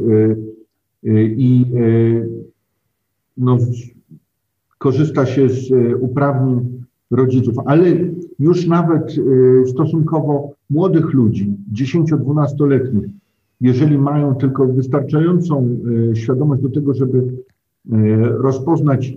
i 1.37 1.65
no, 3.37 3.57
korzysta 4.77 5.25
się 5.25 5.49
z 5.49 5.71
uprawnień 6.01 6.83
rodziców, 7.11 7.55
ale 7.65 7.85
już 8.39 8.67
nawet 8.67 9.15
stosunkowo 9.65 10.53
młodych 10.69 11.13
ludzi, 11.13 11.57
10-12-letnich, 11.73 13.09
jeżeli 13.61 13.97
mają 13.97 14.35
tylko 14.35 14.67
wystarczającą 14.67 15.77
świadomość 16.13 16.61
do 16.61 16.69
tego, 16.69 16.93
żeby 16.93 17.23
rozpoznać, 18.21 19.13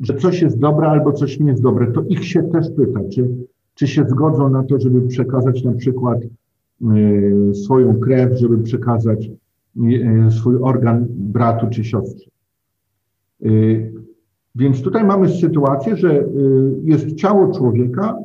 że 0.00 0.14
coś 0.14 0.42
jest 0.42 0.58
dobre 0.58 0.88
albo 0.88 1.12
coś 1.12 1.40
nie 1.40 1.50
jest 1.50 1.62
dobre, 1.62 1.92
to 1.92 2.02
ich 2.02 2.24
się 2.24 2.42
też 2.42 2.66
pyta, 2.76 3.00
czy, 3.12 3.28
czy 3.74 3.86
się 3.86 4.04
zgodzą 4.08 4.50
na 4.50 4.62
to, 4.62 4.80
żeby 4.80 5.08
przekazać 5.08 5.64
na 5.64 5.72
przykład 5.72 6.18
swoją 7.64 8.00
krew, 8.00 8.38
żeby 8.38 8.58
przekazać 8.58 9.30
swój 10.30 10.56
organ 10.56 11.06
bratu 11.08 11.66
czy 11.70 11.84
siostrze. 11.84 12.30
Y, 13.46 13.92
więc 14.54 14.82
tutaj 14.82 15.04
mamy 15.04 15.28
sytuację, 15.28 15.96
że 15.96 16.20
y, 16.20 16.24
jest 16.82 17.14
ciało 17.14 17.54
człowieka 17.54 18.16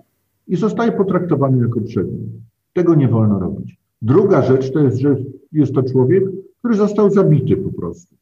i 0.47 0.55
zostaje 0.55 0.91
potraktowane 0.91 1.57
jako 1.57 1.81
przedmiot. 1.81 2.31
Tego 2.73 2.95
nie 2.95 3.07
wolno 3.07 3.39
robić. 3.39 3.77
Druga 4.01 4.41
rzecz 4.41 4.71
to 4.71 4.79
jest, 4.79 4.97
że 4.97 5.15
jest 5.51 5.73
to 5.73 5.83
człowiek, 5.83 6.23
który 6.59 6.75
został 6.75 7.09
zabity 7.09 7.57
po 7.57 7.81
prostu. 7.81 8.15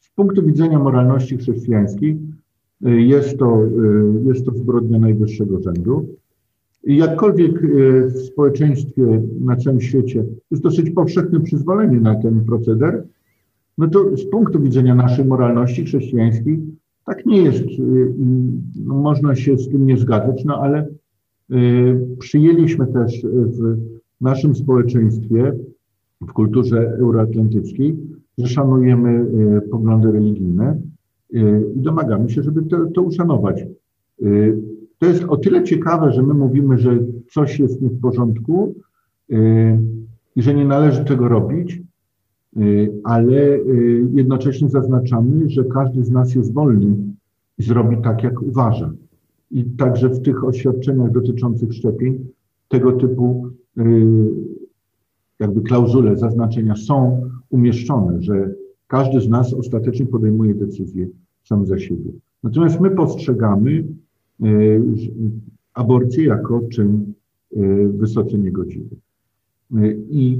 Z 0.00 0.10
punktu 0.10 0.42
widzenia 0.42 0.78
moralności 0.78 1.36
chrześcijańskiej 1.36 2.18
y, 2.86 3.02
jest 3.02 3.38
to, 3.38 3.62
jest 4.24 4.46
to 4.46 4.52
zbrodnia 4.54 4.98
najwyższego 4.98 5.60
rzędu. 5.60 6.06
Jakkolwiek 6.84 7.62
w 8.06 8.18
społeczeństwie 8.18 9.22
na 9.40 9.56
całym 9.56 9.80
świecie 9.80 10.24
jest 10.50 10.62
dosyć 10.62 10.90
powszechne 10.90 11.40
przyzwolenie 11.40 12.00
na 12.00 12.14
ten 12.14 12.44
proceder, 12.44 13.04
no 13.78 13.88
to 13.88 14.16
z 14.16 14.30
punktu 14.30 14.60
widzenia 14.60 14.94
naszej 14.94 15.24
moralności 15.24 15.84
chrześcijańskiej 15.84 16.58
tak 17.06 17.26
nie 17.26 17.42
jest. 17.42 17.64
Y, 17.64 18.14
no 18.84 18.94
można 18.94 19.34
się 19.34 19.58
z 19.58 19.68
tym 19.68 19.86
nie 19.86 19.96
zgadzać, 19.96 20.44
no 20.44 20.56
ale 20.62 20.86
y, 21.52 22.16
przyjęliśmy 22.18 22.86
też 22.86 23.26
w 23.32 23.76
naszym 24.20 24.54
społeczeństwie, 24.54 25.52
w 26.20 26.32
kulturze 26.32 26.96
euroatlantyckiej, 26.98 27.96
że 28.38 28.46
szanujemy 28.46 29.26
poglądy 29.70 30.12
religijne 30.12 30.80
i 31.74 31.80
domagamy 31.80 32.30
się, 32.30 32.42
żeby 32.42 32.62
to, 32.62 32.86
to 32.86 33.02
uszanować. 33.02 33.64
To 35.02 35.08
jest 35.08 35.24
o 35.24 35.36
tyle 35.36 35.64
ciekawe, 35.64 36.12
że 36.12 36.22
my 36.22 36.34
mówimy, 36.34 36.78
że 36.78 36.98
coś 37.30 37.58
jest 37.58 37.82
nie 37.82 37.88
w 37.88 38.00
porządku 38.00 38.74
i 40.36 40.42
że 40.42 40.54
nie 40.54 40.64
należy 40.64 41.04
tego 41.04 41.28
robić, 41.28 41.82
Y, 42.56 42.92
ale 43.04 43.54
y, 43.54 44.08
jednocześnie 44.12 44.68
zaznaczamy, 44.68 45.50
że 45.50 45.64
każdy 45.64 46.04
z 46.04 46.10
nas 46.10 46.34
jest 46.34 46.52
wolny 46.52 46.96
i 47.58 47.62
zrobi 47.62 47.96
tak, 48.02 48.22
jak 48.22 48.42
uważa. 48.42 48.92
I 49.50 49.64
także 49.64 50.08
w 50.08 50.22
tych 50.22 50.44
oświadczeniach 50.44 51.12
dotyczących 51.12 51.72
szczepień 51.72 52.26
tego 52.68 52.92
typu 52.92 53.46
y, 53.78 53.82
jakby 55.38 55.60
klauzule, 55.60 56.16
zaznaczenia 56.16 56.76
są 56.76 57.28
umieszczone, 57.50 58.22
że 58.22 58.54
każdy 58.86 59.20
z 59.20 59.28
nas 59.28 59.54
ostatecznie 59.54 60.06
podejmuje 60.06 60.54
decyzję 60.54 61.08
sam 61.44 61.66
za 61.66 61.78
siebie. 61.78 62.10
Natomiast 62.42 62.80
my 62.80 62.90
postrzegamy 62.90 63.84
aborcję 65.74 66.24
jako 66.24 66.62
czyn 66.72 67.12
wysoce 67.92 68.38
niegodziwy. 68.38 68.96
I 70.10 70.38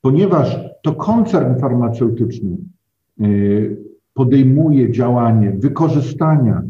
ponieważ 0.00 0.58
to 0.82 0.92
koncern 0.92 1.60
farmaceutyczny 1.60 2.56
podejmuje 4.14 4.92
działanie 4.92 5.56
wykorzystania 5.58 6.62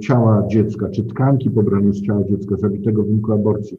ciała 0.00 0.46
dziecka, 0.46 0.88
czy 0.88 1.04
tkanki 1.04 1.50
pobranej 1.50 1.92
z 1.92 2.02
ciała 2.02 2.24
dziecka 2.24 2.56
zabitego 2.56 3.02
w 3.02 3.06
wyniku 3.06 3.32
aborcji 3.32 3.78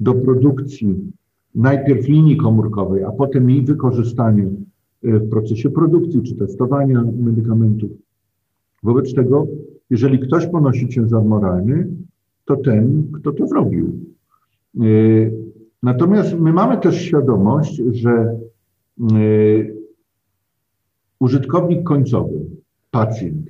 do 0.00 0.14
produkcji 0.14 1.12
najpierw 1.54 2.08
linii 2.08 2.36
komórkowej, 2.36 3.04
a 3.04 3.10
potem 3.10 3.50
jej 3.50 3.62
wykorzystania 3.62 4.44
y, 4.44 5.18
w 5.18 5.30
procesie 5.30 5.70
produkcji 5.70 6.22
czy 6.22 6.36
testowania 6.36 7.04
medykamentów. 7.18 7.90
Wobec 8.82 9.14
tego, 9.14 9.46
jeżeli 9.90 10.18
ktoś 10.18 10.46
ponosi 10.46 10.88
ciężar 10.88 11.24
moralny, 11.24 11.88
to 12.44 12.56
ten, 12.56 13.12
kto 13.12 13.32
to 13.32 13.46
zrobił. 13.46 14.00
Natomiast 15.82 16.38
my 16.38 16.52
mamy 16.52 16.78
też 16.78 17.00
świadomość, 17.00 17.82
że 17.92 18.38
y, 19.12 19.76
użytkownik 21.20 21.82
końcowy, 21.84 22.46
pacjent, 22.90 23.48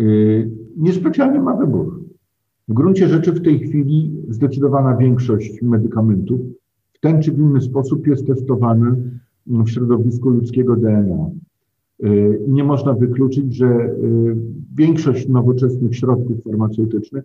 y, 0.00 0.50
niespecjalnie 0.76 1.40
ma 1.40 1.56
wybór. 1.56 2.00
W 2.68 2.74
gruncie 2.74 3.08
rzeczy 3.08 3.32
w 3.32 3.42
tej 3.42 3.58
chwili 3.58 4.22
zdecydowana 4.28 4.96
większość 4.96 5.62
medykamentów 5.62 6.40
w 6.92 7.00
ten 7.00 7.22
czy 7.22 7.32
w 7.32 7.38
inny 7.38 7.60
sposób 7.60 8.06
jest 8.06 8.26
testowana 8.26 8.96
w 9.46 9.68
środowisku 9.68 10.30
ludzkiego 10.30 10.76
DNA. 10.76 11.30
Y, 12.04 12.40
nie 12.48 12.64
można 12.64 12.92
wykluczyć, 12.94 13.54
że 13.54 13.94
większość 14.76 15.28
nowoczesnych 15.28 15.96
środków 15.96 16.44
farmaceutycznych 16.44 17.24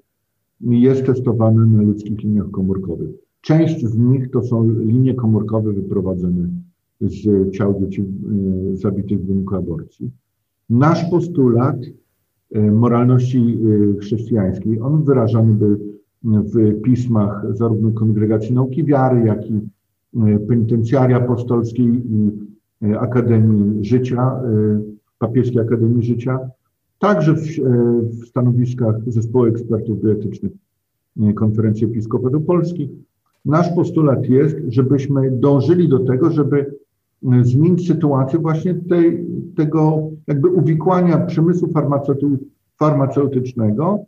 jest 0.62 1.06
testowane 1.06 1.66
na 1.66 1.82
ludzkich 1.82 2.24
liniach 2.24 2.52
komórkowych. 2.52 3.10
Część 3.42 3.86
z 3.86 3.98
nich 3.98 4.32
to 4.32 4.44
są 4.44 4.70
linie 4.80 5.14
komórkowe 5.14 5.74
wyprowadzone 5.74 6.50
z 7.02 7.52
ciał 7.52 7.80
dzieci 7.80 8.02
e, 8.02 8.78
zabitych 8.78 9.22
w 9.22 9.26
wyniku 9.26 9.56
aborcji. 9.56 10.12
Nasz 10.70 11.10
postulat 11.10 11.76
moralności 12.72 13.60
chrześcijańskiej, 14.00 14.80
on 14.80 15.04
wyrażany 15.04 15.54
był 15.54 15.78
w 16.24 16.82
pismach 16.82 17.46
zarówno 17.54 17.92
Kongregacji 17.92 18.54
Nauki 18.56 18.84
Wiary, 18.84 19.26
jak 19.26 19.52
i 19.52 19.60
Penitencjarii 20.48 21.16
Apostolskiej 21.16 22.02
Akademii 23.00 23.86
Życia, 23.86 24.42
Papieskiej 25.20 25.62
Akademii 25.62 26.04
Życia, 26.04 26.40
także 27.00 27.34
w, 27.34 27.46
w 28.04 28.26
stanowiskach 28.26 28.96
zespołu 29.08 29.46
ekspertów 29.46 30.02
bioetycznych 30.04 30.52
Konferencji 31.36 31.86
Episkopatu 31.86 32.42
Polski. 32.42 32.90
Nasz 33.46 33.76
postulat 33.76 34.30
jest, 34.30 34.58
żebyśmy 34.68 35.32
dążyli 35.32 35.90
do 35.90 36.00
tego, 36.00 36.32
żeby 36.32 36.76
zmienić 37.42 37.88
sytuację 37.88 38.40
właśnie 38.40 38.74
tej, 38.74 39.26
tego 39.56 40.10
jakby 40.28 40.50
uwikłania 40.50 41.18
przemysłu 41.18 41.70
farmaceutycznego 42.80 44.00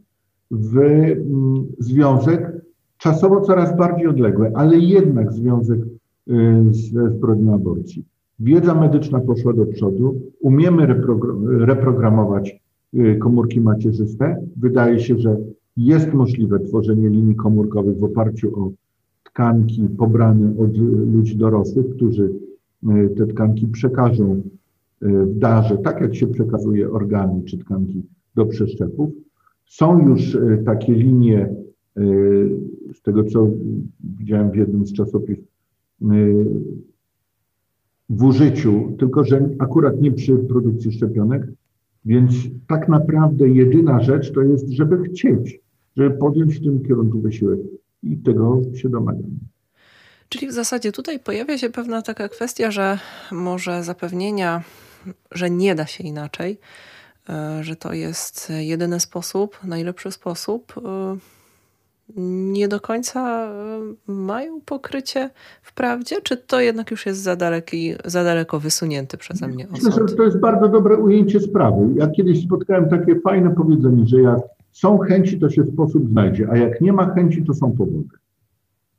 w 0.52 0.78
mm, 0.78 1.66
związek 1.80 2.62
czasowo 2.98 3.42
coraz 3.42 3.78
bardziej 3.78 4.08
odległy, 4.08 4.52
ale 4.56 4.78
jednak 4.78 5.34
związek 5.34 5.80
y, 5.80 6.64
ze 6.72 7.10
zbrodnią 7.10 7.54
aborcji. 7.54 8.06
Wiedza 8.40 8.76
medyczna 8.76 9.20
poszła 9.20 9.54
do 9.54 9.66
przodu, 9.66 10.22
umiemy 10.40 10.86
reprogramować 11.66 12.62
y, 12.94 13.16
komórki 13.16 13.62
macierzyste. 13.62 14.48
Wydaje 14.58 15.00
się, 15.00 15.20
że 15.20 15.38
jest 15.78 16.14
możliwe 16.14 16.60
tworzenie 16.60 17.10
linii 17.10 17.36
komórkowych 17.36 17.98
w 17.98 18.04
oparciu 18.04 18.64
o 18.64 18.72
tkanki 19.24 19.88
pobrane 19.98 20.54
od 20.60 20.78
ludzi 21.14 21.38
dorosłych, 21.38 21.90
którzy 21.96 22.34
E, 22.84 23.10
te 23.10 23.28
tkanki 23.28 23.68
przekażą 23.68 24.42
e, 25.02 25.10
w 25.26 25.38
darze, 25.38 25.78
tak 25.78 26.02
jak 26.02 26.16
się 26.16 26.28
przekazuje 26.28 26.92
organy 26.92 27.44
czy 27.44 27.58
tkanki 27.58 28.04
do 28.36 28.46
przeszczepów. 28.46 29.10
Są 29.66 30.10
już 30.10 30.38
takie 30.66 30.94
linie, 30.94 31.56
z 32.94 33.02
tego 33.02 33.24
co 33.24 33.50
widziałem 34.20 34.52
w 34.52 34.56
jednym 34.56 34.88
z 34.88 34.94
czasopism, 34.94 35.44
w 38.10 38.24
użyciu, 38.24 38.96
tylko 39.00 39.24
że 39.24 39.50
akurat 39.60 40.02
nie 40.02 40.12
przy 40.12 40.38
produkcji 40.38 40.92
szczepionek, 40.92 41.48
więc 42.06 42.34
tak 42.68 42.90
naprawdę 42.90 43.50
jedyna 43.50 44.04
rzecz 44.04 44.34
to 44.34 44.42
jest, 44.42 44.70
żeby 44.70 45.04
chcieć, 45.04 45.60
żeby 45.98 46.18
podjąć 46.18 46.56
w 46.56 46.64
tym 46.64 46.84
kierunku 46.84 47.22
wysiłek 47.22 47.60
i 48.04 48.18
tego 48.18 48.62
się 48.76 48.90
domagamy. 48.90 49.38
Czyli 50.30 50.48
w 50.48 50.54
zasadzie 50.54 50.92
tutaj 50.92 51.20
pojawia 51.20 51.58
się 51.58 51.70
pewna 51.70 52.02
taka 52.02 52.30
kwestia, 52.30 52.72
że 52.72 53.00
może 53.32 53.84
zapewnienia, 53.84 54.64
że 55.32 55.50
nie 55.50 55.76
da 55.76 55.86
się 55.86 56.04
inaczej, 56.04 56.60
e, 57.30 57.64
że 57.64 57.76
to 57.76 57.94
jest 57.94 58.54
jedyny 58.60 59.00
sposób, 59.00 59.60
najlepszy 59.64 60.12
sposób, 60.12 60.74
e, 60.78 61.18
nie 62.16 62.68
do 62.68 62.80
końca 62.80 63.48
e, 64.08 64.12
mają 64.12 64.62
pokrycie 64.62 65.30
w 65.62 65.74
prawdzie, 65.74 66.16
czy 66.24 66.38
to 66.38 66.60
jednak 66.60 66.92
już 66.92 67.06
jest 67.06 67.22
za, 67.22 67.36
daleki, 67.36 67.94
za 68.06 68.24
daleko 68.24 68.60
wysunięty 68.60 69.18
przeze 69.18 69.48
mnie 69.48 69.68
osąd? 69.68 69.84
Myślę, 69.84 70.08
że 70.08 70.16
to 70.16 70.24
jest 70.24 70.40
bardzo 70.40 70.68
dobre 70.68 70.98
ujęcie 70.98 71.40
sprawy. 71.40 71.90
Ja 71.96 72.08
kiedyś 72.08 72.44
spotkałem 72.44 72.90
takie 72.90 73.20
fajne 73.20 73.56
powiedzenie, 73.56 74.08
że 74.08 74.22
jak 74.22 74.40
są 74.72 74.98
chęci, 74.98 75.40
to 75.40 75.50
się 75.50 75.66
sposób 75.66 76.10
znajdzie, 76.10 76.48
a 76.52 76.58
jak 76.58 76.82
nie 76.82 76.94
ma 76.94 77.14
chęci, 77.14 77.44
to 77.44 77.54
są 77.54 77.72
powody. 77.72 78.18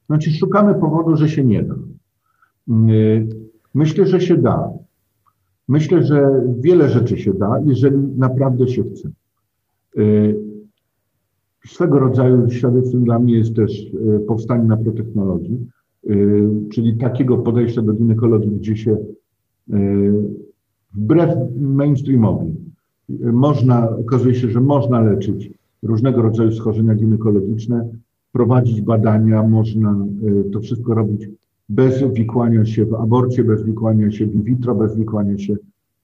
Znaczy 0.07 0.31
szukamy 0.31 0.75
powodu, 0.75 1.17
że 1.17 1.29
się 1.29 1.45
nie 1.45 1.63
da. 1.63 1.75
Mm, 2.69 3.29
myślę, 3.75 4.07
że 4.07 4.21
się 4.21 4.37
da. 4.37 4.71
Myślę, 5.69 6.03
że 6.03 6.43
wiele 6.61 6.89
rzeczy 6.89 7.19
się 7.19 7.35
da, 7.35 7.61
jeżeli 7.67 7.99
naprawdę 7.99 8.69
się 8.69 8.83
chce. 8.83 9.09
Swego 11.69 11.99
rodzaju 11.99 12.51
świadectwem 12.51 13.05
dla 13.05 13.19
mnie 13.19 13.39
jest 13.39 13.57
też 13.57 13.93
y, 14.17 14.21
powstanie 14.27 14.65
na 14.65 14.77
protechnologii, 14.77 15.67
y, 16.11 16.49
czyli 16.73 16.97
takiego 16.97 17.39
podejścia 17.39 17.83
do 17.83 17.93
ginekologii, 17.93 18.51
gdzie 18.51 18.77
się 18.77 18.97
wbrew 20.95 21.31
mainstreamowi 21.61 22.55
można, 23.33 23.91
okazuje 23.91 24.35
się, 24.35 24.51
że 24.51 24.61
można 24.61 25.01
leczyć 25.01 25.51
różnego 25.83 26.23
rodzaju 26.23 26.53
schorzenia 26.53 26.95
ginekologiczne 26.95 27.89
prowadzić 28.33 28.81
badania, 28.81 29.43
można 29.43 30.07
to 30.53 30.61
wszystko 30.61 30.95
robić 30.95 31.29
bez 31.69 32.13
wikłania 32.13 32.65
się 32.65 32.87
w 32.87 32.95
aborcie, 32.95 33.45
bez 33.45 33.63
wikłania 33.63 34.11
się 34.11 34.27
w 34.27 34.45
vitro, 34.45 34.75
bez 34.75 34.97
wikłania 34.97 35.39
się 35.39 35.57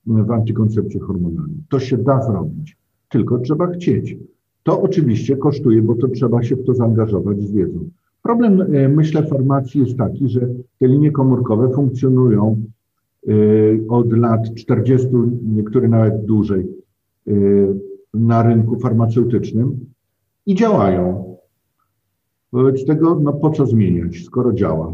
w 0.05 0.31
antykoncepcję 0.31 0.99
hormonalną. 0.99 1.53
To 1.69 1.79
się 1.79 1.97
da 1.97 2.21
zrobić, 2.23 2.77
tylko 3.09 3.39
trzeba 3.39 3.67
chcieć. 3.67 4.17
To 4.65 4.81
oczywiście 4.81 5.37
kosztuje, 5.37 5.81
bo 5.81 5.95
to 5.95 6.07
trzeba 6.07 6.43
się 6.43 6.55
w 6.55 6.65
to 6.65 6.73
zaangażować 6.73 7.41
z 7.41 7.51
wiedzą. 7.51 7.89
Problem, 8.23 8.61
y, 8.61 8.89
myślę, 8.89 9.23
farmacji 9.23 9.81
jest 9.81 9.97
taki, 9.97 10.29
że 10.29 10.39
te 10.79 10.87
linie 10.87 11.11
komórkowe 11.11 11.69
funkcjonują 11.69 12.61
y, 13.29 13.81
od 13.89 14.17
lat 14.17 14.53
40, 14.55 15.07
niektóre 15.43 15.87
nawet 15.87 16.25
dłużej, 16.25 16.67
na 18.13 18.43
rynku 18.43 18.79
farmaceutycznym 18.79 19.79
i 20.45 20.55
działają. 20.55 21.35
Wobec 22.53 22.85
tego, 22.85 23.19
no 23.19 23.33
po 23.33 23.49
co 23.49 23.65
zmieniać, 23.65 24.23
skoro 24.23 24.53
działa? 24.53 24.93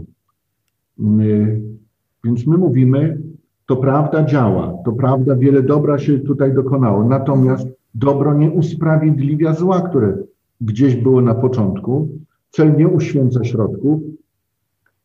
Więc 2.23 2.47
my 2.47 2.57
mówimy, 2.57 3.21
to 3.65 3.75
prawda 3.75 4.25
działa, 4.25 4.77
to 4.85 4.91
prawda 4.91 5.35
wiele 5.35 5.63
dobra 5.63 5.99
się 5.99 6.19
tutaj 6.19 6.53
dokonało, 6.53 7.03
natomiast 7.03 7.67
dobro 7.95 8.33
nie 8.33 8.51
usprawiedliwia 8.51 9.53
zła, 9.53 9.81
które 9.81 10.17
gdzieś 10.61 10.95
było 10.95 11.21
na 11.21 11.35
początku, 11.35 12.09
cel 12.49 12.75
nie 12.77 12.87
uświęca 12.87 13.43
środków 13.43 14.01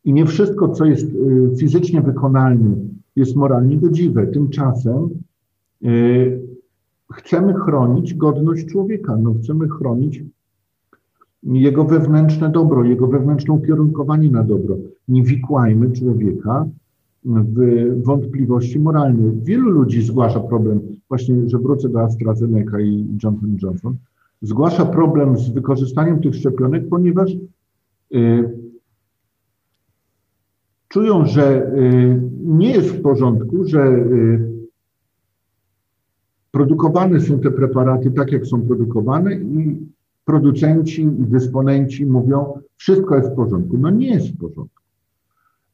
i 0.05 0.13
nie 0.13 0.25
wszystko, 0.25 0.69
co 0.69 0.85
jest 0.85 1.09
y, 1.13 1.51
fizycznie 1.59 2.01
wykonalne, 2.01 2.75
jest 3.15 3.35
moralnie 3.35 3.77
godziwe. 3.77 4.27
Tymczasem 4.27 5.09
y, 5.85 6.41
chcemy 7.13 7.53
chronić 7.53 8.13
godność 8.13 8.65
człowieka, 8.65 9.17
no 9.17 9.33
chcemy 9.33 9.69
chronić 9.69 10.23
jego 11.43 11.83
wewnętrzne 11.83 12.49
dobro, 12.49 12.83
jego 12.83 13.07
wewnętrzne 13.07 13.53
ukierunkowanie 13.53 14.31
na 14.31 14.43
dobro. 14.43 14.77
Nie 15.07 15.23
wikłajmy 15.23 15.91
człowieka 15.91 16.65
wątpliwości 17.97 18.79
moralne. 18.79 19.31
Wielu 19.43 19.69
ludzi 19.69 20.01
zgłasza 20.01 20.39
problem, 20.39 20.81
właśnie, 21.09 21.49
że 21.49 21.57
wrócę 21.57 21.89
do 21.89 22.01
AstraZeneca 22.01 22.79
i 22.79 23.07
Johnson 23.23 23.57
Johnson, 23.61 23.97
zgłasza 24.41 24.85
problem 24.85 25.37
z 25.37 25.49
wykorzystaniem 25.49 26.19
tych 26.19 26.35
szczepionek, 26.35 26.89
ponieważ 26.89 27.31
y, 28.15 28.49
czują, 30.87 31.25
że 31.25 31.73
y, 31.73 32.21
nie 32.43 32.71
jest 32.71 32.89
w 32.89 33.01
porządku, 33.01 33.65
że 33.65 33.87
y, 33.87 34.57
produkowane 36.51 37.19
są 37.19 37.39
te 37.39 37.51
preparaty 37.51 38.11
tak, 38.11 38.31
jak 38.31 38.45
są 38.45 38.61
produkowane 38.61 39.35
i 39.35 39.87
producenci 40.25 41.01
i 41.01 41.25
dysponenci 41.25 42.05
mówią, 42.05 42.61
wszystko 42.75 43.15
jest 43.15 43.29
w 43.29 43.35
porządku. 43.35 43.77
No 43.77 43.89
nie 43.89 44.07
jest 44.07 44.27
w 44.27 44.37
porządku. 44.37 44.76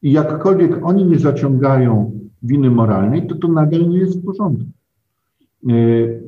I 0.03 0.11
jakkolwiek 0.11 0.85
oni 0.85 1.05
nie 1.05 1.19
zaciągają 1.19 2.19
winy 2.43 2.71
moralnej, 2.71 3.27
to 3.27 3.35
to 3.35 3.47
nadal 3.47 3.89
nie 3.89 3.97
jest 3.97 4.21
w 4.21 4.25
porządku. 4.25 4.65
E, 5.69 5.73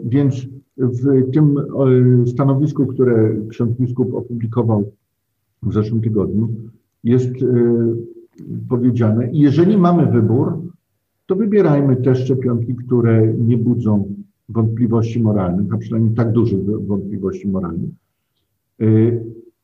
więc 0.05 0.47
w 0.77 1.31
tym 1.33 1.57
e, 1.57 2.27
stanowisku, 2.27 2.85
które 2.85 3.35
ksiądz 3.49 3.77
biskup 3.79 4.13
opublikował 4.13 4.91
w 5.63 5.73
zeszłym 5.73 6.01
tygodniu, 6.01 6.49
jest 7.03 7.29
e, 7.29 7.35
powiedziane, 8.69 9.29
jeżeli 9.31 9.77
mamy 9.77 10.11
wybór, 10.11 10.61
to 11.25 11.35
wybierajmy 11.35 11.95
te 11.95 12.15
szczepionki, 12.15 12.75
które 12.75 13.33
nie 13.33 13.57
budzą 13.57 14.15
wątpliwości 14.49 15.19
moralnych, 15.19 15.73
a 15.73 15.77
przynajmniej 15.77 16.15
tak 16.15 16.31
dużych 16.31 16.65
wątpliwości 16.87 17.47
moralnych. 17.47 17.89
Y, 18.81 19.23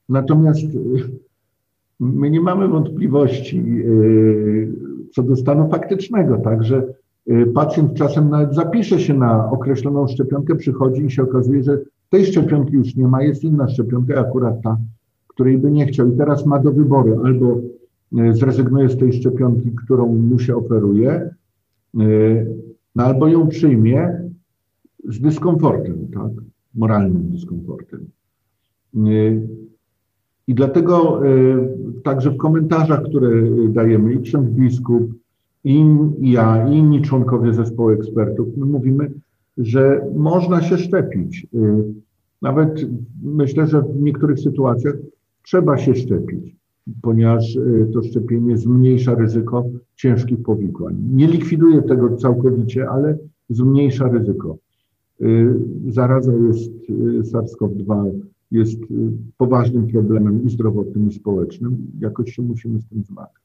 natomiast 0.09 0.65
my 2.01 2.29
nie 2.29 2.41
mamy 2.41 2.67
wątpliwości 2.67 3.59
y, 3.59 4.71
co 5.13 5.23
do 5.23 5.35
stanu 5.35 5.69
faktycznego, 5.69 6.37
także 6.37 6.83
pacjent 7.53 7.93
czasem 7.93 8.29
nawet 8.29 8.55
zapisze 8.55 8.99
się 8.99 9.13
na 9.13 9.51
określoną 9.51 10.07
szczepionkę, 10.07 10.55
przychodzi 10.55 11.05
i 11.05 11.11
się 11.11 11.23
okazuje, 11.23 11.63
że 11.63 11.79
tej 12.09 12.25
szczepionki 12.25 12.73
już 12.73 12.95
nie 12.95 13.07
ma, 13.07 13.23
jest 13.23 13.43
inna 13.43 13.69
szczepionka, 13.69 14.19
akurat 14.19 14.61
ta, 14.61 14.77
której 15.27 15.57
by 15.57 15.71
nie 15.71 15.85
chciał. 15.85 16.13
I 16.13 16.17
teraz 16.17 16.45
ma 16.45 16.59
do 16.59 16.71
wyboru 16.71 17.25
albo 17.25 17.57
zrezygnuje 18.31 18.89
z 18.89 18.97
tej 18.97 19.13
szczepionki, 19.13 19.71
którą 19.71 20.15
mu 20.15 20.39
się 20.39 20.55
oferuje, 20.55 21.29
no 22.95 23.03
albo 23.03 23.27
ją 23.27 23.47
przyjmie 23.47 24.29
z 25.09 25.19
dyskomfortem, 25.19 26.07
tak? 26.13 26.31
moralnym 26.75 27.29
dyskomfortem. 27.29 28.05
I 30.51 30.55
dlatego 30.55 31.21
także 32.03 32.31
w 32.31 32.37
komentarzach, 32.37 33.03
które 33.03 33.29
dajemy, 33.69 34.13
i 34.13 34.21
ksiądz 34.21 34.49
biskup, 34.49 35.13
i 35.63 35.85
ja, 36.19 36.69
i 36.69 36.77
inni 36.77 37.01
członkowie 37.01 37.53
zespołu 37.53 37.89
ekspertów, 37.89 38.47
my 38.57 38.65
mówimy, 38.65 39.11
że 39.57 40.07
można 40.15 40.61
się 40.61 40.77
szczepić. 40.77 41.47
Nawet 42.41 42.85
myślę, 43.23 43.67
że 43.67 43.81
w 43.81 44.01
niektórych 44.01 44.39
sytuacjach 44.39 44.95
trzeba 45.43 45.77
się 45.77 45.95
szczepić, 45.95 46.55
ponieważ 47.01 47.57
to 47.93 48.03
szczepienie 48.03 48.57
zmniejsza 48.57 49.15
ryzyko 49.15 49.65
ciężkich 49.95 50.43
powikłań. 50.43 50.95
Nie 51.13 51.27
likwiduje 51.27 51.81
tego 51.81 52.17
całkowicie, 52.17 52.89
ale 52.89 53.17
zmniejsza 53.49 54.07
ryzyko. 54.07 54.57
Y, 55.21 55.53
zaraza 55.87 56.33
jest, 56.33 56.71
y, 56.89 57.21
SARS-CoV-2 57.23 58.11
jest 58.51 58.81
y, 58.81 58.87
poważnym 59.37 59.87
problemem 59.87 60.45
i 60.45 60.49
zdrowotnym, 60.49 61.09
i 61.09 61.13
społecznym. 61.13 61.91
Jakoś 61.99 62.35
się 62.35 62.41
musimy 62.41 62.81
z 62.81 62.87
tym 62.87 63.03
zmagać. 63.03 63.41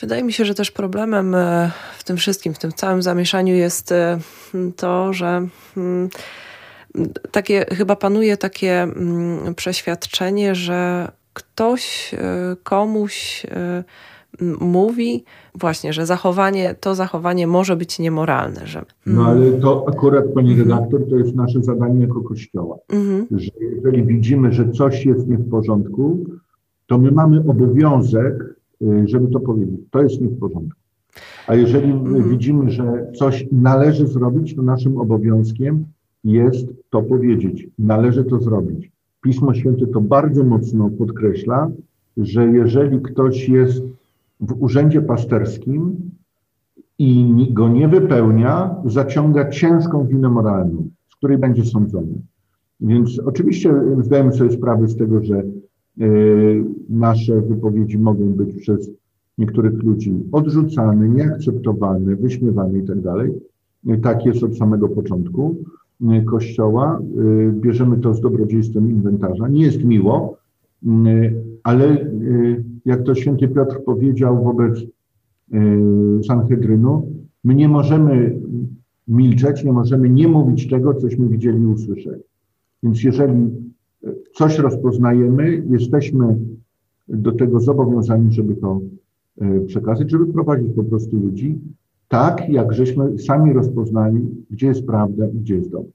Wydaje 0.00 0.22
mi 0.24 0.32
się, 0.32 0.44
że 0.44 0.54
też 0.54 0.70
problemem 0.70 1.34
e, 1.34 1.70
w 1.98 2.04
tym 2.04 2.16
wszystkim, 2.16 2.54
w 2.54 2.58
tym 2.58 2.72
całym 2.72 3.02
zamieszaniu 3.02 3.54
jest 3.54 3.92
e, 3.92 4.18
to, 4.76 5.12
że 5.12 5.48
mm, 5.76 6.08
takie, 7.30 7.64
chyba 7.64 7.96
panuje 7.96 8.36
takie 8.36 8.82
mm, 8.82 9.54
przeświadczenie, 9.54 10.54
że 10.54 11.10
ktoś 11.32 12.14
komuś 12.62 13.46
mówi 14.60 15.24
właśnie, 15.54 15.92
że 15.92 16.06
zachowanie, 16.06 16.74
to 16.80 16.94
zachowanie 16.94 17.46
może 17.46 17.76
być 17.76 17.98
niemoralne. 17.98 18.66
Że... 18.66 18.84
No 19.06 19.26
ale 19.26 19.52
to 19.52 19.84
akurat, 19.88 20.24
pani 20.34 20.52
mhm. 20.52 20.68
redaktor, 20.68 21.08
to 21.08 21.16
jest 21.16 21.34
nasze 21.34 21.62
zadanie 21.62 22.00
jako 22.00 22.20
Kościoła. 22.20 22.76
Mhm. 22.88 23.26
Że 23.30 23.50
jeżeli 23.60 24.04
widzimy, 24.04 24.52
że 24.52 24.70
coś 24.70 25.06
jest 25.06 25.28
nie 25.28 25.36
w 25.36 25.50
porządku, 25.50 26.24
to 26.86 26.98
my 26.98 27.10
mamy 27.10 27.40
obowiązek, 27.48 28.34
y, 28.82 29.04
żeby 29.08 29.28
to 29.28 29.40
powiedzieć. 29.40 29.80
To 29.90 30.02
jest 30.02 30.20
nie 30.20 30.28
w 30.28 30.38
porządku. 30.38 30.80
A 31.46 31.54
jeżeli 31.54 31.92
mhm. 31.92 32.28
widzimy, 32.28 32.70
że 32.70 33.06
coś 33.18 33.46
należy 33.52 34.06
zrobić, 34.06 34.56
to 34.56 34.62
naszym 34.62 34.98
obowiązkiem 34.98 35.84
jest 36.24 36.66
to 36.90 37.02
powiedzieć. 37.02 37.68
Należy 37.78 38.24
to 38.24 38.40
zrobić. 38.40 38.92
Pismo 39.22 39.54
Święte 39.54 39.86
to 39.86 40.00
bardzo 40.00 40.44
mocno 40.44 40.90
podkreśla, 40.90 41.70
że 42.16 42.46
jeżeli 42.46 43.00
ktoś 43.00 43.48
jest 43.48 43.82
w 44.48 44.62
urzędzie 44.62 45.02
pasterskim 45.02 46.10
i 46.98 47.46
go 47.52 47.68
nie 47.68 47.88
wypełnia, 47.88 48.76
zaciąga 48.84 49.50
ciężką 49.50 50.06
winę 50.06 50.28
moralną, 50.28 50.88
z 51.08 51.16
której 51.16 51.38
będzie 51.38 51.64
sądzony. 51.64 52.14
Więc 52.80 53.20
oczywiście 53.24 53.74
zdajemy 54.02 54.32
sobie 54.32 54.50
sprawę 54.50 54.88
z 54.88 54.96
tego, 54.96 55.24
że 55.24 55.42
y, 56.00 56.64
nasze 56.88 57.40
wypowiedzi 57.40 57.98
mogą 57.98 58.24
być 58.32 58.56
przez 58.56 58.90
niektórych 59.38 59.82
ludzi 59.82 60.14
odrzucane, 60.32 61.08
nieakceptowane, 61.08 62.16
wyśmiewane 62.16 62.78
itd. 62.78 63.14
Tak, 63.86 64.00
tak 64.02 64.26
jest 64.26 64.42
od 64.42 64.56
samego 64.56 64.88
początku 64.88 65.56
y, 66.02 66.22
Kościoła. 66.22 67.00
Y, 67.18 67.52
bierzemy 67.52 67.96
to 67.96 68.14
z 68.14 68.20
dobrodziejstwem 68.20 68.90
inwentarza. 68.90 69.48
Nie 69.48 69.62
jest 69.62 69.84
miło, 69.84 70.36
ale 71.64 72.06
jak 72.84 73.02
to 73.02 73.14
święty 73.14 73.48
Piotr 73.48 73.84
powiedział 73.84 74.44
wobec 74.44 74.78
y, 74.78 76.24
Sanhedrynu, 76.26 77.12
my 77.44 77.54
nie 77.54 77.68
możemy 77.68 78.40
milczeć, 79.08 79.64
nie 79.64 79.72
możemy 79.72 80.10
nie 80.10 80.28
mówić 80.28 80.68
tego, 80.68 80.94
cośmy 80.94 81.28
widzieli 81.28 81.62
i 81.62 81.66
usłyszeli. 81.66 82.22
Więc 82.82 83.02
jeżeli 83.02 83.50
coś 84.34 84.58
rozpoznajemy, 84.58 85.62
jesteśmy 85.70 86.38
do 87.08 87.32
tego 87.32 87.60
zobowiązani, 87.60 88.32
żeby 88.32 88.54
to 88.54 88.80
y, 89.42 89.60
przekazać, 89.66 90.10
żeby 90.10 90.26
prowadzić 90.26 90.72
po 90.76 90.84
prostu 90.84 91.16
ludzi 91.16 91.60
tak, 92.08 92.48
jak 92.48 92.72
żeśmy 92.72 93.18
sami 93.18 93.52
rozpoznali, 93.52 94.20
gdzie 94.50 94.66
jest 94.66 94.86
prawda 94.86 95.26
i 95.26 95.38
gdzie 95.38 95.54
jest 95.54 95.70
dobro. 95.70 95.90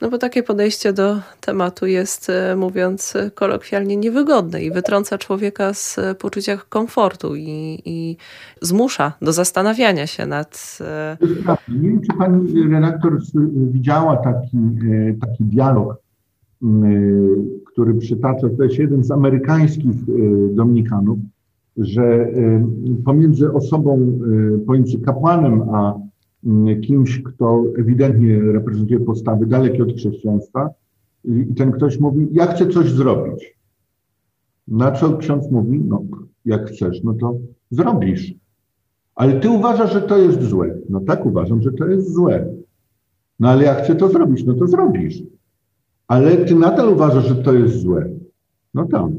No 0.00 0.10
bo 0.10 0.18
takie 0.18 0.42
podejście 0.42 0.92
do 0.92 1.16
tematu 1.40 1.86
jest, 1.86 2.30
e, 2.30 2.56
mówiąc 2.56 3.14
kolokwialnie, 3.34 3.96
niewygodne 3.96 4.62
i 4.62 4.70
wytrąca 4.70 5.18
człowieka 5.18 5.74
z 5.74 5.98
e, 5.98 6.14
poczucia 6.14 6.56
komfortu 6.68 7.36
i, 7.36 7.82
i 7.84 8.16
zmusza 8.62 9.12
do 9.22 9.32
zastanawiania 9.32 10.06
się 10.06 10.26
nad. 10.26 10.78
E, 10.80 11.16
nie 11.68 11.88
wiem, 11.88 12.00
czy 12.00 12.18
pani 12.18 12.68
redaktor 12.68 13.18
widziała 13.72 14.16
taki, 14.16 14.58
taki 15.20 15.44
dialog, 15.44 15.96
który 17.72 17.94
przytacza, 17.94 18.46
jest 18.58 18.78
jeden 18.78 19.04
z 19.04 19.10
amerykańskich 19.10 19.96
dominikanów, 20.50 21.18
że 21.76 22.28
pomiędzy 23.04 23.52
osobą, 23.52 24.20
pomiędzy 24.66 24.98
kapłanem 24.98 25.62
a 25.62 25.94
kimś, 26.86 27.22
kto 27.22 27.64
ewidentnie 27.78 28.40
reprezentuje 28.40 29.00
postawy 29.00 29.46
dalekie 29.46 29.82
od 29.82 29.92
chrześcijaństwa 29.92 30.70
i 31.24 31.54
ten 31.54 31.72
ktoś 31.72 32.00
mówi, 32.00 32.28
ja 32.32 32.46
chcę 32.46 32.66
coś 32.66 32.90
zrobić. 32.90 33.58
Na 34.68 34.92
co 34.92 35.16
ksiądz 35.16 35.50
mówi, 35.50 35.80
no 35.88 36.02
jak 36.44 36.70
chcesz, 36.70 37.02
no 37.02 37.14
to 37.14 37.38
zrobisz. 37.70 38.34
Ale 39.14 39.40
ty 39.40 39.50
uważasz, 39.50 39.92
że 39.92 40.02
to 40.02 40.18
jest 40.18 40.42
złe. 40.42 40.78
No 40.88 41.00
tak 41.00 41.26
uważam, 41.26 41.62
że 41.62 41.72
to 41.72 41.86
jest 41.86 42.12
złe. 42.12 42.54
No 43.40 43.48
ale 43.48 43.64
jak 43.64 43.82
chcę 43.84 43.94
to 43.94 44.08
zrobić, 44.08 44.44
no 44.44 44.54
to 44.54 44.66
zrobisz. 44.66 45.22
Ale 46.08 46.36
ty 46.36 46.54
nadal 46.54 46.92
uważasz, 46.92 47.28
że 47.28 47.34
to 47.34 47.52
jest 47.52 47.80
złe. 47.80 48.10
No 48.74 48.84
tak. 48.84 49.12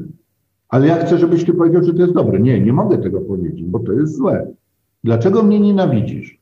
Ale 0.68 0.86
ja 0.86 1.06
chcę, 1.06 1.18
żebyś 1.18 1.44
ty 1.44 1.52
powiedział, 1.52 1.84
że 1.84 1.94
to 1.94 2.02
jest 2.02 2.14
dobre. 2.14 2.40
Nie, 2.40 2.60
nie 2.60 2.72
mogę 2.72 2.98
tego 2.98 3.20
powiedzieć, 3.20 3.64
bo 3.64 3.78
to 3.78 3.92
jest 3.92 4.16
złe. 4.16 4.52
Dlaczego 5.04 5.42
mnie 5.42 5.60
nienawidzisz? 5.60 6.40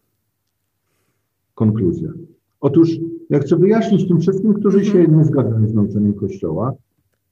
Konkluzja. 1.54 2.12
Otóż 2.60 2.90
ja 3.30 3.38
chcę 3.38 3.56
wyjaśnić 3.56 4.08
tym 4.08 4.20
wszystkim, 4.20 4.54
którzy 4.54 4.78
mhm. 4.78 4.94
się 4.94 5.12
nie 5.12 5.24
zgadzają 5.24 5.68
z 5.68 5.74
nauczeniem 5.74 6.14
Kościoła, 6.14 6.74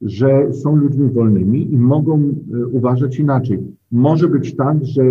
że 0.03 0.53
są 0.53 0.77
ludźmi 0.77 1.11
wolnymi 1.11 1.73
i 1.73 1.77
mogą 1.77 2.19
e, 2.21 2.67
uważać 2.67 3.19
inaczej. 3.19 3.59
Może 3.91 4.29
być 4.29 4.57
tak, 4.57 4.85
że 4.85 5.03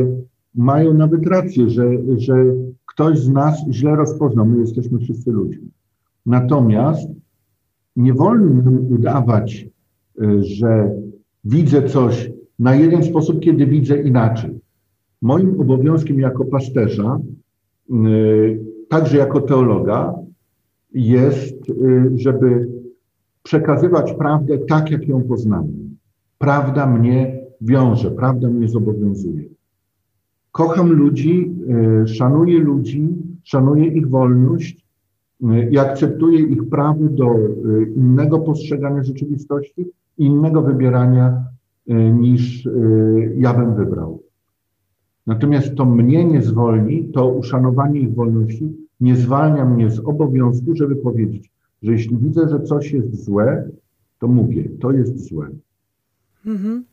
mają 0.56 0.94
nawet 0.94 1.28
rację, 1.28 1.70
że, 1.70 1.92
że 2.18 2.46
ktoś 2.86 3.20
z 3.20 3.30
nas 3.30 3.66
źle 3.70 3.96
rozpoznał. 3.96 4.46
My 4.46 4.60
jesteśmy 4.60 5.00
wszyscy 5.00 5.32
ludźmi. 5.32 5.72
Natomiast 6.26 7.10
nie 7.96 8.14
wolno 8.14 8.64
nam 8.64 8.92
udawać, 8.92 9.68
e, 10.22 10.44
że 10.44 10.92
widzę 11.44 11.84
coś 11.84 12.32
na 12.60 12.76
jeden 12.76 13.04
sposób, 13.04 13.40
kiedy 13.40 13.66
widzę 13.66 14.02
inaczej. 14.02 14.60
Moim 15.22 15.62
obowiązkiem 15.62 16.20
jako 16.20 16.46
pasterza 16.46 17.20
e, 17.90 17.94
także 18.92 19.18
jako 19.18 19.42
teologa, 19.42 20.14
jest, 20.94 21.70
y, 21.70 22.12
żeby 22.16 22.68
przekazywać 23.44 24.14
prawdę 24.14 24.58
tak, 24.58 24.92
jak 24.92 25.08
ją 25.08 25.24
poznałem. 25.24 25.98
Prawda 26.38 26.88
mnie 26.88 27.42
wiąże, 27.62 28.12
prawda 28.12 28.50
mnie 28.50 28.68
zobowiązuje. 28.68 29.44
Kocham 30.52 30.92
ludzi, 30.92 31.56
y, 32.04 32.08
szanuję 32.08 32.60
ludzi, 32.60 33.08
szanuję 33.44 33.88
ich 33.88 34.10
wolność 34.10 34.86
y, 35.42 35.70
i 35.72 35.78
akceptuję 35.78 36.40
ich 36.40 36.70
prawo 36.70 37.04
do 37.04 37.36
innego 37.96 38.40
postrzegania 38.40 39.04
rzeczywistości, 39.04 39.86
innego 40.18 40.62
wybierania 40.62 41.44
niż 42.14 42.68
ja 43.36 43.54
bym 43.54 43.76
wybrał. 43.76 44.24
Natomiast 45.28 45.76
to 45.76 45.86
mnie 45.86 46.26
nie 46.26 46.42
zwolni, 46.42 47.12
to 47.14 47.28
uszanowanie 47.28 48.00
ich 48.00 48.16
wolności 48.16 48.81
nie 49.02 49.16
zwalnia 49.16 49.66
mnie 49.66 49.92
z 49.92 50.00
obowiązku, 50.00 50.76
żeby 50.76 50.96
powiedzieć, 50.96 51.52
że 51.84 51.92
jeśli 51.92 52.18
widzę, 52.18 52.50
że 52.50 52.62
coś 52.62 52.92
jest 52.92 53.26
złe, 53.26 53.70
to 54.20 54.28
mówię, 54.28 54.64
to 54.82 54.92
jest 54.92 55.28
złe. 55.30 55.50
Mhm. 56.46 56.86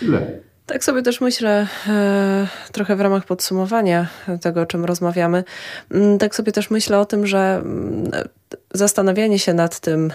Tyle. 0.00 0.40
Tak 0.66 0.84
sobie 0.84 1.02
też 1.02 1.20
myślę, 1.20 1.66
e, 1.88 2.46
trochę 2.72 2.96
w 2.96 3.00
ramach 3.00 3.26
podsumowania 3.26 4.08
tego, 4.40 4.60
o 4.60 4.66
czym 4.66 4.84
rozmawiamy, 4.84 5.44
mm, 5.90 6.18
tak 6.18 6.34
sobie 6.34 6.52
też 6.52 6.70
myślę 6.70 6.98
o 6.98 7.04
tym, 7.04 7.26
że 7.26 7.62
mm, 7.64 8.10
zastanawianie 8.74 9.38
się 9.38 9.54
nad 9.54 9.80
tym, 9.80 10.12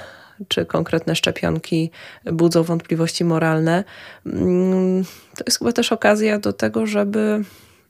czy 0.48 0.66
konkretne 0.66 1.16
szczepionki 1.16 1.92
budzą 2.34 2.64
wątpliwości 2.64 3.26
moralne, 3.26 3.84
mm, 4.26 5.04
to 5.38 5.44
jest 5.48 5.60
chyba 5.60 5.72
też 5.72 5.92
okazja 5.92 6.40
do 6.40 6.54
tego, 6.54 6.86
żeby 6.86 7.44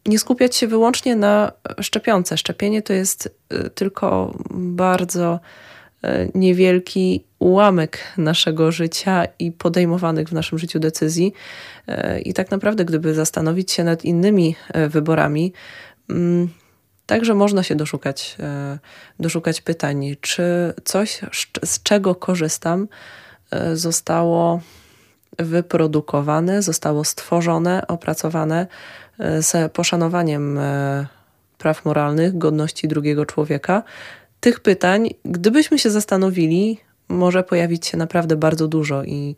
nie 0.05 0.19
skupiać 0.19 0.55
się 0.55 0.67
wyłącznie 0.67 1.15
na 1.15 1.51
szczepionce. 1.81 2.37
Szczepienie 2.37 2.81
to 2.81 2.93
jest 2.93 3.35
y, 3.53 3.69
tylko 3.69 4.37
bardzo 4.51 5.39
y, 6.05 6.31
niewielki 6.35 7.23
ułamek 7.39 7.99
naszego 8.17 8.71
życia 8.71 9.25
i 9.39 9.51
podejmowanych 9.51 10.29
w 10.29 10.33
naszym 10.33 10.59
życiu 10.59 10.79
decyzji. 10.79 11.33
Y, 11.89 12.19
I 12.19 12.33
tak 12.33 12.51
naprawdę, 12.51 12.85
gdyby 12.85 13.13
zastanowić 13.13 13.71
się 13.71 13.83
nad 13.83 14.05
innymi 14.05 14.55
wyborami, 14.89 15.53
mm, 16.09 16.49
także 17.05 17.33
można 17.33 17.63
się 17.63 17.75
doszukać, 17.75 18.37
doszukać 19.19 19.61
pytań, 19.61 20.15
czy 20.21 20.43
coś, 20.83 21.21
z 21.65 21.83
czego 21.83 22.15
korzystam, 22.15 22.87
zostało 23.73 24.61
wyprodukowane, 25.39 26.61
zostało 26.61 27.03
stworzone, 27.03 27.87
opracowane 27.87 28.67
z 29.39 29.71
poszanowaniem 29.73 30.59
praw 31.57 31.85
moralnych, 31.85 32.37
godności 32.37 32.87
drugiego 32.87 33.25
człowieka. 33.25 33.83
Tych 34.39 34.59
pytań, 34.59 35.09
gdybyśmy 35.25 35.79
się 35.79 35.89
zastanowili, 35.89 36.77
może 37.09 37.43
pojawić 37.43 37.85
się 37.85 37.97
naprawdę 37.97 38.35
bardzo 38.35 38.67
dużo. 38.67 39.03
I, 39.03 39.35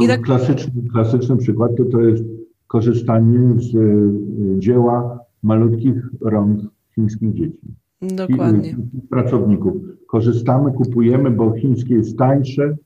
i 0.00 0.08
tak... 0.08 0.20
klasyczny, 0.20 0.72
klasyczny 0.92 1.36
przykład 1.36 1.76
to, 1.76 1.84
to 1.84 2.00
jest 2.00 2.24
korzystanie 2.66 3.60
z 3.60 3.74
y, 3.74 4.58
dzieła 4.58 5.18
malutkich 5.42 5.94
rąk 6.20 6.60
chińskich 6.94 7.34
dzieci. 7.34 7.74
Dokładnie. 8.02 8.70
I, 8.70 9.08
pracowników. 9.10 9.74
Korzystamy, 10.06 10.72
kupujemy, 10.72 11.30
bo 11.30 11.52
chińskie 11.52 11.94
jest 11.94 12.18
tańsze, 12.18 12.76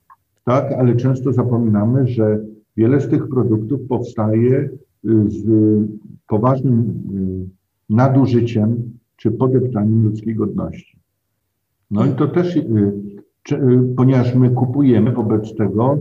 tak, 0.45 0.73
ale 0.73 0.97
często 0.97 1.33
zapominamy, 1.33 2.09
że 2.09 2.39
wiele 2.77 3.01
z 3.01 3.09
tych 3.09 3.29
produktów 3.29 3.81
powstaje 3.89 4.53
y, 4.61 4.71
z 5.29 5.45
poważnym 6.29 7.03
nadużyciem 7.91 8.99
czy 9.17 9.31
podeptaniem 9.31 10.05
ludzkiej 10.05 10.35
godności. 10.35 10.99
No 11.91 12.07
i 12.07 12.13
to 12.13 12.29
też, 12.29 12.59
ponieważ 13.97 14.35
my 14.35 14.51
kupujemy 14.51 15.13
wobec 15.13 15.55
tego, 15.55 15.99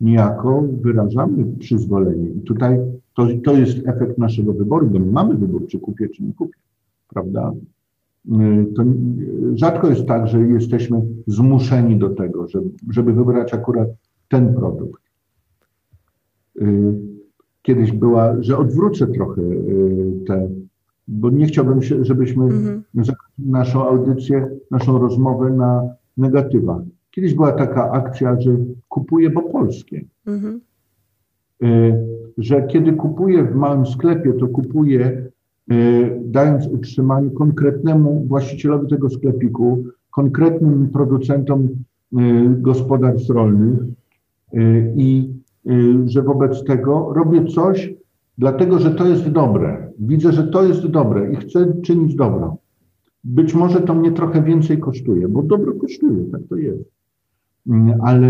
niejako 0.00 0.64
wyrażamy 0.82 1.44
przyzwolenie. 1.58 2.30
I 2.30 2.40
tutaj 2.40 2.78
to, 3.16 3.26
to 3.44 3.56
jest 3.56 3.88
efekt 3.88 4.18
naszego 4.18 4.52
wyboru, 4.52 4.86
bo 4.86 4.98
my 4.98 5.12
mamy 5.12 5.34
wybór, 5.34 5.66
czy 5.68 5.78
kupię, 5.78 6.08
czy 6.08 6.22
nie 6.22 6.32
kupię, 6.32 6.58
prawda? 7.08 7.52
Y, 8.26 8.66
to 8.76 8.84
rzadko 9.54 9.90
jest 9.90 10.06
tak, 10.06 10.28
że 10.28 10.40
jesteśmy 10.40 11.00
zmuszeni 11.26 11.96
do 11.96 12.10
tego, 12.10 12.48
żeby, 12.48 12.70
żeby 12.90 13.12
wybrać 13.12 13.54
akurat 13.54 13.88
ten 14.28 14.54
produkt. 14.54 15.02
Y, 17.60 17.62
kiedyś 17.62 17.92
była, 17.92 18.42
że 18.42 18.58
odwrócę 18.58 19.06
trochę 19.06 19.42
y, 19.42 20.12
te, 20.26 20.48
bo 21.08 21.30
nie 21.30 21.46
chciałbym, 21.46 21.82
się, 21.82 22.04
żebyśmy 22.04 22.44
mhm. 22.44 22.82
naszą 23.38 23.88
audycję, 23.88 24.48
naszą 24.70 24.98
rozmowę 24.98 25.50
na 25.50 25.88
negatywach. 26.16 26.82
Kiedyś 27.10 27.34
była 27.34 27.52
taka 27.52 27.90
akcja, 27.90 28.40
że 28.40 28.56
kupuję, 28.88 29.30
bo 29.30 29.42
polskie. 29.42 30.04
Mhm. 30.26 30.60
Że 32.38 32.66
kiedy 32.66 32.92
kupuję 32.92 33.44
w 33.44 33.54
małym 33.54 33.86
sklepie, 33.86 34.32
to 34.32 34.48
kupuję 34.48 35.30
Y, 35.72 36.20
dając 36.24 36.66
utrzymanie 36.66 37.30
konkretnemu 37.30 38.24
właścicielowi 38.28 38.88
tego 38.88 39.10
sklepiku, 39.10 39.84
konkretnym 40.10 40.88
producentom 40.88 41.64
y, 41.64 41.68
gospodarstw 42.60 43.30
rolnych 43.30 43.78
y, 44.54 44.92
i 44.96 45.28
że 46.04 46.22
wobec 46.22 46.64
tego 46.64 47.12
robię 47.12 47.44
coś, 47.44 47.94
dlatego 48.38 48.78
że 48.78 48.90
to 48.90 49.06
jest 49.06 49.28
dobre. 49.28 49.92
Widzę, 49.98 50.32
że 50.32 50.42
to 50.42 50.64
jest 50.64 50.86
dobre 50.86 51.32
i 51.32 51.36
chcę 51.36 51.72
czynić 51.82 52.14
dobro. 52.14 52.56
Być 53.24 53.54
może 53.54 53.80
to 53.80 53.94
mnie 53.94 54.12
trochę 54.12 54.42
więcej 54.42 54.78
kosztuje, 54.78 55.28
bo 55.28 55.42
dobro 55.42 55.72
kosztuje, 55.74 56.24
tak 56.32 56.40
to 56.48 56.56
jest. 56.56 56.90
Ale 58.02 58.28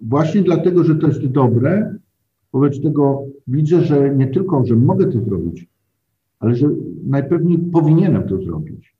właśnie 0.00 0.42
dlatego, 0.42 0.84
że 0.84 0.96
to 0.96 1.06
jest 1.06 1.26
dobre, 1.26 1.96
wobec 2.52 2.82
tego 2.82 3.24
widzę, 3.46 3.80
że 3.80 4.16
nie 4.16 4.26
tylko, 4.26 4.66
że 4.66 4.76
mogę 4.76 5.06
to 5.06 5.20
zrobić, 5.20 5.68
ale 6.40 6.54
że 6.54 6.68
najpewniej 7.06 7.58
powinienem 7.58 8.28
to 8.28 8.42
zrobić. 8.42 8.96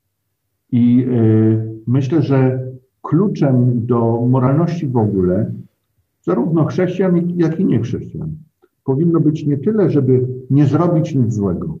I 0.71 1.05
y, 1.09 1.79
myślę, 1.87 2.21
że 2.21 2.67
kluczem 3.01 3.85
do 3.85 4.25
moralności 4.29 4.87
w 4.87 4.97
ogóle, 4.97 5.51
zarówno 6.27 6.65
chrześcijan, 6.65 7.29
jak 7.35 7.59
i 7.59 7.65
niechrześcijan, 7.65 8.35
powinno 8.83 9.19
być 9.19 9.45
nie 9.45 9.57
tyle, 9.57 9.89
żeby 9.89 10.27
nie 10.49 10.65
zrobić 10.65 11.15
nic 11.15 11.33
złego, 11.33 11.77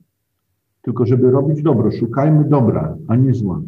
tylko 0.81 1.05
żeby 1.05 1.31
robić 1.31 1.61
dobro. 1.61 1.91
Szukajmy 1.91 2.43
dobra, 2.49 2.97
a 3.07 3.15
nie 3.15 3.33
zła. 3.33 3.61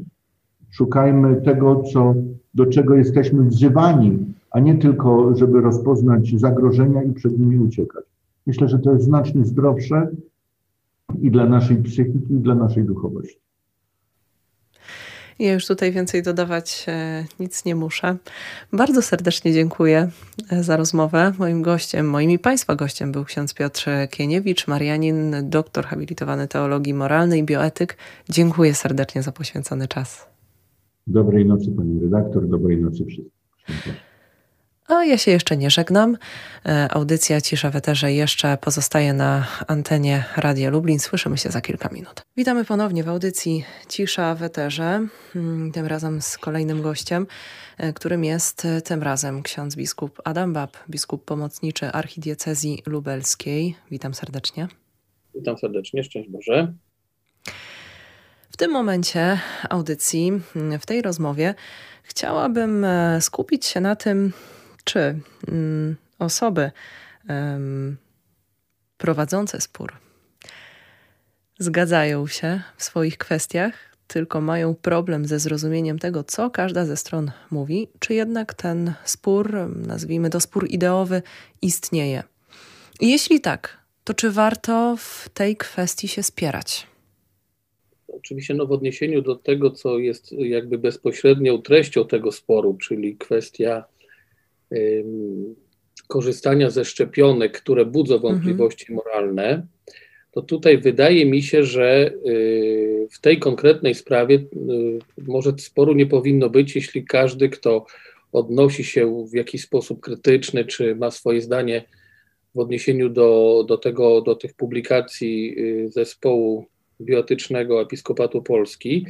Szukajmy 0.69 1.41
tego, 1.41 1.83
co, 1.93 2.13
do 2.53 2.65
czego 2.65 2.95
jesteśmy 2.95 3.43
wzywani, 3.43 4.17
a 4.51 4.59
nie 4.59 4.77
tylko, 4.77 5.35
żeby 5.35 5.61
rozpoznać 5.61 6.39
zagrożenia 6.39 7.03
i 7.03 7.13
przed 7.13 7.39
nimi 7.39 7.59
uciekać. 7.59 8.05
Myślę, 8.47 8.67
że 8.69 8.79
to 8.79 8.93
jest 8.93 9.05
znacznie 9.05 9.45
zdrowsze 9.45 10.07
i 11.21 11.31
dla 11.31 11.45
naszej 11.45 11.77
psychiki, 11.77 12.33
i 12.33 12.37
dla 12.37 12.55
naszej 12.55 12.83
duchowości. 12.83 13.48
Ja 15.39 15.53
już 15.53 15.67
tutaj 15.67 15.91
więcej 15.91 16.23
dodawać 16.23 16.85
e, 16.87 17.25
nic 17.39 17.65
nie 17.65 17.75
muszę. 17.75 18.17
Bardzo 18.73 19.01
serdecznie 19.01 19.53
dziękuję 19.53 20.09
e, 20.49 20.63
za 20.63 20.77
rozmowę. 20.77 21.33
Moim 21.39 21.61
gościem, 21.61 22.09
moim 22.09 22.31
i 22.31 22.39
Państwa 22.39 22.75
gościem 22.75 23.11
był 23.11 23.25
ksiądz 23.25 23.53
Piotr 23.53 23.85
Kieniewicz, 24.09 24.67
Marianin, 24.67 25.35
doktor 25.49 25.85
habilitowany 25.85 26.47
teologii 26.47 26.93
moralnej, 26.93 27.43
bioetyk. 27.43 27.97
Dziękuję 28.29 28.73
serdecznie 28.73 29.23
za 29.23 29.31
poświęcony 29.31 29.87
czas. 29.87 30.27
Dobrej 31.07 31.45
nocy 31.45 31.71
Pani 31.71 31.99
redaktor, 31.99 32.47
dobrej 32.47 32.77
nocy 32.77 33.05
wszystkim. 33.05 33.93
A 34.89 35.05
ja 35.05 35.17
się 35.17 35.31
jeszcze 35.31 35.57
nie 35.57 35.69
żegnam. 35.69 36.17
E, 36.65 36.87
audycja 36.91 37.41
Cisza 37.41 37.69
w 37.69 37.75
Eterze 37.75 38.13
jeszcze 38.13 38.57
pozostaje 38.57 39.13
na 39.13 39.47
antenie 39.67 40.23
Radia 40.37 40.69
Lublin. 40.69 40.99
Słyszymy 40.99 41.37
się 41.37 41.49
za 41.49 41.61
kilka 41.61 41.89
minut. 41.89 42.21
Witamy 42.37 42.65
ponownie 42.65 43.03
w 43.03 43.09
audycji 43.09 43.65
Cisza 43.89 44.35
w 44.35 44.43
Eterze. 44.43 45.07
Mm, 45.35 45.71
tym 45.71 45.85
razem 45.85 46.21
z 46.21 46.37
kolejnym 46.37 46.81
gościem, 46.81 47.27
e, 47.77 47.93
którym 47.93 48.23
jest 48.23 48.65
e, 48.65 48.81
tym 48.81 49.03
razem 49.03 49.43
ksiądz 49.43 49.75
biskup 49.75 50.21
Adam 50.23 50.53
Bab, 50.53 50.77
biskup 50.89 51.25
pomocniczy 51.25 51.87
archidiecezji 51.87 52.83
lubelskiej. 52.85 53.75
Witam 53.91 54.13
serdecznie. 54.13 54.67
Witam 55.35 55.57
serdecznie, 55.57 56.03
szczęść 56.03 56.29
Boże. 56.29 56.73
W 58.51 58.57
tym 58.57 58.71
momencie 58.71 59.39
audycji, 59.69 60.31
w 60.79 60.85
tej 60.85 61.01
rozmowie, 61.01 61.55
chciałabym 62.03 62.85
skupić 63.19 63.65
się 63.65 63.81
na 63.81 63.95
tym, 63.95 64.33
czy 64.83 65.19
mm, 65.47 65.95
osoby 66.19 66.71
prowadzące 68.97 69.61
spór 69.61 69.93
zgadzają 71.59 72.27
się 72.27 72.61
w 72.77 72.83
swoich 72.83 73.17
kwestiach, 73.17 73.73
tylko 74.07 74.41
mają 74.41 74.75
problem 74.75 75.25
ze 75.25 75.39
zrozumieniem 75.39 75.99
tego, 75.99 76.23
co 76.23 76.49
każda 76.49 76.85
ze 76.85 76.97
stron 76.97 77.31
mówi, 77.51 77.87
czy 77.99 78.13
jednak 78.13 78.53
ten 78.53 78.93
spór, 79.03 79.53
nazwijmy 79.87 80.29
to 80.29 80.39
spór 80.39 80.67
ideowy, 80.69 81.21
istnieje. 81.61 82.23
Jeśli 83.01 83.41
tak, 83.41 83.77
to 84.03 84.13
czy 84.13 84.31
warto 84.31 84.95
w 84.97 85.29
tej 85.33 85.57
kwestii 85.57 86.07
się 86.07 86.23
spierać? 86.23 86.87
Oczywiście 88.07 88.53
no, 88.53 88.65
w 88.65 88.71
odniesieniu 88.71 89.21
do 89.21 89.35
tego, 89.35 89.71
co 89.71 89.97
jest 89.97 90.31
jakby 90.31 90.77
bezpośrednią 90.77 91.57
treścią 91.57 92.07
tego 92.07 92.31
sporu, 92.31 92.73
czyli 92.73 93.17
kwestia 93.17 93.83
korzystania 96.07 96.69
ze 96.69 96.85
szczepionek, 96.85 97.61
które 97.61 97.85
budzą 97.85 98.15
mhm. 98.15 98.33
wątpliwości 98.33 98.93
moralne, 98.93 99.67
to 100.31 100.41
tutaj 100.41 100.77
wydaje 100.77 101.25
mi 101.25 101.43
się, 101.43 101.63
że 101.63 102.11
y, 102.27 103.07
w 103.11 103.21
tej 103.21 103.39
konkretnej 103.39 103.95
sprawie 103.95 104.35
y, 104.35 104.45
może 105.17 105.53
sporu 105.57 105.93
nie 105.93 106.05
powinno 106.05 106.49
być, 106.49 106.75
jeśli 106.75 107.05
każdy, 107.05 107.49
kto 107.49 107.85
odnosi 108.31 108.83
się 108.83 109.25
w 109.31 109.33
jakiś 109.33 109.61
sposób 109.61 109.99
krytyczny, 109.99 110.65
czy 110.65 110.95
ma 110.95 111.11
swoje 111.11 111.41
zdanie 111.41 111.83
w 112.55 112.59
odniesieniu 112.59 113.09
do, 113.09 113.65
do, 113.67 113.77
tego, 113.77 114.21
do 114.21 114.35
tych 114.35 114.53
publikacji 114.53 115.55
y, 115.59 115.91
zespołu 115.91 116.65
bioetycznego 117.01 117.81
Episkopatu 117.81 118.41
Polski, 118.41 119.05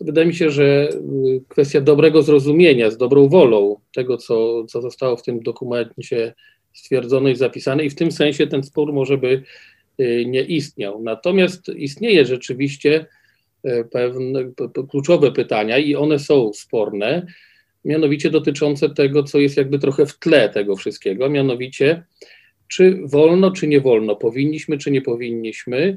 to 0.00 0.04
wydaje 0.04 0.26
mi 0.26 0.34
się, 0.34 0.50
że 0.50 0.88
y, 0.88 1.42
kwestia 1.48 1.80
dobrego 1.80 2.22
zrozumienia, 2.22 2.90
z 2.90 2.96
dobrą 2.96 3.28
wolą 3.28 3.80
tego, 3.94 4.16
co, 4.16 4.64
co 4.64 4.82
zostało 4.82 5.16
w 5.16 5.22
tym 5.22 5.40
dokumencie 5.40 6.34
stwierdzone 6.72 7.32
i 7.32 7.36
zapisane, 7.36 7.84
i 7.84 7.90
w 7.90 7.94
tym 7.94 8.12
sensie 8.12 8.46
ten 8.46 8.62
spór 8.62 8.92
może 8.92 9.18
by 9.18 9.42
y, 10.00 10.24
nie 10.26 10.42
istniał. 10.42 11.02
Natomiast 11.02 11.68
istnieje 11.68 12.24
rzeczywiście 12.24 13.06
y, 13.66 13.84
pewne 13.90 14.50
kluczowe 14.90 15.32
pytania, 15.32 15.78
i 15.78 15.94
one 15.94 16.18
są 16.18 16.52
sporne, 16.52 17.26
mianowicie 17.84 18.30
dotyczące 18.30 18.90
tego, 18.90 19.22
co 19.22 19.38
jest 19.38 19.56
jakby 19.56 19.78
trochę 19.78 20.06
w 20.06 20.18
tle 20.18 20.48
tego 20.48 20.76
wszystkiego, 20.76 21.30
mianowicie 21.30 22.02
czy 22.68 23.00
wolno, 23.04 23.50
czy 23.50 23.68
nie 23.68 23.80
wolno, 23.80 24.16
powinniśmy, 24.16 24.78
czy 24.78 24.90
nie 24.90 25.02
powinniśmy 25.02 25.96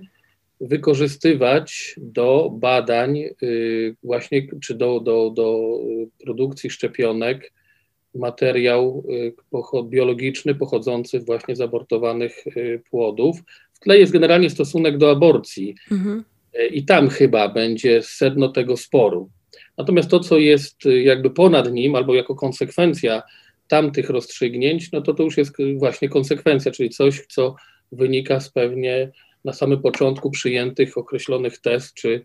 wykorzystywać 0.64 1.96
do 1.98 2.50
badań 2.54 3.18
y, 3.44 3.96
właśnie, 4.04 4.48
czy 4.62 4.76
do, 4.76 5.00
do, 5.00 5.30
do 5.30 5.80
produkcji 6.24 6.70
szczepionek 6.70 7.54
materiał 8.16 9.04
y, 9.10 9.84
biologiczny 9.90 10.56
pochodzący 10.56 11.20
właśnie 11.20 11.56
z 11.56 11.62
abortowanych 11.62 12.48
y, 12.48 12.82
płodów. 12.90 13.38
W 13.74 13.80
tle 13.80 14.00
jest 14.00 14.14
generalnie 14.14 14.50
stosunek 14.50 14.98
do 14.98 15.12
aborcji 15.12 15.76
mhm. 15.92 16.24
i 16.72 16.86
tam 16.86 17.10
chyba 17.10 17.50
będzie 17.50 18.02
sedno 18.02 18.50
tego 18.50 18.78
sporu. 18.78 19.30
Natomiast 19.78 20.10
to, 20.10 20.20
co 20.20 20.38
jest 20.38 20.78
jakby 20.86 21.30
ponad 21.30 21.74
nim, 21.74 21.96
albo 21.96 22.16
jako 22.16 22.36
konsekwencja 22.36 23.24
tamtych 23.68 24.10
rozstrzygnięć, 24.10 24.92
no 24.92 25.02
to 25.02 25.14
to 25.14 25.24
już 25.24 25.38
jest 25.38 25.54
właśnie 25.76 26.10
konsekwencja, 26.10 26.72
czyli 26.72 26.90
coś, 26.90 27.26
co 27.26 27.56
wynika 27.92 28.40
z 28.40 28.50
pewnie 28.50 29.12
na 29.46 29.54
samym 29.54 29.82
początku 29.82 30.32
przyjętych 30.32 30.98
określonych 30.98 31.58
test 31.58 31.94
czy, 31.94 32.24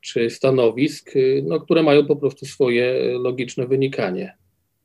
czy 0.00 0.30
stanowisk, 0.30 1.10
no, 1.42 1.60
które 1.60 1.82
mają 1.82 2.06
po 2.06 2.16
prostu 2.16 2.46
swoje 2.46 3.12
logiczne 3.18 3.66
wynikanie. 3.66 4.36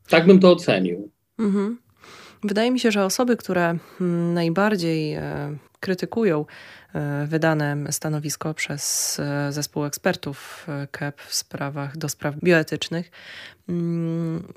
Tak 0.10 0.26
bym 0.26 0.40
to 0.40 0.52
ocenił. 0.52 1.12
Mhm. 1.40 1.78
Wydaje 2.44 2.72
mi 2.72 2.80
się, 2.80 2.92
że 2.92 3.06
osoby, 3.06 3.38
które 3.38 3.78
mm, 4.02 4.34
najbardziej 4.34 5.14
e, 5.14 5.58
krytykują 5.80 6.46
e, 6.94 7.28
wydane 7.28 7.78
stanowisko 7.92 8.54
przez 8.54 9.20
e, 9.20 9.52
zespół 9.52 9.86
ekspertów 9.86 10.68
KEP 10.92 11.22
w 11.22 11.34
sprawach 11.34 11.98
do 11.98 12.10
spraw 12.10 12.36
bioetycznych, 12.44 13.12
mm, 13.70 14.54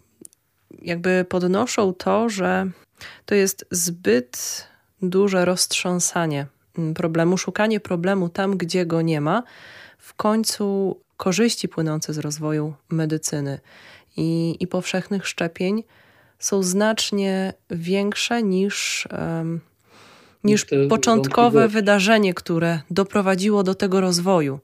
jakby 0.82 1.26
podnoszą 1.28 1.94
to, 1.94 2.28
że 2.28 2.70
to 3.26 3.34
jest 3.34 3.66
zbyt 3.70 4.66
duże 5.02 5.44
roztrząsanie 5.44 6.46
problemu, 6.94 7.38
szukanie 7.38 7.80
problemu 7.80 8.28
tam, 8.28 8.56
gdzie 8.56 8.86
go 8.86 9.02
nie 9.02 9.20
ma, 9.20 9.42
w 9.98 10.14
końcu 10.14 10.96
korzyści 11.16 11.68
płynące 11.68 12.12
z 12.12 12.18
rozwoju 12.18 12.74
medycyny 12.90 13.58
i, 14.16 14.56
i 14.60 14.66
powszechnych 14.66 15.26
szczepień 15.26 15.84
są 16.38 16.62
znacznie 16.62 17.52
większe 17.70 18.42
niż, 18.42 19.08
um, 19.12 19.60
niż 20.44 20.66
początkowe 20.88 21.68
wydarzenie, 21.68 22.34
które 22.34 22.80
doprowadziło 22.90 23.62
do 23.62 23.74
tego 23.74 24.00
rozwoju. 24.00 24.60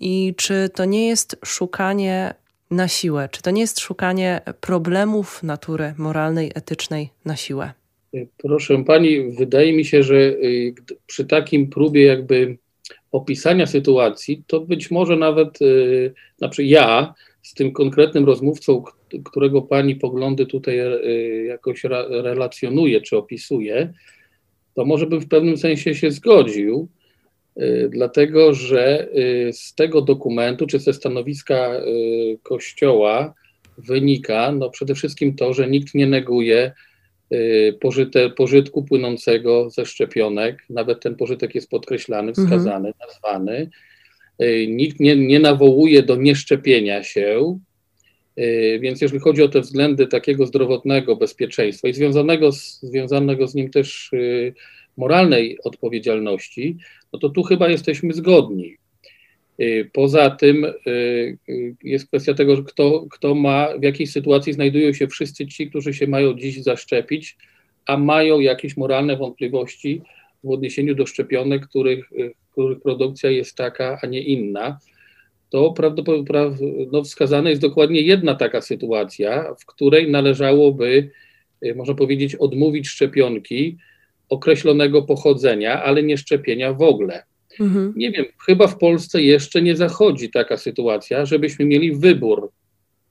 I 0.00 0.34
czy 0.36 0.70
to 0.74 0.84
nie 0.84 1.08
jest 1.08 1.36
szukanie 1.44 2.34
na 2.70 2.88
siłę? 2.88 3.28
Czy 3.32 3.42
to 3.42 3.50
nie 3.50 3.60
jest 3.60 3.80
szukanie 3.80 4.40
problemów 4.60 5.42
natury 5.42 5.94
moralnej, 5.96 6.52
etycznej 6.54 7.10
na 7.24 7.36
siłę? 7.36 7.72
Proszę 8.36 8.84
pani, 8.84 9.30
wydaje 9.30 9.72
mi 9.72 9.84
się, 9.84 10.02
że 10.02 10.16
y, 10.16 10.74
przy 11.06 11.24
takim 11.24 11.70
próbie 11.70 12.02
jakby 12.04 12.58
opisania 13.12 13.66
sytuacji, 13.66 14.42
to 14.46 14.60
być 14.60 14.90
może 14.90 15.16
nawet 15.16 15.62
y, 15.62 16.14
znaczy 16.38 16.64
ja 16.64 17.14
z 17.42 17.54
tym 17.54 17.72
konkretnym 17.72 18.24
rozmówcą, 18.24 18.84
którego 19.24 19.62
pani 19.62 19.96
poglądy 19.96 20.46
tutaj 20.46 20.78
e, 20.78 21.04
jakoś 21.44 21.84
relacjonuje 22.08 23.00
czy 23.00 23.16
opisuje, 23.16 23.92
to 24.74 24.84
może 24.84 25.06
bym 25.06 25.20
w 25.20 25.28
pewnym 25.28 25.56
sensie 25.56 25.94
się 25.94 26.10
zgodził, 26.10 26.88
dlatego 27.88 28.54
że 28.54 29.08
z 29.52 29.74
tego 29.74 30.02
dokumentu 30.02 30.66
czy 30.66 30.78
ze 30.78 30.92
stanowiska 30.92 31.80
Kościoła 32.42 33.34
wynika 33.78 34.52
no 34.52 34.70
przede 34.70 34.94
wszystkim 34.94 35.36
to, 35.36 35.54
że 35.54 35.70
nikt 35.70 35.94
nie 35.94 36.06
neguje 36.06 36.72
pożyte, 37.80 38.30
pożytku 38.30 38.84
płynącego 38.84 39.70
ze 39.70 39.86
szczepionek, 39.86 40.64
nawet 40.70 41.00
ten 41.00 41.16
pożytek 41.16 41.54
jest 41.54 41.70
podkreślany, 41.70 42.28
mhm. 42.28 42.46
wskazany, 42.46 42.88
mhm. 42.88 42.94
nazwany. 43.08 43.70
Nikt 44.68 45.00
nie, 45.00 45.16
nie 45.16 45.40
nawołuje 45.40 46.02
do 46.02 46.16
nieszczepienia 46.16 47.02
się, 47.02 47.58
Y, 48.40 48.78
więc 48.82 49.00
jeżeli 49.00 49.20
chodzi 49.20 49.42
o 49.42 49.48
te 49.48 49.60
względy 49.60 50.06
takiego 50.06 50.46
zdrowotnego 50.46 51.16
bezpieczeństwa 51.16 51.88
i 51.88 51.92
związanego 51.92 52.52
z, 52.52 52.80
związanego 52.82 53.48
z 53.48 53.54
nim 53.54 53.70
też 53.70 54.12
y, 54.12 54.54
moralnej 54.96 55.58
odpowiedzialności, 55.64 56.76
no 57.12 57.18
to 57.18 57.28
tu 57.28 57.42
chyba 57.42 57.68
jesteśmy 57.68 58.12
zgodni. 58.12 58.76
Y, 59.60 59.90
poza 59.92 60.30
tym 60.30 60.66
jest 61.84 62.08
kwestia 62.08 62.34
tego, 62.34 62.64
kto, 62.64 63.06
kto 63.10 63.34
ma, 63.34 63.68
w 63.78 63.82
jakiej 63.82 64.06
sytuacji 64.06 64.52
znajdują 64.52 64.92
się 64.92 65.08
wszyscy 65.08 65.46
ci, 65.46 65.70
którzy 65.70 65.94
się 65.94 66.06
mają 66.06 66.34
dziś 66.34 66.62
zaszczepić, 66.62 67.36
a 67.86 67.96
mają 67.96 68.40
jakieś 68.40 68.76
moralne 68.76 69.16
wątpliwości 69.16 70.02
w 70.44 70.50
odniesieniu 70.50 70.94
do 70.94 71.06
szczepionek, 71.06 71.66
których, 71.66 72.10
których 72.52 72.80
produkcja 72.80 73.30
jest 73.30 73.56
taka, 73.56 73.98
a 74.02 74.06
nie 74.06 74.20
inna 74.20 74.78
to 75.50 75.72
prawdopodobnie 75.72 76.66
no, 76.92 77.02
wskazana 77.02 77.50
jest 77.50 77.62
dokładnie 77.62 78.00
jedna 78.00 78.34
taka 78.34 78.60
sytuacja, 78.60 79.54
w 79.60 79.66
której 79.66 80.10
należałoby, 80.10 81.10
y, 81.66 81.74
można 81.74 81.94
powiedzieć, 81.94 82.34
odmówić 82.34 82.88
szczepionki 82.88 83.76
określonego 84.28 85.02
pochodzenia, 85.02 85.82
ale 85.82 86.02
nie 86.02 86.18
szczepienia 86.18 86.72
w 86.72 86.82
ogóle. 86.82 87.22
Mhm. 87.60 87.92
Nie 87.96 88.10
wiem, 88.10 88.24
chyba 88.46 88.66
w 88.66 88.78
Polsce 88.78 89.22
jeszcze 89.22 89.62
nie 89.62 89.76
zachodzi 89.76 90.30
taka 90.30 90.56
sytuacja, 90.56 91.24
żebyśmy 91.24 91.64
mieli 91.64 91.92
wybór 91.96 92.50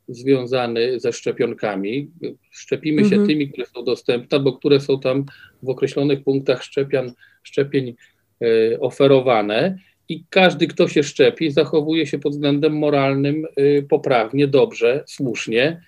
związany 0.08 1.00
ze 1.00 1.14
szczepionkami. 1.14 2.12
Szczepimy 2.52 3.02
mhm. 3.02 3.22
się 3.22 3.28
tymi, 3.28 3.50
które 3.50 3.68
są 3.68 3.84
dostępne, 3.84 4.40
bo 4.40 4.54
które 4.54 4.80
są 4.80 5.00
tam 5.00 5.26
w 5.64 5.70
określonych 5.70 6.24
punktach 6.24 6.64
szczepian, 6.64 7.12
szczepień 7.44 7.96
y, 8.44 8.78
oferowane 8.80 9.78
i 10.10 10.24
każdy, 10.30 10.68
kto 10.68 10.88
się 10.88 11.04
szczepi, 11.04 11.52
zachowuje 11.52 12.08
się 12.08 12.20
pod 12.20 12.34
względem 12.34 12.78
moralnym 12.78 13.48
y, 13.60 13.86
poprawnie, 13.90 14.48
dobrze, 14.48 15.04
słusznie. 15.08 15.82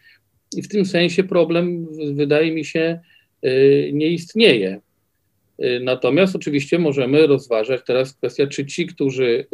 I 0.56 0.62
w 0.62 0.68
tym 0.68 0.86
sensie 0.86 1.24
problem, 1.24 1.88
wydaje 2.14 2.52
mi 2.52 2.66
się, 2.66 3.00
y, 3.46 3.90
nie 3.94 4.08
istnieje. 4.08 4.80
Y, 5.64 5.80
natomiast 5.84 6.36
oczywiście 6.36 6.80
możemy 6.80 7.28
rozważać 7.28 7.82
teraz 7.88 8.14
kwestię, 8.14 8.48
czy 8.48 8.66
ci, 8.66 8.86
którzy 8.86 9.46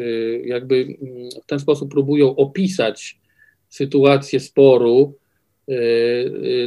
jakby 0.46 0.76
mm, 0.76 1.30
w 1.44 1.46
ten 1.46 1.60
sposób 1.60 1.92
próbują 1.92 2.36
opisać 2.36 3.20
sytuację 3.70 4.40
sporu, 4.40 5.18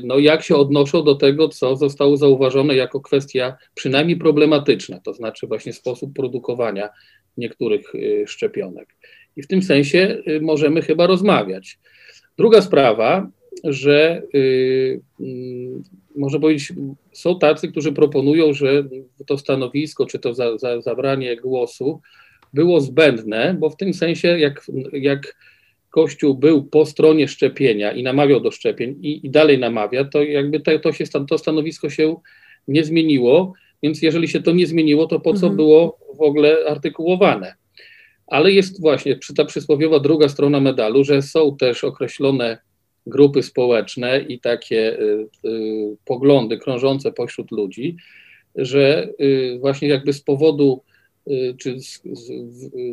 no 0.03 0.18
jak 0.18 0.43
się 0.43 0.57
odnoszą 0.57 1.05
do 1.05 1.14
tego, 1.14 1.49
co 1.49 1.76
zostało 1.76 2.16
zauważone 2.16 2.74
jako 2.74 3.01
kwestia 3.01 3.57
przynajmniej 3.74 4.16
problematyczna, 4.16 5.01
to 5.01 5.14
znaczy 5.14 5.47
właśnie 5.47 5.72
sposób 5.72 6.14
produkowania 6.14 6.89
niektórych 7.37 7.95
y, 7.95 8.24
szczepionek. 8.26 8.89
I 9.37 9.43
w 9.43 9.47
tym 9.47 9.62
sensie 9.62 10.22
y, 10.28 10.41
możemy 10.41 10.82
chyba 10.82 11.07
rozmawiać. 11.07 11.78
Druga 12.39 12.62
sprawa, 12.62 13.30
że 13.64 14.22
yy, 14.32 15.01
można 16.17 16.39
powiedzieć, 16.39 16.73
są 17.12 17.39
tacy, 17.39 17.69
którzy 17.69 17.93
proponują, 17.93 18.53
że 18.53 18.85
to 19.27 19.39
stanowisko, 19.39 20.07
czy 20.07 20.19
to 20.19 20.35
za, 20.35 20.59
za, 20.59 20.81
zabranie 20.81 21.37
głosu 21.37 22.01
było 22.55 22.81
zbędne, 22.81 23.57
bo 23.59 23.71
w 23.71 23.77
tym 23.77 23.95
sensie, 23.95 24.39
jak, 24.39 24.67
jak 24.93 25.37
Kościół 25.91 26.35
był 26.35 26.64
po 26.64 26.87
stronie 26.87 27.29
szczepienia 27.29 27.93
i 27.93 28.03
namawiał 28.03 28.41
do 28.41 28.51
szczepień 28.51 28.99
i, 29.03 29.27
i 29.27 29.31
dalej 29.31 29.59
namawia, 29.59 30.05
to 30.05 30.23
jakby 30.23 30.61
te, 30.61 30.79
to, 30.79 30.93
się, 30.93 31.05
to 31.29 31.39
stanowisko 31.39 31.91
się 31.91 32.17
nie 32.69 32.85
zmieniło, 32.85 33.53
więc 33.83 34.03
jeżeli 34.03 34.28
się 34.28 34.43
to 34.43 34.53
nie 34.53 34.66
zmieniło, 34.66 35.07
to 35.07 35.20
po 35.20 35.32
co 35.32 35.47
mhm. 35.47 35.57
było 35.57 35.99
w 36.15 36.23
ogóle 36.23 36.57
artykułowane? 36.69 37.55
Ale 38.27 38.53
jest 38.53 38.81
właśnie 38.81 39.19
ta 39.36 39.45
przysłowiowa 39.45 40.01
druga 40.01 40.28
strona 40.28 40.61
medalu, 40.61 41.05
że 41.05 41.23
są 41.23 41.57
też 41.57 41.85
określone 41.85 42.59
grupy 43.07 43.43
społeczne 43.43 44.20
i 44.20 44.41
takie 44.41 45.01
y, 45.01 45.28
y, 45.45 45.97
poglądy 46.05 46.59
krążące 46.59 47.12
pośród 47.12 47.51
ludzi, 47.51 47.97
że 48.55 49.09
y, 49.20 49.59
właśnie 49.61 49.89
jakby 49.89 50.12
z 50.12 50.20
powodu 50.20 50.83
czy 51.59 51.81
z, 51.81 52.03
z, 52.12 52.31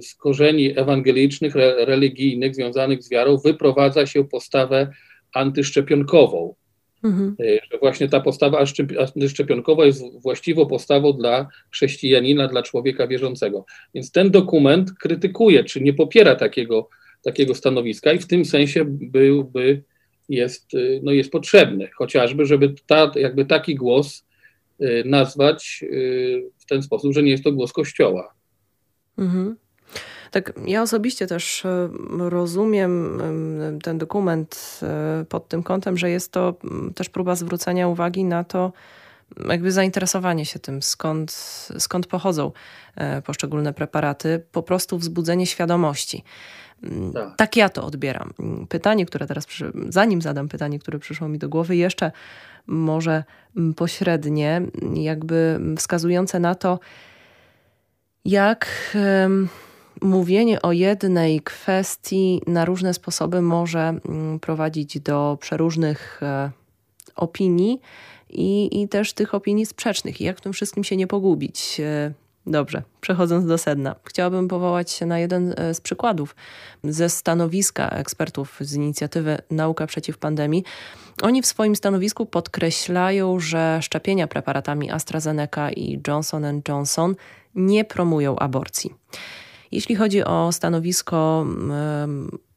z, 0.05 0.15
korzeni 0.15 0.79
ewangelicznych, 0.79 1.55
re, 1.55 1.85
religijnych 1.85 2.55
związanych 2.55 3.03
z 3.03 3.09
wiarą 3.09 3.37
wyprowadza 3.37 4.05
się 4.05 4.23
postawę 4.23 4.91
antyszczepionkową. 5.33 6.55
Mhm. 7.03 7.35
Że 7.71 7.77
właśnie 7.79 8.09
ta 8.09 8.19
postawa 8.19 8.65
antyszczepionkowa 8.99 9.85
jest 9.85 10.03
właściwą 10.21 10.65
postawą 10.65 11.13
dla 11.13 11.47
chrześcijanina, 11.71 12.47
dla 12.47 12.63
człowieka 12.63 13.07
wierzącego. 13.07 13.65
Więc 13.93 14.11
ten 14.11 14.31
dokument 14.31 14.91
krytykuje, 14.99 15.63
czy 15.63 15.81
nie 15.81 15.93
popiera 15.93 16.35
takiego, 16.35 16.89
takiego 17.21 17.55
stanowiska 17.55 18.13
i 18.13 18.19
w 18.19 18.27
tym 18.27 18.45
sensie 18.45 18.85
byłby, 18.87 19.83
jest, 20.29 20.73
e, 20.73 20.77
no 21.03 21.11
jest 21.11 21.31
potrzebny, 21.31 21.89
chociażby, 21.95 22.45
żeby 22.45 22.73
ta, 22.87 23.11
jakby 23.15 23.45
taki 23.45 23.75
głos 23.75 24.25
e, 24.79 25.03
nazwać 25.03 25.85
w 26.59 26.65
ten 26.69 26.83
sposób, 26.83 27.13
że 27.13 27.23
nie 27.23 27.31
jest 27.31 27.43
to 27.43 27.51
głos 27.51 27.73
Kościoła. 27.73 28.33
Mhm. 29.17 29.55
Tak, 30.31 30.53
ja 30.65 30.81
osobiście 30.81 31.27
też 31.27 31.63
rozumiem 32.19 33.21
ten 33.83 33.97
dokument 33.97 34.79
pod 35.29 35.47
tym 35.47 35.63
kątem, 35.63 35.97
że 35.97 36.09
jest 36.09 36.31
to 36.31 36.55
też 36.95 37.09
próba 37.09 37.35
zwrócenia 37.35 37.87
uwagi 37.87 38.23
na 38.23 38.43
to, 38.43 38.73
jakby 39.49 39.71
zainteresowanie 39.71 40.45
się 40.45 40.59
tym, 40.59 40.81
skąd, 40.81 41.31
skąd 41.77 42.07
pochodzą 42.07 42.51
poszczególne 43.25 43.73
preparaty, 43.73 44.45
po 44.51 44.63
prostu 44.63 44.97
wzbudzenie 44.97 45.45
świadomości. 45.45 46.23
Tak. 47.13 47.37
tak 47.37 47.57
ja 47.57 47.69
to 47.69 47.85
odbieram. 47.85 48.33
Pytanie, 48.69 49.05
które 49.05 49.27
teraz, 49.27 49.47
zanim 49.89 50.21
zadam 50.21 50.49
pytanie, 50.49 50.79
które 50.79 50.99
przyszło 50.99 51.27
mi 51.27 51.39
do 51.39 51.49
głowy, 51.49 51.75
jeszcze 51.75 52.11
może 52.67 53.23
pośrednie, 53.75 54.61
jakby 54.93 55.59
wskazujące 55.77 56.39
na 56.39 56.55
to, 56.55 56.79
jak 58.25 58.67
mówienie 60.01 60.61
o 60.61 60.71
jednej 60.71 61.41
kwestii 61.41 62.41
na 62.47 62.65
różne 62.65 62.93
sposoby 62.93 63.41
może 63.41 63.79
mm, 63.79 64.39
prowadzić 64.39 64.99
do 64.99 65.37
przeróżnych 65.41 66.19
e, 66.23 66.51
opinii 67.15 67.81
i, 68.29 68.81
i 68.81 68.87
też 68.87 69.13
tych 69.13 69.33
opinii 69.33 69.65
sprzecznych. 69.65 70.21
I 70.21 70.23
jak 70.23 70.37
w 70.37 70.41
tym 70.41 70.53
wszystkim 70.53 70.83
się 70.83 70.97
nie 70.97 71.07
pogubić? 71.07 71.81
Dobrze, 72.47 72.83
przechodząc 73.01 73.45
do 73.45 73.57
sedna, 73.57 73.95
chciałabym 74.03 74.47
powołać 74.47 74.91
się 74.91 75.05
na 75.05 75.19
jeden 75.19 75.55
z 75.73 75.81
przykładów 75.81 76.35
ze 76.83 77.09
stanowiska 77.09 77.89
ekspertów 77.89 78.57
z 78.59 78.73
inicjatywy 78.73 79.37
Nauka 79.51 79.87
przeciw 79.87 80.17
pandemii. 80.17 80.63
Oni 81.21 81.41
w 81.41 81.45
swoim 81.45 81.75
stanowisku 81.75 82.25
podkreślają, 82.25 83.39
że 83.39 83.79
szczepienia 83.81 84.27
preparatami 84.27 84.91
AstraZeneca 84.91 85.71
i 85.71 86.01
Johnson 86.07 86.61
Johnson 86.67 87.15
nie 87.55 87.85
promują 87.85 88.39
aborcji. 88.39 88.93
Jeśli 89.71 89.95
chodzi 89.95 90.23
o 90.23 90.51
stanowisko 90.51 91.45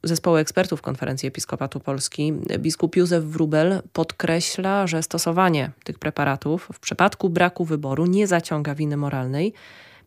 zespołu 0.09 0.37
ekspertów 0.37 0.83
Konferencji 0.83 1.27
Episkopatu 1.27 1.81
Polski, 1.81 2.33
biskup 2.59 2.97
Józef 2.97 3.25
Wrubel 3.25 3.83
podkreśla, 3.93 4.87
że 4.87 5.03
stosowanie 5.03 5.71
tych 5.85 5.99
preparatów 5.99 6.69
w 6.73 6.81
przypadku 6.81 7.29
braku 7.29 7.65
wyboru 7.65 8.07
nie 8.07 8.27
zaciąga 8.27 8.75
winy 8.75 8.97
moralnej, 8.97 9.53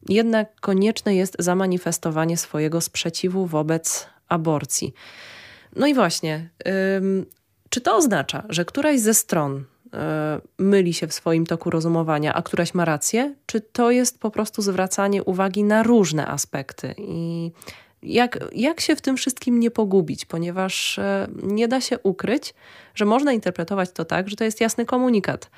jednak 0.09 0.59
konieczne 0.59 1.15
jest 1.15 1.35
zamanifestowanie 1.39 2.37
swojego 2.37 2.81
sprzeciwu 2.81 3.45
wobec 3.45 4.07
aborcji. 4.29 4.93
No 5.75 5.87
i 5.87 5.93
właśnie, 5.93 6.49
czy 7.69 7.81
to 7.81 7.95
oznacza, 7.95 8.43
że 8.49 8.65
któraś 8.65 8.99
ze 8.99 9.13
stron 9.13 9.63
e, 9.93 10.41
myli 10.57 10.93
się 10.93 11.07
w 11.07 11.13
swoim 11.13 11.45
toku 11.45 11.69
rozumowania, 11.69 12.33
a 12.33 12.41
któraś 12.41 12.73
ma 12.73 12.85
rację? 12.85 13.35
Czy 13.45 13.61
to 13.61 13.91
jest 13.91 14.19
po 14.19 14.31
prostu 14.31 14.61
zwracanie 14.61 15.23
uwagi 15.23 15.63
na 15.63 15.83
różne 15.83 16.27
aspekty? 16.27 16.95
I 16.97 17.51
jak, 18.03 18.39
jak 18.55 18.81
się 18.81 18.95
w 18.95 19.01
tym 19.01 19.17
wszystkim 19.17 19.59
nie 19.59 19.71
pogubić, 19.71 20.25
ponieważ 20.25 20.99
e, 20.99 21.27
nie 21.43 21.67
da 21.67 21.81
się 21.81 21.99
ukryć, 21.99 22.53
że 22.95 23.05
można 23.05 23.33
interpretować 23.33 23.91
to 23.91 24.05
tak, 24.05 24.29
że 24.29 24.35
to 24.35 24.43
jest 24.43 24.61
jasny 24.61 24.85
komunikat. 24.85 25.49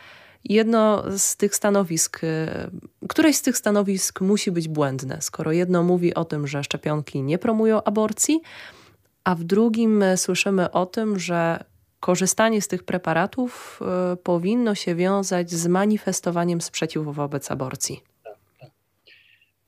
Jedno 0.43 1.03
z 1.17 1.37
tych 1.37 1.55
stanowisk, 1.55 2.19
e, 2.23 2.69
któreś 3.09 3.35
z 3.35 3.41
tych 3.41 3.57
stanowisk 3.57 4.21
musi 4.21 4.51
być 4.51 4.67
błędne, 4.67 5.17
skoro 5.21 5.51
jedno 5.51 5.83
mówi 5.83 6.13
o 6.13 6.25
tym, 6.25 6.47
że 6.47 6.63
szczepionki 6.63 7.21
nie 7.21 7.37
promują 7.37 7.83
aborcji, 7.83 8.41
a 9.23 9.35
w 9.35 9.43
drugim 9.43 10.03
słyszymy 10.15 10.71
o 10.71 10.85
tym, 10.85 11.19
że 11.19 11.63
korzystanie 11.99 12.61
z 12.61 12.67
tych 12.67 12.83
preparatów 12.83 13.79
powinno 14.23 14.75
się 14.75 14.95
wiązać 14.95 15.51
z 15.51 15.67
manifestowaniem 15.67 16.61
sprzeciwu 16.61 17.13
wobec 17.13 17.51
aborcji. 17.51 18.10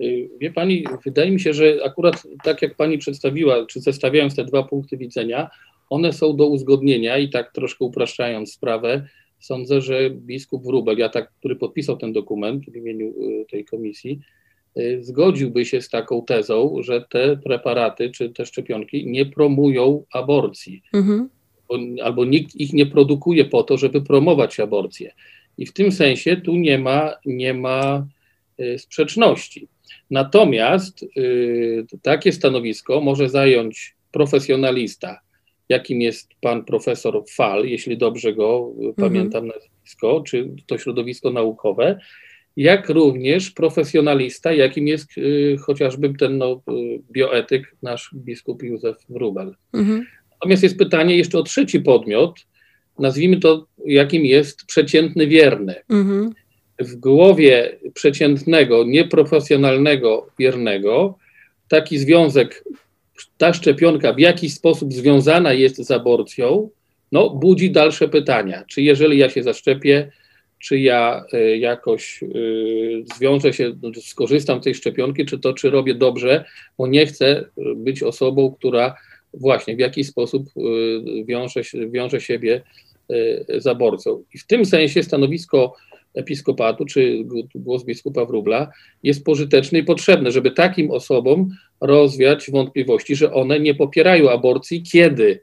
Y, 0.03 0.29
wie 0.39 0.51
Pani, 0.51 0.83
wydaje 1.05 1.31
mi 1.31 1.39
się, 1.39 1.53
że 1.53 1.77
akurat 1.85 2.23
tak 2.43 2.61
jak 2.61 2.75
Pani 2.75 2.97
przedstawiła, 2.97 3.65
czy 3.65 3.81
zestawiając 3.81 4.35
te 4.35 4.45
dwa 4.45 4.63
punkty 4.63 4.97
widzenia, 4.97 5.49
one 5.89 6.13
są 6.13 6.35
do 6.35 6.47
uzgodnienia 6.47 7.17
i 7.17 7.29
tak 7.29 7.53
troszkę 7.53 7.85
upraszczając 7.85 8.53
sprawę, 8.53 9.07
sądzę, 9.39 9.81
że 9.81 10.09
biskup 10.09 10.63
Wróbel, 10.63 10.97
ja 10.97 11.09
tak, 11.09 11.31
który 11.39 11.55
podpisał 11.55 11.97
ten 11.97 12.13
dokument 12.13 12.65
w 12.65 12.75
imieniu 12.75 13.07
y, 13.07 13.45
tej 13.51 13.65
komisji, 13.65 14.19
zgodziłby 15.01 15.65
się 15.65 15.81
z 15.81 15.89
taką 15.89 16.25
tezą, 16.25 16.75
że 16.81 17.05
te 17.09 17.37
preparaty 17.37 18.11
czy 18.11 18.29
te 18.29 18.45
szczepionki 18.45 19.05
nie 19.05 19.25
promują 19.25 20.03
aborcji. 20.11 20.81
Mhm 20.93 21.29
albo 22.03 22.25
nikt 22.25 22.55
ich 22.55 22.73
nie 22.73 22.85
produkuje 22.85 23.45
po 23.45 23.63
to, 23.63 23.77
żeby 23.77 24.01
promować 24.01 24.59
aborcję. 24.59 25.13
I 25.57 25.65
w 25.65 25.73
tym 25.73 25.91
sensie 25.91 26.37
tu 26.37 26.55
nie 26.55 26.77
ma, 26.77 27.13
nie 27.25 27.53
ma 27.53 28.07
y, 28.59 28.79
sprzeczności. 28.79 29.67
Natomiast 30.11 31.03
y, 31.17 31.85
takie 32.01 32.31
stanowisko 32.31 33.01
może 33.01 33.29
zająć 33.29 33.95
profesjonalista, 34.11 35.19
jakim 35.69 36.01
jest 36.01 36.29
pan 36.41 36.65
profesor 36.65 37.23
Fal, 37.29 37.65
jeśli 37.65 37.97
dobrze 37.97 38.33
go 38.33 38.71
y, 38.75 38.87
mhm. 38.87 38.93
pamiętam 38.95 39.47
nazwisko, 39.47 40.23
czy 40.27 40.49
to 40.67 40.77
środowisko 40.77 41.31
naukowe, 41.31 41.99
jak 42.57 42.89
również 42.89 43.51
profesjonalista, 43.51 44.53
jakim 44.53 44.87
jest 44.87 45.17
y, 45.17 45.57
chociażby 45.61 46.13
ten 46.13 46.37
no, 46.37 46.61
y, 46.71 46.99
bioetyk, 47.11 47.75
nasz 47.81 48.09
biskup 48.15 48.63
Józef 48.63 48.97
Wrubel. 49.09 49.55
Mhm. 49.73 50.05
Natomiast 50.31 50.63
jest 50.63 50.77
pytanie 50.77 51.17
jeszcze 51.17 51.39
o 51.39 51.43
trzeci 51.43 51.79
podmiot, 51.79 52.45
nazwijmy 52.99 53.39
to, 53.39 53.67
jakim 53.85 54.25
jest 54.25 54.65
przeciętny 54.65 55.27
wierny. 55.27 55.75
Mhm. 55.89 56.33
W 56.79 56.95
głowie 56.95 57.79
przeciętnego, 57.93 58.83
nieprofesjonalnego 58.83 60.27
wiernego 60.39 61.17
taki 61.67 61.97
związek, 61.97 62.63
ta 63.37 63.53
szczepionka 63.53 64.13
w 64.13 64.19
jakiś 64.19 64.53
sposób 64.53 64.93
związana 64.93 65.53
jest 65.53 65.77
z 65.77 65.91
aborcją, 65.91 66.69
no, 67.11 67.29
budzi 67.29 67.71
dalsze 67.71 68.07
pytania. 68.07 68.63
Czy 68.67 68.81
jeżeli 68.81 69.17
ja 69.17 69.29
się 69.29 69.43
zaszczepię, 69.43 70.11
czy 70.59 70.79
ja 70.79 71.25
y, 71.33 71.57
jakoś 71.57 72.23
y, 72.23 73.03
zwiążę 73.15 73.53
się, 73.53 73.73
no, 73.81 73.91
skorzystam 74.01 74.61
z 74.61 74.63
tej 74.63 74.75
szczepionki, 74.75 75.25
czy 75.25 75.39
to, 75.39 75.53
czy 75.53 75.69
robię 75.69 75.95
dobrze, 75.95 76.45
bo 76.77 76.87
nie 76.87 77.05
chcę 77.05 77.45
być 77.75 78.03
osobą, 78.03 78.55
która 78.59 78.95
właśnie 79.33 79.75
w 79.75 79.79
jaki 79.79 80.03
sposób 80.03 80.47
y, 80.57 81.25
wiąże, 81.25 81.61
wiąże 81.89 82.21
siebie 82.21 82.61
z 83.57 83.67
aborcją. 83.67 84.23
I 84.33 84.37
w 84.37 84.47
tym 84.47 84.65
sensie 84.65 85.03
stanowisko 85.03 85.75
episkopatu, 86.13 86.85
czy 86.85 87.23
głos 87.55 87.83
biskupa 87.83 88.25
Wróbla 88.25 88.71
jest 89.03 89.25
pożyteczny 89.25 89.79
i 89.79 89.83
potrzebny, 89.83 90.31
żeby 90.31 90.51
takim 90.51 90.91
osobom 90.91 91.49
rozwiać 91.81 92.51
wątpliwości, 92.51 93.15
że 93.15 93.33
one 93.33 93.59
nie 93.59 93.75
popierają 93.75 94.29
aborcji, 94.29 94.83
kiedy 94.83 95.39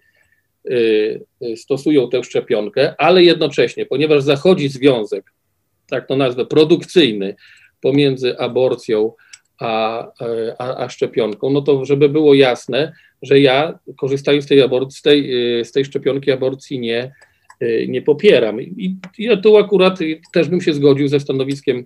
y, 0.71 1.21
stosują 1.57 2.09
tę 2.09 2.25
szczepionkę, 2.25 2.95
ale 2.99 3.23
jednocześnie, 3.23 3.87
ponieważ 3.87 4.23
zachodzi 4.23 4.69
związek, 4.69 5.33
tak 5.87 6.07
to 6.07 6.17
nazwę, 6.17 6.47
produkcyjny 6.47 7.35
pomiędzy 7.81 8.39
aborcją 8.39 9.13
a, 9.59 10.07
a, 10.59 10.77
a 10.77 10.89
szczepionką, 10.89 11.51
no 11.51 11.63
to 11.63 11.85
żeby 11.85 12.09
było 12.09 12.35
jasne, 12.35 12.93
że 13.23 13.41
ja 13.41 13.79
korzystając 13.99 14.45
z 14.45 14.49
tej, 14.49 14.63
aborcji, 14.63 14.99
z 14.99 15.03
tej, 15.03 15.59
y, 15.61 15.65
z 15.65 15.73
tej 15.73 15.85
szczepionki 15.85 16.31
aborcji 16.31 16.79
nie, 16.79 17.05
y, 17.05 17.30
nie 17.89 18.03
popieram. 18.03 18.63
I, 18.63 18.97
I 19.19 19.29
tu 19.43 19.57
akurat 19.57 19.99
też 20.33 20.49
bym 20.49 20.61
się 20.61 20.73
zgodził 20.75 21.09
ze 21.09 21.21
stanowiskiem 21.21 21.85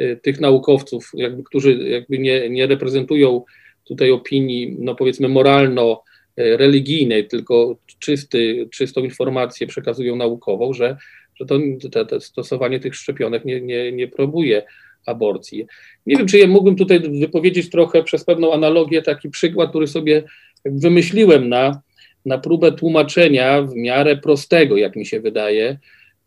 y, 0.00 0.20
tych 0.22 0.40
naukowców, 0.40 1.10
jakby, 1.14 1.42
którzy 1.42 1.74
jakby 1.74 2.18
nie, 2.18 2.50
nie 2.50 2.66
reprezentują 2.66 3.44
tutaj 3.84 4.10
opinii, 4.10 4.76
no 4.78 4.94
powiedzmy 4.94 5.28
moralno 5.28 6.02
religijnej, 6.36 7.28
tylko 7.28 7.76
czysty, 7.98 8.68
czystą 8.70 9.04
informację 9.04 9.66
przekazują 9.66 10.16
naukową, 10.16 10.72
że, 10.72 10.96
że 11.34 11.46
to, 11.46 12.20
stosowanie 12.20 12.80
tych 12.80 12.94
szczepionek 12.94 13.44
nie, 13.44 13.60
nie, 13.60 13.92
nie 13.92 14.08
próbuje 14.08 14.62
aborcji. 15.06 15.66
Nie 16.06 16.16
wiem, 16.16 16.26
czy 16.26 16.38
ja 16.38 16.46
mógłbym 16.46 16.76
tutaj 16.76 17.00
wypowiedzieć 17.20 17.70
trochę 17.70 18.02
przez 18.02 18.24
pewną 18.24 18.52
analogię 18.52 19.02
taki 19.02 19.30
przykład, 19.30 19.70
który 19.70 19.86
sobie 19.86 20.22
wymyśliłem 20.64 21.48
na, 21.48 21.82
na 22.24 22.38
próbę 22.38 22.72
tłumaczenia 22.72 23.62
w 23.62 23.74
miarę 23.74 24.16
prostego, 24.16 24.76
jak 24.76 24.96
mi 24.96 25.06
się 25.06 25.20
wydaje, 25.20 25.78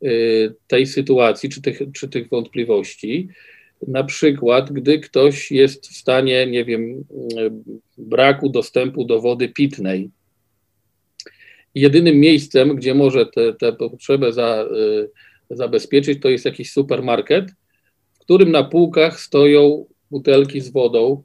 y, 0.03 0.53
tej 0.67 0.87
sytuacji 0.87 1.49
czy 1.49 1.61
tych, 1.61 1.79
czy 1.93 2.07
tych 2.09 2.29
wątpliwości. 2.29 3.27
Na 3.87 4.03
przykład, 4.03 4.71
gdy 4.71 4.99
ktoś 4.99 5.51
jest 5.51 5.87
w 5.87 5.97
stanie, 5.97 6.47
nie 6.47 6.65
wiem, 6.65 7.05
braku 7.97 8.49
dostępu 8.49 9.05
do 9.05 9.21
wody 9.21 9.49
pitnej, 9.49 10.09
jedynym 11.75 12.19
miejscem, 12.19 12.75
gdzie 12.75 12.93
może 12.93 13.25
tę 13.59 13.73
potrzebę 13.73 14.33
za, 14.33 14.65
y, 15.51 15.55
zabezpieczyć, 15.55 16.21
to 16.21 16.29
jest 16.29 16.45
jakiś 16.45 16.71
supermarket, 16.71 17.51
w 18.13 18.19
którym 18.19 18.51
na 18.51 18.63
półkach 18.63 19.19
stoją 19.19 19.85
butelki 20.11 20.61
z 20.61 20.69
wodą, 20.69 21.23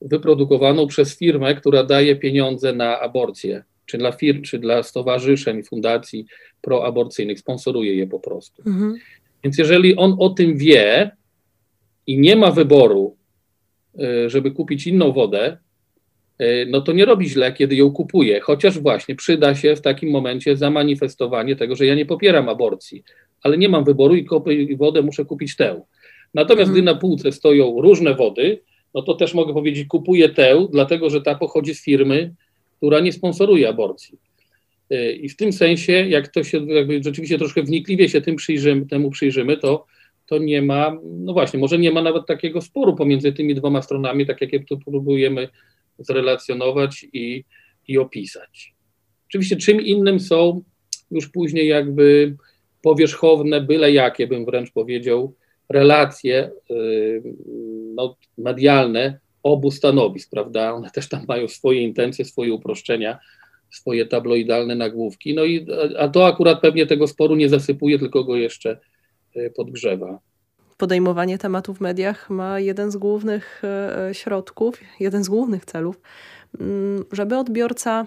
wyprodukowaną 0.00 0.86
przez 0.86 1.18
firmę, 1.18 1.54
która 1.54 1.84
daje 1.84 2.16
pieniądze 2.16 2.72
na 2.72 3.00
aborcję, 3.00 3.64
czy 3.86 3.98
dla 3.98 4.12
firm, 4.12 4.42
czy 4.42 4.58
dla 4.58 4.82
stowarzyszeń, 4.82 5.62
fundacji 5.62 6.26
proaborcyjnych, 6.60 7.38
sponsoruje 7.38 7.94
je 7.94 8.06
po 8.06 8.20
prostu. 8.20 8.62
Mhm. 8.66 8.94
Więc 9.44 9.58
jeżeli 9.58 9.96
on 9.96 10.16
o 10.18 10.28
tym 10.28 10.56
wie 10.56 11.10
i 12.06 12.18
nie 12.18 12.36
ma 12.36 12.50
wyboru, 12.50 13.16
y, 14.00 14.30
żeby 14.30 14.50
kupić 14.50 14.86
inną 14.86 15.12
wodę, 15.12 15.58
y, 16.42 16.66
no 16.70 16.80
to 16.80 16.92
nie 16.92 17.04
robi 17.04 17.28
źle, 17.28 17.52
kiedy 17.52 17.76
ją 17.76 17.90
kupuje, 17.90 18.40
chociaż 18.40 18.78
właśnie 18.78 19.14
przyda 19.14 19.54
się 19.54 19.76
w 19.76 19.80
takim 19.80 20.10
momencie 20.10 20.56
zamanifestowanie 20.56 21.56
tego, 21.56 21.76
że 21.76 21.86
ja 21.86 21.94
nie 21.94 22.06
popieram 22.06 22.48
aborcji, 22.48 23.04
ale 23.42 23.58
nie 23.58 23.68
mam 23.68 23.84
wyboru 23.84 24.14
i 24.14 24.24
kupię 24.24 24.76
wodę, 24.76 25.02
muszę 25.02 25.24
kupić 25.24 25.56
tę. 25.56 25.82
Natomiast 26.34 26.68
mhm. 26.68 26.72
gdy 26.72 26.82
na 26.82 26.94
półce 26.94 27.32
stoją 27.32 27.80
różne 27.80 28.14
wody, 28.14 28.60
no 28.94 29.02
to 29.02 29.14
też 29.14 29.34
mogę 29.34 29.54
powiedzieć, 29.54 29.88
kupuję 29.88 30.28
tę, 30.28 30.66
dlatego 30.72 31.10
że 31.10 31.20
ta 31.20 31.34
pochodzi 31.34 31.74
z 31.74 31.84
firmy, 31.84 32.34
która 32.76 33.00
nie 33.00 33.12
sponsoruje 33.12 33.68
aborcji. 33.68 34.18
Y, 34.92 35.12
I 35.12 35.28
w 35.28 35.36
tym 35.36 35.52
sensie, 35.52 35.92
jak 35.92 36.28
to 36.28 36.44
się 36.44 36.66
jakby 36.66 37.02
rzeczywiście 37.02 37.38
troszkę 37.38 37.62
wnikliwie 37.62 38.08
się 38.08 38.20
tym 38.20 38.36
przyjrzymy, 38.36 38.86
temu 38.86 39.10
przyjrzymy, 39.10 39.56
to, 39.56 39.86
to 40.26 40.38
nie 40.38 40.62
ma, 40.62 40.98
no 41.04 41.32
właśnie, 41.32 41.58
może 41.58 41.78
nie 41.78 41.92
ma 41.92 42.02
nawet 42.02 42.26
takiego 42.26 42.60
sporu 42.60 42.94
pomiędzy 42.94 43.32
tymi 43.32 43.54
dwoma 43.54 43.82
stronami, 43.82 44.26
tak 44.26 44.52
jak 44.52 44.64
tu 44.64 44.78
próbujemy 44.78 45.48
zrelacjonować 45.98 47.06
i, 47.12 47.44
i 47.88 47.98
opisać. 47.98 48.74
Oczywiście 49.28 49.56
czym 49.56 49.80
innym 49.80 50.20
są 50.20 50.62
już 51.10 51.28
później 51.28 51.68
jakby 51.68 52.36
powierzchowne, 52.82 53.60
byle 53.60 53.92
jakie, 53.92 54.26
bym 54.26 54.44
wręcz 54.44 54.72
powiedział, 54.72 55.34
relacje 55.68 56.50
no, 57.94 58.16
medialne 58.38 59.20
obu 59.44 59.70
stanowisk, 59.70 60.30
prawda? 60.30 60.72
One 60.72 60.90
też 60.90 61.08
tam 61.08 61.24
mają 61.28 61.48
swoje 61.48 61.82
intencje, 61.82 62.24
swoje 62.24 62.52
uproszczenia, 62.52 63.18
swoje 63.70 64.06
tabloidalne 64.06 64.74
nagłówki. 64.74 65.34
No 65.34 65.44
i 65.44 65.66
a 65.98 66.08
to 66.08 66.26
akurat 66.26 66.60
pewnie 66.60 66.86
tego 66.86 67.06
sporu 67.06 67.36
nie 67.36 67.48
zasypuje, 67.48 67.98
tylko 67.98 68.24
go 68.24 68.36
jeszcze 68.36 68.80
podgrzewa 69.56 70.18
podejmowanie 70.76 71.38
tematu 71.38 71.74
w 71.74 71.80
mediach 71.80 72.30
ma 72.30 72.60
jeden 72.60 72.90
z 72.90 72.96
głównych 72.96 73.62
e, 73.64 74.14
środków, 74.14 74.80
jeden 75.00 75.24
z 75.24 75.28
głównych 75.28 75.64
celów, 75.64 76.00
mm, 76.60 77.04
żeby 77.12 77.36
odbiorca 77.36 78.06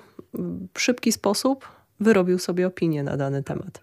w 0.73 0.81
szybki 0.81 1.11
sposób 1.11 1.68
wyrobił 1.99 2.39
sobie 2.39 2.68
opinię 2.68 3.03
na 3.03 3.18
dany 3.18 3.43
temat. 3.43 3.81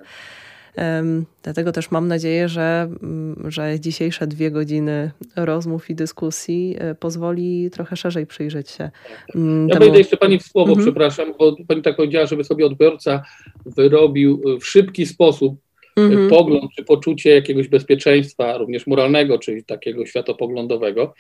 Dlatego 1.43 1.73
też 1.73 1.91
mam 1.91 2.09
nadzieję, 2.09 2.49
że, 2.49 2.89
mm, 3.03 3.51
że 3.51 3.81
dzisiejsze 3.81 4.27
dwie 4.27 4.51
godziny 4.51 5.11
rozmów 5.37 5.91
i 5.91 5.95
dyskusji 5.95 6.77
e, 6.79 6.95
pozwoli 6.95 7.71
trochę 7.71 7.97
szerzej 7.97 8.27
przyjrzeć 8.27 8.71
się. 8.71 8.91
Mm, 9.35 9.69
ja 9.69 9.75
temu... 9.75 9.85
wejdę 9.85 9.99
jeszcze 9.99 10.17
Pani 10.17 10.39
w 10.39 10.43
słowo, 10.43 10.69
mhm. 10.69 10.87
przepraszam, 10.87 11.35
bo 11.39 11.57
Pani 11.69 11.83
tak 11.83 11.97
powiedziała, 11.97 12.27
żeby 12.27 12.45
sobie 12.45 12.67
odbiorca 12.67 13.23
wyrobił 13.67 14.43
w 14.61 14.67
szybki 14.67 15.07
sposób 15.07 15.57
mhm. 15.97 16.29
pogląd 16.29 16.71
czy 16.77 16.85
poczucie 16.85 17.31
jakiegoś 17.31 17.69
bezpieczeństwa, 17.69 18.59
również 18.59 18.87
moralnego, 18.87 19.39
czyli 19.39 19.65
takiego 19.65 20.07
światopoglądowego. 20.07 21.15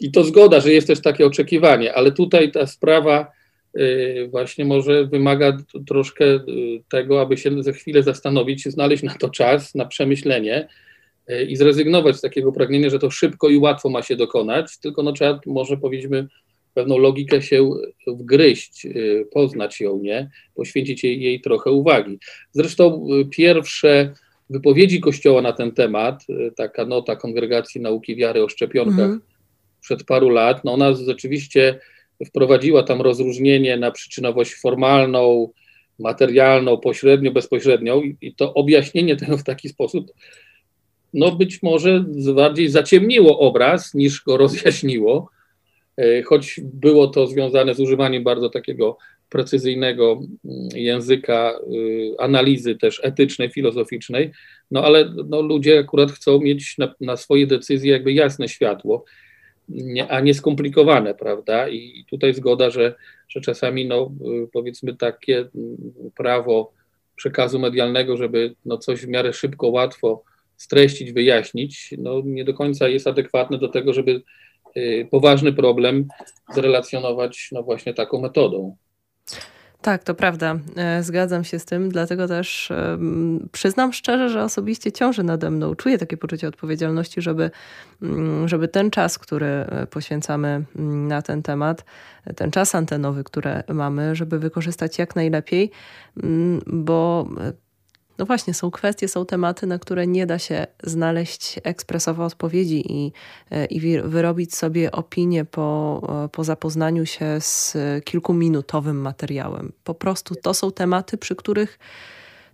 I 0.00 0.10
to 0.10 0.24
zgoda, 0.24 0.60
że 0.60 0.72
jest 0.72 0.86
też 0.86 1.00
takie 1.00 1.26
oczekiwanie, 1.26 1.94
ale 1.94 2.12
tutaj 2.12 2.52
ta 2.52 2.66
sprawa 2.66 3.26
właśnie 4.30 4.64
może 4.64 5.06
wymaga 5.06 5.58
troszkę 5.86 6.24
y, 6.24 6.40
tego, 6.88 7.20
aby 7.20 7.36
się 7.36 7.62
za 7.62 7.72
chwilę 7.72 8.02
zastanowić, 8.02 8.64
znaleźć 8.64 9.02
na 9.02 9.14
to 9.14 9.28
czas, 9.28 9.74
na 9.74 9.84
przemyślenie 9.84 10.68
y, 11.30 11.44
i 11.44 11.56
zrezygnować 11.56 12.16
z 12.16 12.20
takiego 12.20 12.52
pragnienia, 12.52 12.90
że 12.90 12.98
to 12.98 13.10
szybko 13.10 13.48
i 13.48 13.58
łatwo 13.58 13.88
ma 13.88 14.02
się 14.02 14.16
dokonać, 14.16 14.78
tylko 14.78 15.02
no 15.02 15.12
trzeba 15.12 15.40
może 15.46 15.76
powiedzmy 15.76 16.28
pewną 16.74 16.98
logikę 16.98 17.42
się 17.42 17.70
wgryźć, 18.06 18.86
y, 18.86 19.26
poznać 19.32 19.80
ją, 19.80 19.98
nie? 19.98 20.30
Poświęcić 20.54 21.04
jej, 21.04 21.22
jej 21.22 21.40
trochę 21.40 21.70
uwagi. 21.70 22.18
Zresztą 22.52 23.06
y, 23.20 23.24
pierwsze 23.24 24.14
wypowiedzi 24.50 25.00
Kościoła 25.00 25.42
na 25.42 25.52
ten 25.52 25.72
temat, 25.72 26.22
y, 26.30 26.52
taka 26.56 26.84
nota 26.86 27.16
Kongregacji 27.16 27.80
Nauki 27.80 28.16
Wiary 28.16 28.44
o 28.44 28.48
szczepionkach 28.48 29.06
mm. 29.06 29.20
przed 29.80 30.04
paru 30.04 30.28
lat, 30.28 30.64
no 30.64 30.72
ona 30.72 30.94
rzeczywiście 30.94 31.80
wprowadziła 32.26 32.82
tam 32.82 33.00
rozróżnienie 33.00 33.76
na 33.76 33.90
przyczynowość 33.90 34.54
formalną, 34.54 35.52
materialną, 35.98 36.78
pośrednio, 36.78 37.32
bezpośrednią 37.32 38.02
i 38.20 38.34
to 38.34 38.54
objaśnienie 38.54 39.16
tego 39.16 39.38
w 39.38 39.44
taki 39.44 39.68
sposób, 39.68 40.12
no 41.14 41.32
być 41.32 41.62
może 41.62 42.04
bardziej 42.34 42.68
zaciemniło 42.68 43.38
obraz 43.38 43.94
niż 43.94 44.22
go 44.24 44.36
rozjaśniło. 44.36 45.30
E, 45.96 46.22
choć 46.22 46.60
było 46.64 47.06
to 47.06 47.26
związane 47.26 47.74
z 47.74 47.80
używaniem 47.80 48.24
bardzo 48.24 48.50
takiego 48.50 48.98
precyzyjnego 49.32 50.20
mm, 50.44 50.68
języka, 50.74 51.52
y, 51.74 52.14
analizy 52.18 52.74
też 52.74 53.00
etycznej, 53.04 53.50
filozoficznej, 53.50 54.30
no 54.70 54.84
ale 54.84 55.12
no, 55.28 55.42
ludzie 55.42 55.78
akurat 55.78 56.12
chcą 56.12 56.40
mieć 56.40 56.78
na, 56.78 56.94
na 57.00 57.16
swoje 57.16 57.46
decyzje 57.46 57.92
jakby 57.92 58.12
jasne 58.12 58.48
światło, 58.48 59.04
nie, 59.68 60.08
a 60.08 60.20
nie 60.20 60.34
skomplikowane, 60.34 61.14
prawda? 61.14 61.68
I 61.68 62.04
tutaj 62.10 62.34
zgoda, 62.34 62.70
że, 62.70 62.94
że 63.28 63.40
czasami, 63.40 63.86
no, 63.86 64.12
y, 64.44 64.48
powiedzmy, 64.52 64.96
takie 64.96 65.48
prawo 66.16 66.72
przekazu 67.16 67.58
medialnego, 67.58 68.16
żeby 68.16 68.54
no, 68.64 68.78
coś 68.78 69.00
w 69.00 69.08
miarę 69.08 69.32
szybko, 69.32 69.68
łatwo 69.68 70.24
streścić, 70.56 71.12
wyjaśnić, 71.12 71.94
no, 71.98 72.22
nie 72.24 72.44
do 72.44 72.54
końca 72.54 72.88
jest 72.88 73.06
adekwatne 73.06 73.58
do 73.58 73.68
tego, 73.68 73.92
żeby 73.92 74.22
Y, 74.76 75.08
poważny 75.10 75.52
problem 75.52 76.08
zrelacjonować 76.54 77.48
no 77.52 77.62
właśnie 77.62 77.94
taką 77.94 78.20
metodą. 78.20 78.76
Tak, 79.82 80.04
to 80.04 80.14
prawda. 80.14 80.56
E, 80.76 81.02
zgadzam 81.02 81.44
się 81.44 81.58
z 81.58 81.64
tym, 81.64 81.88
dlatego 81.88 82.28
też 82.28 82.72
przyznam 83.52 83.92
szczerze, 83.92 84.28
że 84.28 84.44
osobiście 84.44 84.92
ciąży 84.92 85.22
nade 85.22 85.50
mną. 85.50 85.74
Czuję 85.74 85.98
takie 85.98 86.16
poczucie 86.16 86.48
odpowiedzialności, 86.48 87.22
żeby, 87.22 87.50
mm, 88.02 88.48
żeby 88.48 88.68
ten 88.68 88.90
czas, 88.90 89.18
który 89.18 89.46
e, 89.46 89.86
poświęcamy 89.86 90.64
mm, 90.76 91.08
na 91.08 91.22
ten 91.22 91.42
temat, 91.42 91.84
ten 92.36 92.50
czas 92.50 92.74
antenowy, 92.74 93.24
który 93.24 93.62
mamy, 93.74 94.16
żeby 94.16 94.38
wykorzystać 94.38 94.98
jak 94.98 95.16
najlepiej, 95.16 95.70
mm, 96.22 96.60
bo 96.66 97.28
e, 97.40 97.52
no 98.18 98.26
właśnie, 98.26 98.54
są 98.54 98.70
kwestie, 98.70 99.08
są 99.08 99.26
tematy, 99.26 99.66
na 99.66 99.78
które 99.78 100.06
nie 100.06 100.26
da 100.26 100.38
się 100.38 100.66
znaleźć 100.82 101.60
ekspresowo 101.62 102.24
odpowiedzi 102.24 102.92
i, 102.92 103.12
i 103.70 103.80
wyrobić 104.04 104.54
sobie 104.54 104.92
opinię 104.92 105.44
po, 105.44 106.28
po 106.32 106.44
zapoznaniu 106.44 107.06
się 107.06 107.40
z 107.40 107.76
kilkuminutowym 108.04 109.00
materiałem. 109.00 109.72
Po 109.84 109.94
prostu 109.94 110.34
to 110.34 110.54
są 110.54 110.72
tematy, 110.72 111.18
przy 111.18 111.36
których 111.36 111.78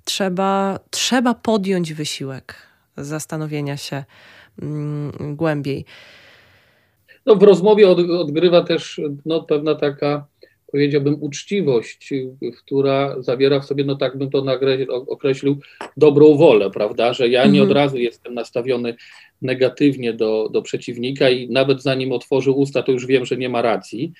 trzeba, 0.05 0.79
trzeba 0.91 1.35
podjąć 1.35 1.95
wysiłek 1.95 2.55
zastanowienia 2.97 3.77
się 3.77 4.05
mm, 4.63 5.37
głębiej. 5.37 5.85
No, 7.27 7.35
w 7.35 7.43
rozmowie 7.43 7.89
od, 7.89 7.99
odgrywa 7.99 8.65
też 8.65 9.01
no, 9.27 9.43
pewna 9.43 9.75
taka 9.75 10.27
powiedziałbym, 10.73 11.17
uczciwość, 11.23 12.11
która 12.59 13.23
zawiera 13.23 13.61
w 13.61 13.65
sobie, 13.65 13.85
no 13.85 13.95
tak 13.95 14.19
bym 14.19 14.31
to 14.31 14.45
określił, 15.07 15.59
dobrą 15.97 16.35
wolę, 16.35 16.71
prawda, 16.71 17.13
że 17.13 17.29
ja 17.29 17.47
nie 17.47 17.63
od 17.63 17.69
mhm. 17.69 17.85
razu 17.85 17.99
jestem 17.99 18.35
nastawiony 18.35 18.95
negatywnie 19.43 20.13
do, 20.13 20.49
do 20.53 20.63
przeciwnika 20.63 21.31
i 21.31 21.51
nawet 21.51 21.83
zanim 21.83 22.13
otworzył 22.13 22.59
usta, 22.59 22.83
to 22.83 22.93
już 22.93 23.07
wiem, 23.07 23.27
że 23.27 23.37
nie 23.37 23.49
ma 23.49 23.63
racji, 23.63 24.13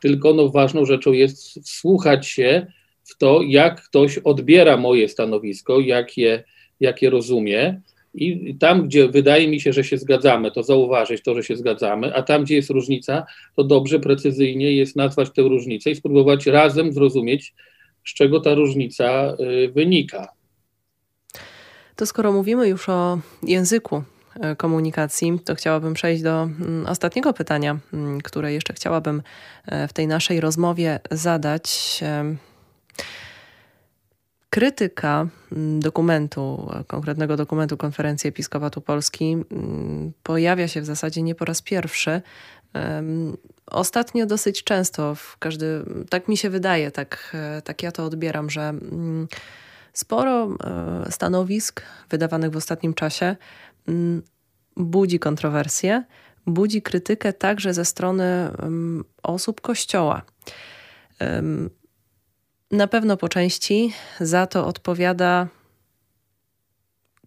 tylko 0.00 0.34
no 0.34 0.48
ważną 0.48 0.84
rzeczą 0.84 1.12
jest 1.12 1.60
wsłuchać 1.64 2.26
się 2.26 2.66
w 3.04 3.18
to, 3.18 3.40
jak 3.42 3.82
ktoś 3.82 4.18
odbiera 4.18 4.76
moje 4.76 5.08
stanowisko, 5.08 5.80
jak 5.80 6.16
je, 6.16 6.44
jak 6.80 7.02
je 7.02 7.10
rozumie, 7.10 7.80
i 8.14 8.56
tam, 8.58 8.82
gdzie 8.82 9.08
wydaje 9.08 9.48
mi 9.48 9.60
się, 9.60 9.72
że 9.72 9.84
się 9.84 9.98
zgadzamy, 9.98 10.50
to 10.50 10.62
zauważyć 10.62 11.22
to, 11.22 11.34
że 11.34 11.42
się 11.42 11.56
zgadzamy, 11.56 12.14
a 12.14 12.22
tam, 12.22 12.44
gdzie 12.44 12.54
jest 12.54 12.70
różnica, 12.70 13.26
to 13.56 13.64
dobrze, 13.64 14.00
precyzyjnie 14.00 14.72
jest 14.72 14.96
nazwać 14.96 15.30
tę 15.30 15.42
różnicę 15.42 15.90
i 15.90 15.96
spróbować 15.96 16.46
razem 16.46 16.92
zrozumieć, 16.92 17.54
z 18.06 18.14
czego 18.14 18.40
ta 18.40 18.54
różnica 18.54 19.36
y, 19.40 19.72
wynika. 19.72 20.28
To 21.96 22.06
skoro 22.06 22.32
mówimy 22.32 22.68
już 22.68 22.88
o 22.88 23.18
języku 23.42 24.02
y, 24.52 24.56
komunikacji, 24.56 25.38
to 25.44 25.54
chciałabym 25.54 25.94
przejść 25.94 26.22
do 26.22 26.42
mm, 26.42 26.86
ostatniego 26.86 27.32
pytania, 27.32 27.78
mm, 27.92 28.20
które 28.20 28.52
jeszcze 28.52 28.74
chciałabym 28.74 29.22
y, 29.72 29.88
w 29.88 29.92
tej 29.92 30.06
naszej 30.06 30.40
rozmowie 30.40 31.00
zadać 31.10 32.00
krytyka 34.54 35.26
mm, 35.52 35.80
dokumentu, 35.80 36.70
konkretnego 36.86 37.36
dokumentu 37.36 37.76
Konferencji 37.76 38.28
Episkopatu 38.28 38.80
Polski 38.80 39.32
mm, 39.32 40.12
pojawia 40.22 40.68
się 40.68 40.80
w 40.80 40.84
zasadzie 40.84 41.22
nie 41.22 41.34
po 41.34 41.44
raz 41.44 41.62
pierwszy. 41.62 42.22
Ostatnio 43.66 44.26
dosyć 44.26 44.64
często, 44.64 45.14
w 45.14 45.36
każdy, 45.38 45.84
tak 46.10 46.28
mi 46.28 46.36
się 46.36 46.50
wydaje, 46.50 46.90
tak, 46.90 47.36
tak 47.64 47.82
ja 47.82 47.92
to 47.92 48.04
odbieram, 48.04 48.50
że 48.50 48.62
mm, 48.62 49.28
sporo 49.92 50.46
e, 50.46 51.12
stanowisk 51.12 51.82
wydawanych 52.10 52.50
w 52.50 52.56
ostatnim 52.56 52.94
czasie 52.94 53.36
budzi 54.76 55.18
kontrowersje, 55.18 56.04
budzi 56.46 56.82
krytykę 56.82 57.32
także 57.32 57.74
ze 57.74 57.84
strony 57.84 58.50
osób 59.22 59.60
Kościoła. 59.60 60.22
Na 62.74 62.86
pewno 62.86 63.16
po 63.16 63.28
części 63.28 63.92
za 64.20 64.46
to 64.46 64.66
odpowiada 64.66 65.48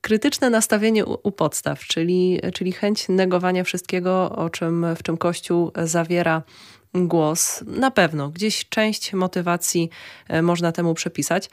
krytyczne 0.02 0.50
nastawienie 0.50 1.06
u, 1.06 1.32
podstaw, 1.32 1.80
czyli, 1.80 2.42
czyli 2.54 2.72
chęć 2.72 3.10
negowania 3.10 3.64
wszystkiego, 3.64 4.30
o 4.30 4.50
czym, 4.50 4.86
w 4.96 5.04
czym 5.04 5.18
Kościół 5.18 5.72
zawiera 5.84 6.44
głos. 6.94 7.64
Na 7.68 7.92
pewno 7.92 8.30
gdzieś 8.30 8.70
część 8.70 9.14
motywacji 9.14 9.90
e, 10.28 10.42
można 10.42 10.72
temu 10.72 10.94
przypisać, 10.94 11.50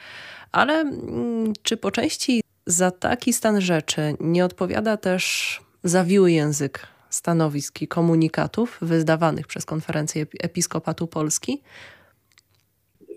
ale 0.51 0.73
mm, 0.73 1.53
czy 1.61 1.77
po 1.77 1.91
części 1.91 2.41
za 2.65 2.91
taki 2.91 3.33
stan 3.33 3.61
rzeczy 3.61 4.17
nie 4.19 4.45
odpowiada 4.45 4.97
też 4.97 5.61
zawiły 5.83 6.31
język 6.31 6.87
stanowisk 7.09 7.81
i 7.81 7.87
komunikatów 7.87 8.77
wydawanych 8.81 9.47
przez 9.47 9.65
Konferencję 9.65 10.25
Episkopatu 10.39 11.07
Polski? 11.07 11.61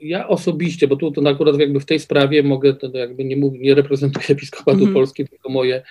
Ja 0.03 0.29
osobiście, 0.29 0.89
bo 0.89 0.97
tu 0.97 1.11
to 1.11 1.29
akurat 1.29 1.61
jakby 1.61 1.81
w 1.81 1.87
tej 1.87 1.99
sprawie 1.99 2.43
mogę, 2.43 2.75
to 2.75 2.99
jakby 2.99 3.25
nie, 3.25 3.37
mówię, 3.37 3.59
nie 3.59 3.75
reprezentuję 3.75 4.27
Episkopatu 4.37 4.83
mm. 4.83 4.95
Polski, 4.95 5.29
tylko 5.29 5.49
moje, 5.49 5.83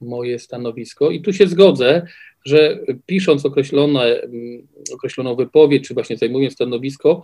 moje 0.00 0.38
stanowisko. 0.38 1.10
I 1.10 1.20
tu 1.20 1.32
się 1.32 1.46
zgodzę, 1.46 2.06
że 2.44 2.78
pisząc 3.06 3.46
określone, 3.46 4.20
mm, 4.20 4.66
określoną 4.94 5.36
wypowiedź, 5.36 5.88
czy 5.88 5.94
właśnie 5.94 6.16
zajmując 6.16 6.54
stanowisko, 6.54 7.22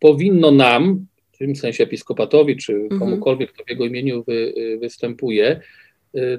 powinno 0.00 0.50
nam 0.50 1.06
w 1.32 1.38
tym 1.38 1.56
sensie 1.56 1.84
episkopatowi, 1.84 2.56
czy 2.56 2.72
mhm. 2.72 3.00
komukolwiek, 3.00 3.52
kto 3.52 3.64
w 3.64 3.70
jego 3.70 3.84
imieniu 3.84 4.24
wy, 4.24 4.54
występuje, 4.80 5.60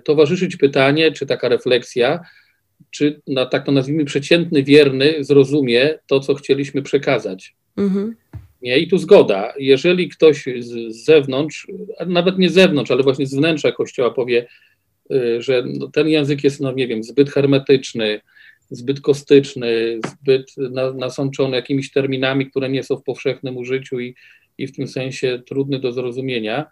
towarzyszyć 0.03 0.57
pytanie, 0.57 1.11
czy 1.11 1.25
taka 1.25 1.49
refleksja, 1.49 2.19
czy 2.91 3.21
na 3.27 3.45
tak 3.45 3.65
to 3.65 3.71
nazwijmy 3.71 4.05
przeciętny 4.05 4.63
wierny 4.63 5.13
zrozumie 5.19 5.99
to, 6.07 6.19
co 6.19 6.35
chcieliśmy 6.35 6.81
przekazać. 6.81 7.55
Mhm. 7.77 8.15
Nie? 8.65 8.77
I 8.77 8.87
tu 8.87 8.97
zgoda. 8.97 9.53
Jeżeli 9.59 10.09
ktoś 10.09 10.45
z, 10.59 10.95
zewnątrz, 11.05 11.67
nawet 12.07 12.37
nie 12.37 12.49
z 12.49 12.53
zewnątrz, 12.53 12.91
ale 12.91 13.03
właśnie 13.03 13.25
z 13.25 13.35
wnętrza 13.35 13.71
Kościoła 13.71 14.11
powie, 14.11 14.47
y, 15.11 15.41
że 15.41 15.63
no, 15.65 15.87
ten 15.87 16.07
język 16.07 16.43
jest, 16.43 16.61
no 16.61 16.71
nie 16.71 16.87
wiem, 16.87 17.03
zbyt 17.03 17.29
hermetyczny, 17.29 18.21
zbyt 18.69 19.01
kostyczny, 19.01 19.99
zbyt 20.11 20.55
nasączony 20.95 21.55
jakimiś 21.55 21.91
terminami, 21.91 22.49
które 22.49 22.69
nie 22.69 22.83
są 22.83 22.95
w 22.97 23.03
powszechnym 23.03 23.57
użyciu 23.57 23.99
i, 23.99 24.15
i 24.57 24.67
w 24.67 24.75
tym 24.75 24.87
sensie 24.87 25.41
trudny 25.47 25.79
do 25.79 25.91
zrozumienia, 25.91 26.65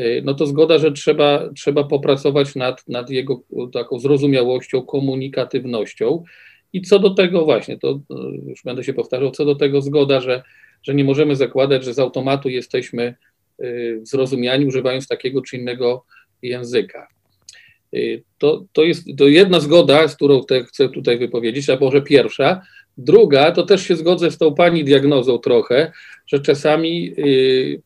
y, 0.00 0.22
no 0.24 0.34
to 0.34 0.46
zgoda, 0.46 0.78
że 0.78 0.92
trzeba, 0.92 1.50
trzeba 1.56 1.84
popracować 1.84 2.54
nad, 2.54 2.88
nad 2.88 3.10
jego 3.10 3.42
taką 3.72 3.98
zrozumiałością, 3.98 4.82
komunikatywnością. 4.82 6.24
I 6.72 6.82
co 6.82 6.98
do 6.98 7.10
tego 7.10 7.44
właśnie, 7.44 7.78
to 7.78 7.90
y, 7.90 8.48
już 8.48 8.62
będę 8.64 8.84
się 8.84 8.94
powtarzał, 8.94 9.30
co 9.30 9.44
do 9.44 9.54
tego 9.54 9.82
zgoda, 9.82 10.20
że 10.20 10.42
że 10.82 10.94
nie 10.94 11.04
możemy 11.04 11.36
zakładać, 11.36 11.84
że 11.84 11.94
z 11.94 11.98
automatu 11.98 12.48
jesteśmy 12.48 13.14
y, 13.60 14.00
zrozumiani 14.02 14.66
używając 14.66 15.08
takiego 15.08 15.42
czy 15.42 15.56
innego 15.56 16.04
języka. 16.42 17.08
Y, 17.94 18.22
to, 18.38 18.64
to 18.72 18.84
jest 18.84 19.04
to 19.18 19.28
jedna 19.28 19.60
zgoda, 19.60 20.08
z 20.08 20.16
którą 20.16 20.44
te 20.44 20.64
chcę 20.64 20.88
tutaj 20.88 21.18
wypowiedzieć, 21.18 21.70
a 21.70 21.78
może 21.80 22.02
pierwsza. 22.02 22.62
Druga, 22.98 23.52
to 23.52 23.62
też 23.62 23.86
się 23.86 23.96
zgodzę 23.96 24.30
z 24.30 24.38
tą 24.38 24.54
pani 24.54 24.84
diagnozą 24.84 25.38
trochę, 25.38 25.92
że 26.26 26.40
czasami 26.40 27.14
y, 27.18 27.82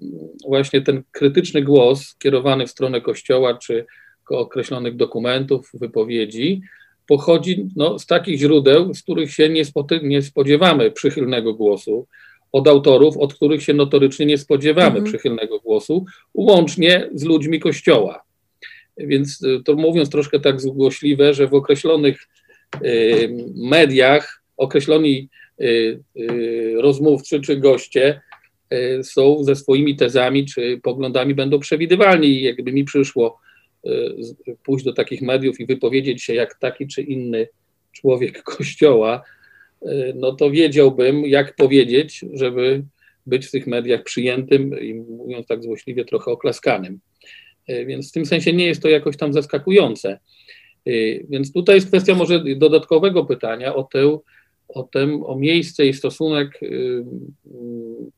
właśnie 0.46 0.80
ten 0.80 1.02
krytyczny 1.12 1.62
głos 1.62 2.14
kierowany 2.18 2.66
w 2.66 2.70
stronę 2.70 3.00
Kościoła 3.00 3.58
czy 3.58 3.86
określonych 4.30 4.96
dokumentów, 4.96 5.70
wypowiedzi, 5.74 6.60
pochodzi 7.06 7.66
no, 7.76 7.98
z 7.98 8.06
takich 8.06 8.38
źródeł, 8.38 8.94
z 8.94 9.02
których 9.02 9.32
się 9.32 9.48
nie, 9.48 9.62
nie 10.02 10.22
spodziewamy 10.22 10.90
przychylnego 10.90 11.54
głosu, 11.54 12.06
od 12.52 12.68
autorów, 12.68 13.16
od 13.16 13.34
których 13.34 13.62
się 13.62 13.74
notorycznie 13.74 14.26
nie 14.26 14.38
spodziewamy 14.38 14.86
mhm. 14.86 15.04
przychylnego 15.04 15.60
głosu, 15.60 16.04
łącznie 16.34 17.10
z 17.14 17.24
ludźmi 17.24 17.60
Kościoła. 17.60 18.22
Więc 18.96 19.42
y, 19.42 19.62
to 19.64 19.74
mówiąc 19.74 20.10
troszkę 20.10 20.40
tak 20.40 20.60
zgłośliwe, 20.60 21.34
że 21.34 21.48
w 21.48 21.54
określonych 21.54 22.28
y, 22.84 23.34
mediach 23.56 24.42
określoni 24.56 25.28
y, 25.60 26.00
rozmówcy 26.76 27.40
czy 27.40 27.56
goście 27.56 28.20
są 29.02 29.44
ze 29.44 29.56
swoimi 29.56 29.96
tezami 29.96 30.46
czy 30.46 30.80
poglądami 30.82 31.34
będą 31.34 31.58
przewidywalni. 31.58 32.28
I 32.28 32.42
jakby 32.42 32.72
mi 32.72 32.84
przyszło 32.84 33.38
pójść 34.64 34.84
do 34.84 34.92
takich 34.92 35.22
mediów 35.22 35.60
i 35.60 35.66
wypowiedzieć 35.66 36.22
się 36.22 36.34
jak 36.34 36.58
taki 36.58 36.86
czy 36.86 37.02
inny 37.02 37.48
człowiek 37.92 38.42
Kościoła, 38.56 39.22
Y, 39.22 39.39
no 40.14 40.32
to 40.32 40.50
wiedziałbym, 40.50 41.24
jak 41.26 41.56
powiedzieć, 41.56 42.24
żeby 42.32 42.84
być 43.26 43.46
w 43.46 43.50
tych 43.50 43.66
mediach 43.66 44.02
przyjętym 44.02 44.80
i 44.80 44.94
mówiąc 44.94 45.46
tak 45.46 45.62
złośliwie, 45.62 46.04
trochę 46.04 46.30
oklaskanym. 46.30 47.00
Y, 47.70 47.86
więc 47.86 48.10
w 48.10 48.12
tym 48.12 48.26
sensie 48.26 48.52
nie 48.52 48.66
jest 48.66 48.82
to 48.82 48.88
jakoś 48.88 49.16
tam 49.16 49.32
zaskakujące. 49.32 50.18
Y, 50.88 51.26
więc 51.28 51.52
tutaj 51.52 51.74
jest 51.74 51.88
kwestia 51.88 52.14
może 52.14 52.44
dodatkowego 52.56 53.24
pytania 53.24 53.74
o 53.74 53.82
tę, 53.82 54.18
o, 54.68 54.82
tę, 54.82 55.22
o 55.24 55.36
miejsce 55.36 55.86
i 55.86 55.94
stosunek 55.94 56.60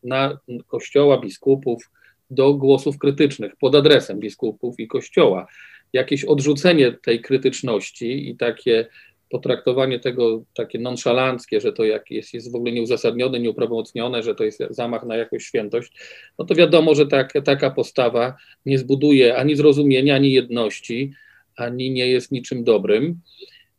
na 0.03 0.39
Kościoła, 0.67 1.21
biskupów 1.21 1.91
do 2.31 2.55
głosów 2.55 2.99
krytycznych 2.99 3.57
pod 3.57 3.75
adresem 3.75 4.21
biskupów 4.21 4.81
i 4.81 4.89
Kościoła. 4.89 5.47
Jakieś 5.93 6.25
odrzucenie 6.25 6.93
tej 6.93 7.21
krytyczności 7.21 8.29
i 8.31 8.37
takie 8.37 8.87
potraktowanie 9.33 9.99
tego 9.99 10.45
takie 10.55 10.79
nonszalanckie, 10.79 11.61
że 11.61 11.73
to 11.73 11.85
jak 11.85 12.11
jest, 12.11 12.35
jest 12.35 12.53
w 12.53 12.55
ogóle 12.55 12.73
nieuzasadnione, 12.73 13.41
nieuprawomocnione, 13.41 14.23
że 14.23 14.35
to 14.35 14.45
jest 14.45 14.63
zamach 14.71 15.07
na 15.07 15.17
jakąś 15.17 15.45
świętość, 15.45 15.93
no 16.39 16.45
to 16.45 16.55
wiadomo, 16.55 16.95
że 16.95 17.07
tak, 17.07 17.33
taka 17.45 17.71
postawa 17.71 18.37
nie 18.67 18.79
zbuduje 18.79 19.37
ani 19.37 19.57
zrozumienia, 19.57 20.15
ani 20.15 20.33
jedności, 20.33 21.13
ani 21.57 21.91
nie 21.91 22.07
jest 22.07 22.33
niczym 22.33 22.65
dobrym. 22.65 23.21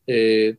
Y, 0.09 0.57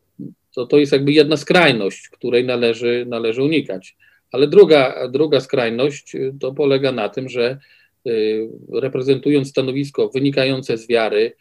to, 0.54 0.66
to 0.66 0.78
jest 0.78 0.92
jakby 0.92 1.12
jedna 1.12 1.36
skrajność, 1.36 2.08
której 2.08 2.44
należy, 2.44 3.06
należy 3.08 3.42
unikać. 3.42 3.96
Ale 4.32 4.48
druga, 4.48 5.08
druga 5.08 5.40
skrajność 5.40 6.14
y, 6.14 6.34
to 6.40 6.52
polega 6.52 6.92
na 6.92 7.08
tym, 7.08 7.28
że 7.28 7.58
y, 8.06 8.48
reprezentując 8.72 9.48
stanowisko 9.48 10.08
wynikające 10.08 10.78
z 10.78 10.88
wiary, 10.88 11.32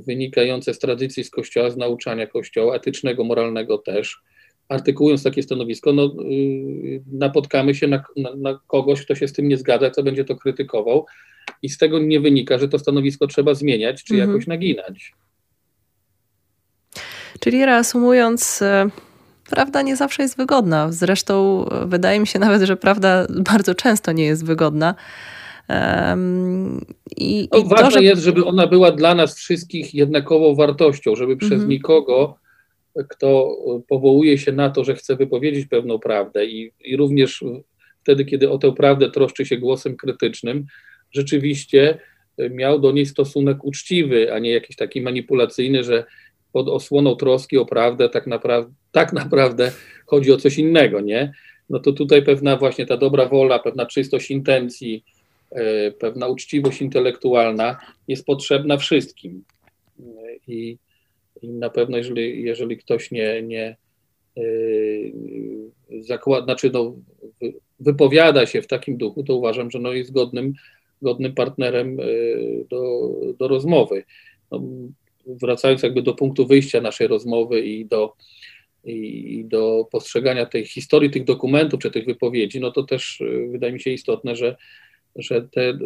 wynikające 0.00 0.74
z 0.74 0.78
tradycji 0.78 1.24
z 1.24 1.30
Kościoła, 1.30 1.70
z 1.70 1.76
nauczania 1.76 2.26
Kościoła, 2.26 2.76
etycznego, 2.76 3.24
moralnego 3.24 3.78
też. 3.78 4.22
Artykułując 4.68 5.22
takie 5.22 5.42
stanowisko, 5.42 5.92
no, 5.92 6.14
yy, 6.28 7.02
napotkamy 7.12 7.74
się 7.74 7.86
na, 7.88 8.04
na, 8.16 8.34
na, 8.36 8.60
kogoś, 8.66 9.04
kto 9.04 9.14
się 9.14 9.28
z 9.28 9.32
tym 9.32 9.48
nie 9.48 9.56
zgadza, 9.56 9.90
kto 9.90 10.02
będzie 10.02 10.24
to 10.24 10.36
krytykował, 10.36 11.06
i 11.62 11.68
z 11.68 11.78
tego 11.78 11.98
nie 11.98 12.20
wynika, 12.20 12.58
że 12.58 12.68
to 12.68 12.78
stanowisko 12.78 13.26
trzeba 13.26 13.54
zmieniać 13.54 14.04
czy 14.04 14.14
mhm. 14.14 14.30
jakoś 14.30 14.46
naginać. 14.46 15.12
Czyli 17.40 17.64
reasumując, 17.64 18.62
e, 18.62 18.88
prawda 19.50 19.82
nie 19.82 19.96
zawsze 19.96 20.22
jest 20.22 20.36
wygodna. 20.36 20.92
Zresztą 20.92 21.66
e, 21.68 21.86
wydaje 21.86 22.20
mi 22.20 22.26
się 22.26 22.38
nawet, 22.38 22.62
że 22.62 22.76
prawda 22.76 23.26
bardzo 23.30 23.74
często 23.74 24.12
nie 24.12 24.24
jest 24.24 24.44
wygodna. 24.44 24.94
I, 27.16 27.48
no, 27.52 27.58
i 27.58 27.68
ważne 27.68 27.84
to, 27.84 27.90
że... 27.90 28.02
jest, 28.02 28.22
żeby 28.22 28.44
ona 28.44 28.66
była 28.66 28.90
dla 28.90 29.14
nas 29.14 29.36
wszystkich 29.36 29.94
jednakową 29.94 30.54
wartością, 30.54 31.16
żeby 31.16 31.36
przez 31.36 31.52
mhm. 31.52 31.68
nikogo, 31.68 32.38
kto 33.08 33.56
powołuje 33.88 34.38
się 34.38 34.52
na 34.52 34.70
to, 34.70 34.84
że 34.84 34.94
chce 34.94 35.16
wypowiedzieć 35.16 35.66
pewną 35.66 35.98
prawdę 35.98 36.46
i, 36.46 36.72
i 36.80 36.96
również 36.96 37.44
wtedy, 38.02 38.24
kiedy 38.24 38.50
o 38.50 38.58
tę 38.58 38.72
prawdę 38.72 39.10
troszczy 39.10 39.46
się 39.46 39.56
głosem 39.56 39.96
krytycznym, 39.96 40.66
rzeczywiście 41.10 41.98
miał 42.50 42.80
do 42.80 42.92
niej 42.92 43.06
stosunek 43.06 43.64
uczciwy, 43.64 44.32
a 44.32 44.38
nie 44.38 44.50
jakiś 44.50 44.76
taki 44.76 45.00
manipulacyjny, 45.00 45.84
że 45.84 46.04
pod 46.52 46.68
osłoną 46.68 47.16
troski 47.16 47.58
o 47.58 47.66
prawdę 47.66 48.08
tak 48.08 48.26
naprawdę, 48.26 48.72
tak 48.92 49.12
naprawdę 49.12 49.72
chodzi 50.06 50.32
o 50.32 50.36
coś 50.36 50.58
innego, 50.58 51.00
nie? 51.00 51.32
No 51.70 51.78
to 51.78 51.92
tutaj 51.92 52.22
pewna 52.22 52.56
właśnie 52.56 52.86
ta 52.86 52.96
dobra 52.96 53.26
wola, 53.26 53.58
pewna 53.58 53.86
czystość 53.86 54.30
intencji, 54.30 55.04
E, 55.04 55.13
pewna 55.98 56.28
uczciwość 56.28 56.82
intelektualna 56.82 57.78
jest 58.08 58.26
potrzebna 58.26 58.76
wszystkim. 58.76 59.44
I, 60.46 60.78
i 61.42 61.48
na 61.48 61.70
pewno, 61.70 61.96
jeżeli, 61.96 62.42
jeżeli 62.42 62.76
ktoś 62.76 63.10
nie, 63.10 63.42
nie 63.42 63.76
yy, 64.36 65.12
zakłada, 66.00 66.44
znaczy 66.44 66.70
no, 66.70 66.96
wypowiada 67.80 68.46
się 68.46 68.62
w 68.62 68.66
takim 68.66 68.96
duchu, 68.96 69.22
to 69.22 69.36
uważam, 69.36 69.70
że 69.70 69.78
no 69.78 69.92
jest 69.92 70.12
godnym, 70.12 70.52
godnym 71.02 71.34
partnerem 71.34 71.98
yy, 71.98 72.66
do, 72.70 73.10
do 73.38 73.48
rozmowy. 73.48 74.04
No, 74.50 74.62
wracając 75.26 75.82
jakby 75.82 76.02
do 76.02 76.14
punktu 76.14 76.46
wyjścia 76.46 76.80
naszej 76.80 77.06
rozmowy 77.06 77.60
i 77.60 77.86
do, 77.86 78.12
i 78.84 79.44
do 79.48 79.88
postrzegania 79.92 80.46
tej 80.46 80.66
historii 80.66 81.10
tych 81.10 81.24
dokumentów 81.24 81.80
czy 81.80 81.90
tych 81.90 82.06
wypowiedzi, 82.06 82.60
no 82.60 82.70
to 82.70 82.82
też 82.82 83.22
wydaje 83.50 83.72
mi 83.72 83.80
się 83.80 83.90
istotne, 83.90 84.36
że 84.36 84.56
że 85.16 85.42
te 85.42 85.70
y, 85.70 85.76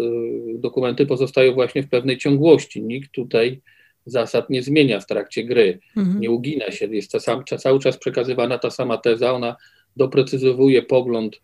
dokumenty 0.55 1.07
pozostają 1.07 1.55
właśnie 1.55 1.83
w 1.83 1.89
pewnej 1.89 2.19
ciągłości. 2.19 2.83
Nikt 2.83 3.13
tutaj 3.13 3.61
zasad 4.07 4.51
nie 4.51 4.63
zmienia 4.63 5.01
w 5.01 5.07
trakcie 5.07 5.45
gry, 5.45 5.79
mhm. 5.97 6.21
nie 6.21 6.31
ugina 6.31 6.71
się, 6.71 6.87
jest 6.87 7.21
sam, 7.21 7.45
cały 7.59 7.81
czas 7.81 7.99
przekazywana 7.99 8.59
ta 8.59 8.71
sama 8.71 8.99
teza, 8.99 9.33
ona 9.33 9.57
doprecyzowuje 9.97 10.83
pogląd 10.83 11.41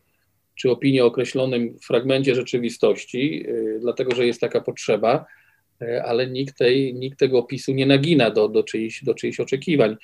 czy 0.55 0.71
opinię 0.71 1.05
o 1.05 1.07
określonym 1.07 1.79
fragmencie 1.83 2.35
rzeczywistości, 2.35 3.47
y, 3.49 3.79
dlatego 3.81 4.15
że 4.15 4.27
jest 4.27 4.41
taka 4.41 4.61
potrzeba, 4.61 5.27
y, 5.83 6.03
ale 6.03 6.27
nikt, 6.27 6.59
tej, 6.59 6.95
nikt 6.95 7.19
tego 7.19 7.39
opisu 7.39 7.73
nie 7.73 7.87
nagina 7.87 8.31
do, 8.31 8.49
do, 8.49 8.63
czyichś, 8.63 9.05
do 9.05 9.15
czyichś 9.15 9.41
oczekiwań. 9.41 9.97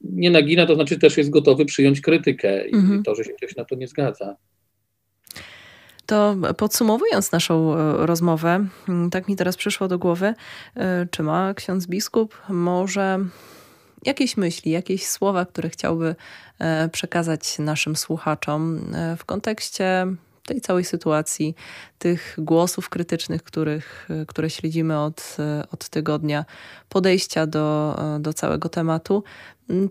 Nie 0.00 0.30
nagina, 0.30 0.66
to 0.66 0.74
znaczy 0.74 0.98
też 0.98 1.16
jest 1.16 1.30
gotowy 1.30 1.64
przyjąć 1.64 2.00
krytykę 2.00 2.64
mhm. 2.64 3.00
i 3.00 3.02
to, 3.02 3.14
że 3.14 3.24
się 3.24 3.32
ktoś 3.32 3.56
na 3.56 3.64
to 3.64 3.74
nie 3.74 3.88
zgadza. 3.88 4.36
To 6.08 6.36
podsumowując 6.56 7.32
naszą 7.32 7.74
e, 7.74 8.06
rozmowę, 8.06 8.66
mm, 8.88 9.10
tak 9.10 9.28
mi 9.28 9.36
teraz 9.36 9.56
przyszło 9.56 9.88
do 9.88 9.98
głowy, 9.98 10.34
e, 10.76 11.06
czy 11.10 11.22
ma 11.22 11.54
ksiądz 11.54 11.86
biskup 11.86 12.42
może 12.48 13.18
jakieś 14.04 14.36
myśli, 14.36 14.70
jakieś 14.70 15.06
słowa, 15.06 15.46
które 15.46 15.68
chciałby 15.70 16.16
e, 16.58 16.88
przekazać 16.88 17.58
naszym 17.58 17.96
słuchaczom 17.96 18.80
w 19.18 19.24
kontekście 19.24 20.06
tej 20.46 20.60
całej 20.60 20.84
sytuacji, 20.84 21.54
tych 21.98 22.34
głosów 22.38 22.88
krytycznych, 22.88 23.42
których, 23.42 24.08
które 24.28 24.50
śledzimy 24.50 25.00
od, 25.00 25.36
od 25.72 25.88
tygodnia, 25.88 26.44
podejścia 26.88 27.46
do, 27.46 27.98
do 28.20 28.32
całego 28.32 28.68
tematu. 28.68 29.24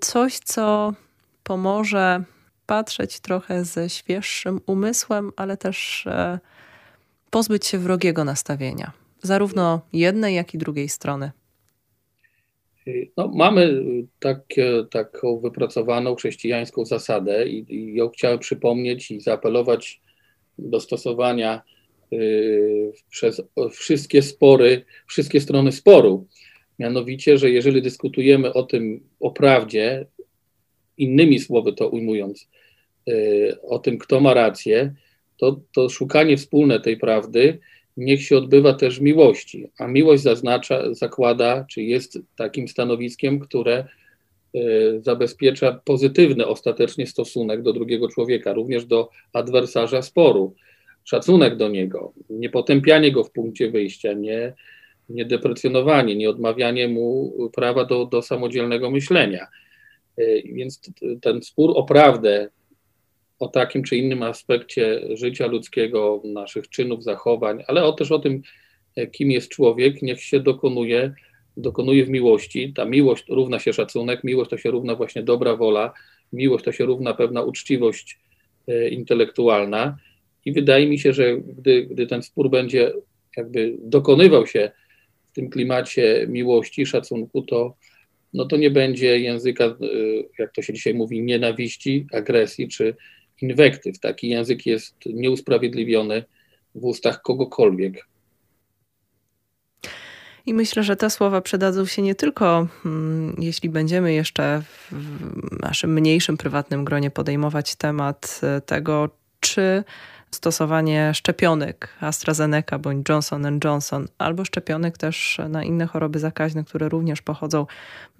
Coś, 0.02 0.40
co 0.40 0.94
pomoże 1.44 2.24
patrzeć 2.68 3.20
trochę 3.20 3.66
ze 3.66 3.90
świeższym 3.90 4.62
umysłem, 4.66 5.32
ale 5.36 5.58
też 5.58 6.08
e, 6.08 6.40
pozbyć 7.30 7.66
się 7.66 7.78
wrogiego 7.78 8.24
nastawienia, 8.24 8.92
zarówno 9.24 9.82
jednej, 9.94 10.36
jak 10.36 10.54
i 10.54 10.58
drugiej 10.58 10.90
strony? 10.90 11.32
No, 13.18 13.28
mamy 13.28 13.84
takie, 14.20 14.86
taką 14.92 15.40
wypracowaną 15.40 16.16
chrześcijańską 16.16 16.86
zasadę 16.86 17.48
i, 17.48 17.76
i 17.76 17.96
ją 17.96 18.10
chciałem 18.10 18.40
przypomnieć 18.40 19.12
i 19.12 19.22
zaapelować 19.22 20.02
do 20.60 20.80
stosowania 20.80 21.62
y, 22.14 22.92
przez 23.10 23.42
wszystkie 23.72 24.22
spory, 24.22 24.86
wszystkie 25.08 25.42
strony 25.42 25.72
sporu. 25.72 26.28
Mianowicie, 26.80 27.38
że 27.38 27.50
jeżeli 27.50 27.82
dyskutujemy 27.82 28.54
o 28.54 28.64
tym, 28.64 29.00
o 29.20 29.32
prawdzie, 29.32 30.06
innymi 30.98 31.40
słowy 31.40 31.74
to 31.74 31.90
ujmując, 31.90 32.42
y, 32.42 32.48
o 33.64 33.80
tym, 33.80 33.98
kto 33.98 34.20
ma 34.20 34.34
rację, 34.34 34.94
to, 35.38 35.60
to 35.74 35.90
szukanie 35.90 36.38
wspólne 36.38 36.80
tej 36.80 36.98
prawdy 36.98 37.60
niech 37.98 38.24
się 38.24 38.38
odbywa 38.38 38.74
też 38.74 39.00
miłości. 39.00 39.70
A 39.78 39.88
miłość 39.88 40.24
zaznacza, 40.24 40.94
zakłada, 40.94 41.66
czy 41.70 41.84
jest 41.84 42.20
takim 42.36 42.68
stanowiskiem, 42.68 43.40
które 43.40 43.86
y, 44.56 45.00
zabezpiecza 45.02 45.82
pozytywny 45.86 46.48
ostatecznie 46.48 47.08
stosunek 47.08 47.62
do 47.62 47.74
drugiego 47.74 48.08
człowieka, 48.08 48.54
również 48.54 48.86
do 48.86 49.10
adwersarza 49.34 50.02
sporu, 50.02 50.54
szacunek 51.04 51.56
do 51.56 51.70
niego, 51.70 52.14
nie 52.30 52.50
potępianie 52.50 53.12
go 53.12 53.24
w 53.24 53.32
punkcie 53.32 53.72
wyjścia, 53.72 54.14
nie, 54.14 54.54
nie 55.10 55.26
deprecjonowanie, 55.26 56.16
nie 56.16 56.30
odmawianie 56.30 56.88
mu 56.88 57.34
prawa 57.56 57.86
do, 57.86 58.06
do 58.06 58.22
samodzielnego 58.22 58.92
myślenia. 58.92 59.48
Y, 60.20 60.44
więc 60.46 60.82
ten 61.22 61.44
spór 61.44 61.72
o 61.76 61.84
prawdę, 61.84 62.50
o 63.40 63.48
takim 63.48 63.84
czy 63.84 63.98
innym 63.98 64.24
aspekcie 64.24 65.02
życia 65.14 65.48
ludzkiego, 65.48 66.22
naszych 66.24 66.70
czynów, 66.70 67.04
zachowań, 67.04 67.64
ale 67.68 67.84
o, 67.84 67.94
też 67.94 68.12
o 68.12 68.20
tym, 68.20 68.42
e, 68.96 69.08
kim 69.08 69.32
jest 69.32 69.50
człowiek, 69.50 70.02
niech 70.02 70.24
się 70.24 70.40
dokonuje, 70.40 71.14
dokonuje 71.58 72.06
w 72.06 72.10
miłości. 72.10 72.74
Ta 72.74 72.86
miłość 72.86 73.24
równa 73.30 73.60
się 73.60 73.74
szacunek, 73.74 74.24
miłość 74.24 74.50
to 74.50 74.58
się 74.58 74.72
równa 74.72 74.96
właśnie 74.96 75.24
dobra 75.24 75.56
wola, 75.56 75.94
miłość 76.34 76.66
to 76.66 76.72
się 76.72 76.86
równa 76.86 77.14
pewna 77.14 77.42
uczciwość 77.42 78.20
e, 78.68 78.90
intelektualna. 78.90 79.98
I 80.46 80.52
wydaje 80.52 80.88
mi 80.88 81.00
się, 81.00 81.14
że 81.14 81.38
gdy, 81.38 81.86
gdy 81.86 82.08
ten 82.08 82.24
spór 82.24 82.50
będzie 82.50 82.94
jakby 83.38 83.76
dokonywał 83.80 84.48
się 84.48 84.72
w 85.28 85.32
tym 85.32 85.50
klimacie 85.50 86.26
miłości, 86.30 86.86
szacunku, 86.86 87.42
to, 87.42 87.76
no 88.34 88.46
to 88.46 88.58
nie 88.58 88.72
będzie 88.72 89.20
języka, 89.20 89.66
e, 89.66 89.76
jak 90.40 90.54
to 90.54 90.62
się 90.62 90.74
dzisiaj 90.74 90.94
mówi, 90.94 91.22
nienawiści, 91.22 92.06
agresji 92.14 92.68
czy 92.68 92.96
inwektyw. 93.42 94.00
Taki 94.00 94.30
język 94.30 94.66
jest 94.66 94.96
nieusprawiedliwiony 95.06 96.24
w 96.76 96.84
ustach 96.86 97.22
kogokolwiek. 97.22 98.08
I 100.46 100.54
myślę, 100.54 100.84
że 100.84 100.96
te 100.96 101.10
słowa 101.10 101.42
przydadzą 101.42 101.86
się 101.86 102.02
nie 102.02 102.16
tylko, 102.16 102.68
mm, 102.86 103.36
jeśli 103.40 103.70
będziemy 103.70 104.14
jeszcze 104.14 104.62
w 104.92 105.62
naszym 105.62 105.94
mniejszym, 105.94 106.38
prywatnym 106.38 106.86
gronie 106.86 107.12
podejmować 107.12 107.76
temat 107.76 108.42
e, 108.44 108.62
tego, 108.62 109.10
czy 109.40 109.84
stosowanie 110.32 111.14
szczepionek 111.14 111.90
AstraZeneca 112.00 112.80
bądź 112.80 113.10
Johnson 113.10 113.60
Johnson, 113.64 114.08
albo 114.18 114.46
szczepionek 114.46 114.98
też 114.98 115.42
na 115.50 115.64
inne 115.64 115.86
choroby 115.86 116.20
zakaźne, 116.20 116.64
które 116.64 116.90
również 116.90 117.22
pochodzą 117.22 117.66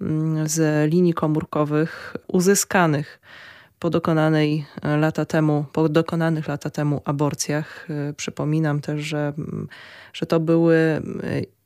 mm, 0.00 0.48
z 0.48 0.90
linii 0.92 1.14
komórkowych 1.14 2.16
uzyskanych 2.26 3.20
po 3.78 3.90
dokonanej 3.90 4.64
e, 4.82 4.96
lata 4.96 5.24
temu, 5.24 5.64
po 5.72 5.88
dokonanych 5.88 6.48
lata 6.48 6.70
temu 6.70 7.02
aborcjach. 7.04 7.86
E, 7.90 8.12
przypominam 8.12 8.80
też, 8.80 9.00
że, 9.00 9.32
że 10.12 10.26
to 10.26 10.40
były 10.40 10.76
e, 10.76 11.00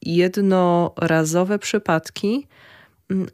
jednorazowe 0.02 1.58
przypadki, 1.58 2.46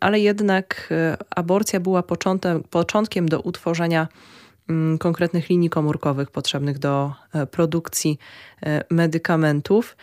ale 0.01 0.21
jednak 0.21 0.89
aborcja 1.31 1.81
była 1.81 2.03
początkiem, 2.03 2.63
początkiem 2.71 3.29
do 3.29 3.41
utworzenia 3.41 4.09
konkretnych 5.01 5.49
linii 5.49 5.71
komórkowych 5.71 6.31
potrzebnych 6.31 6.79
do 6.79 7.13
produkcji 7.51 8.19
medykamentów. 8.91 9.97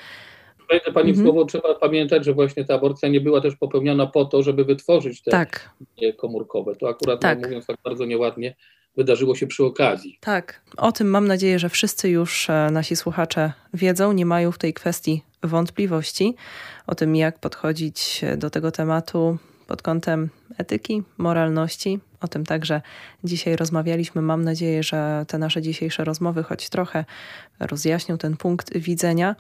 Wejdę 0.70 0.92
Pani 0.92 1.10
mhm. 1.10 1.28
słowo, 1.28 1.46
trzeba 1.46 1.76
pamiętać, 1.76 2.26
że 2.26 2.34
właśnie 2.34 2.66
ta 2.66 2.74
aborcja 2.74 3.10
nie 3.10 3.22
była 3.22 3.42
też 3.42 3.56
popełniona 3.56 4.08
po 4.08 4.26
to, 4.26 4.44
żeby 4.44 4.66
wytworzyć 4.66 5.22
te 5.22 5.32
tak. 5.32 5.70
komórkowe. 6.18 6.76
To 6.76 6.90
akurat, 6.90 7.22
tak. 7.22 7.42
mówiąc 7.42 7.66
tak 7.66 7.78
bardzo 7.84 8.06
nieładnie, 8.06 8.56
wydarzyło 8.98 9.36
się 9.36 9.48
przy 9.48 9.66
okazji. 9.66 10.18
Tak, 10.22 10.62
o 10.78 10.92
tym 10.92 11.10
mam 11.10 11.28
nadzieję, 11.28 11.60
że 11.60 11.70
wszyscy 11.70 12.10
już 12.10 12.50
e, 12.50 12.70
nasi 12.72 12.96
słuchacze 12.96 13.54
wiedzą, 13.74 14.12
nie 14.12 14.26
mają 14.26 14.52
w 14.52 14.58
tej 14.58 14.74
kwestii 14.74 15.22
wątpliwości 15.44 16.36
o 16.88 16.96
tym, 16.96 17.16
jak 17.16 17.40
podchodzić 17.40 18.22
do 18.38 18.50
tego 18.50 18.72
tematu 18.72 19.38
pod 19.68 19.82
kątem 19.82 20.30
etyki, 20.58 21.04
moralności. 21.18 22.00
O 22.22 22.28
tym 22.28 22.46
także 22.46 22.82
dzisiaj 23.24 23.56
rozmawialiśmy. 23.56 24.22
Mam 24.22 24.44
nadzieję, 24.44 24.84
że 24.84 25.26
te 25.28 25.38
nasze 25.38 25.62
dzisiejsze 25.62 26.04
rozmowy 26.04 26.44
choć 26.44 26.70
trochę 26.70 27.06
rozjaśnią 27.60 28.18
ten 28.18 28.38
punkt 28.38 28.78
widzenia. 28.78 29.36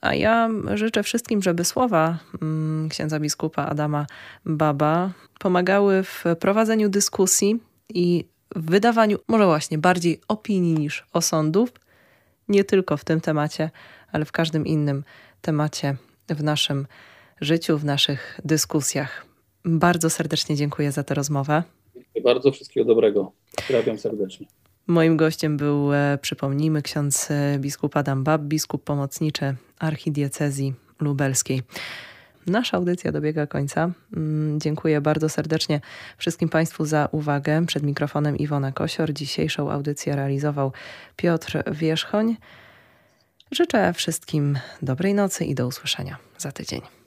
A 0.00 0.14
ja 0.14 0.48
życzę 0.74 1.02
wszystkim, 1.02 1.42
żeby 1.42 1.64
słowa 1.64 2.18
mm, 2.42 2.88
księdza 2.88 3.20
biskupa 3.20 3.64
Adama 3.64 4.06
Baba 4.44 5.10
pomagały 5.38 6.02
w 6.02 6.24
prowadzeniu 6.40 6.88
dyskusji 6.88 7.60
i 7.88 8.24
w 8.56 8.70
wydawaniu 8.70 9.18
może 9.28 9.46
właśnie 9.46 9.78
bardziej 9.78 10.20
opinii 10.28 10.74
niż 10.74 11.06
osądów, 11.12 11.72
nie 12.48 12.64
tylko 12.64 12.96
w 12.96 13.04
tym 13.04 13.20
temacie, 13.20 13.70
ale 14.12 14.24
w 14.24 14.32
każdym 14.32 14.66
innym 14.66 15.04
temacie 15.40 15.96
w 16.28 16.42
naszym 16.42 16.86
życiu, 17.40 17.78
w 17.78 17.84
naszych 17.84 18.40
dyskusjach. 18.44 19.26
Bardzo 19.64 20.10
serdecznie 20.10 20.56
dziękuję 20.56 20.92
za 20.92 21.04
tę 21.04 21.14
rozmowę. 21.14 21.62
Dziękuję 21.94 22.24
bardzo, 22.24 22.52
wszystkiego 22.52 22.86
dobrego. 22.86 23.32
Pozdrawiam 23.56 23.98
serdecznie. 23.98 24.46
Moim 24.86 25.16
gościem 25.16 25.56
był, 25.56 25.92
e, 25.92 26.18
przypomnijmy, 26.22 26.82
ksiądz 26.82 27.30
e, 27.30 27.58
biskup 27.58 27.96
Adam 27.96 28.24
Bab, 28.24 28.42
biskup 28.42 28.84
pomocniczy 28.84 29.54
archidiecezji 29.80 30.74
lubelskiej. 31.00 31.62
Nasza 32.46 32.76
audycja 32.76 33.12
dobiega 33.12 33.46
końca. 33.46 33.90
Mm, 34.16 34.60
dziękuję 34.60 35.00
bardzo 35.00 35.28
serdecznie 35.28 35.80
wszystkim 36.18 36.48
Państwu 36.48 36.84
za 36.84 37.08
uwagę. 37.12 37.66
Przed 37.66 37.82
mikrofonem 37.82 38.36
Iwona 38.38 38.72
Kosior. 38.72 39.12
Dzisiejszą 39.12 39.70
audycję 39.70 40.16
realizował 40.16 40.72
Piotr 41.16 41.62
Wierzchoń. 41.72 42.36
Życzę 43.52 43.92
wszystkim 43.92 44.58
dobrej 44.82 45.14
nocy 45.14 45.44
i 45.44 45.54
do 45.54 45.66
usłyszenia 45.66 46.16
za 46.38 46.52
tydzień. 46.52 46.99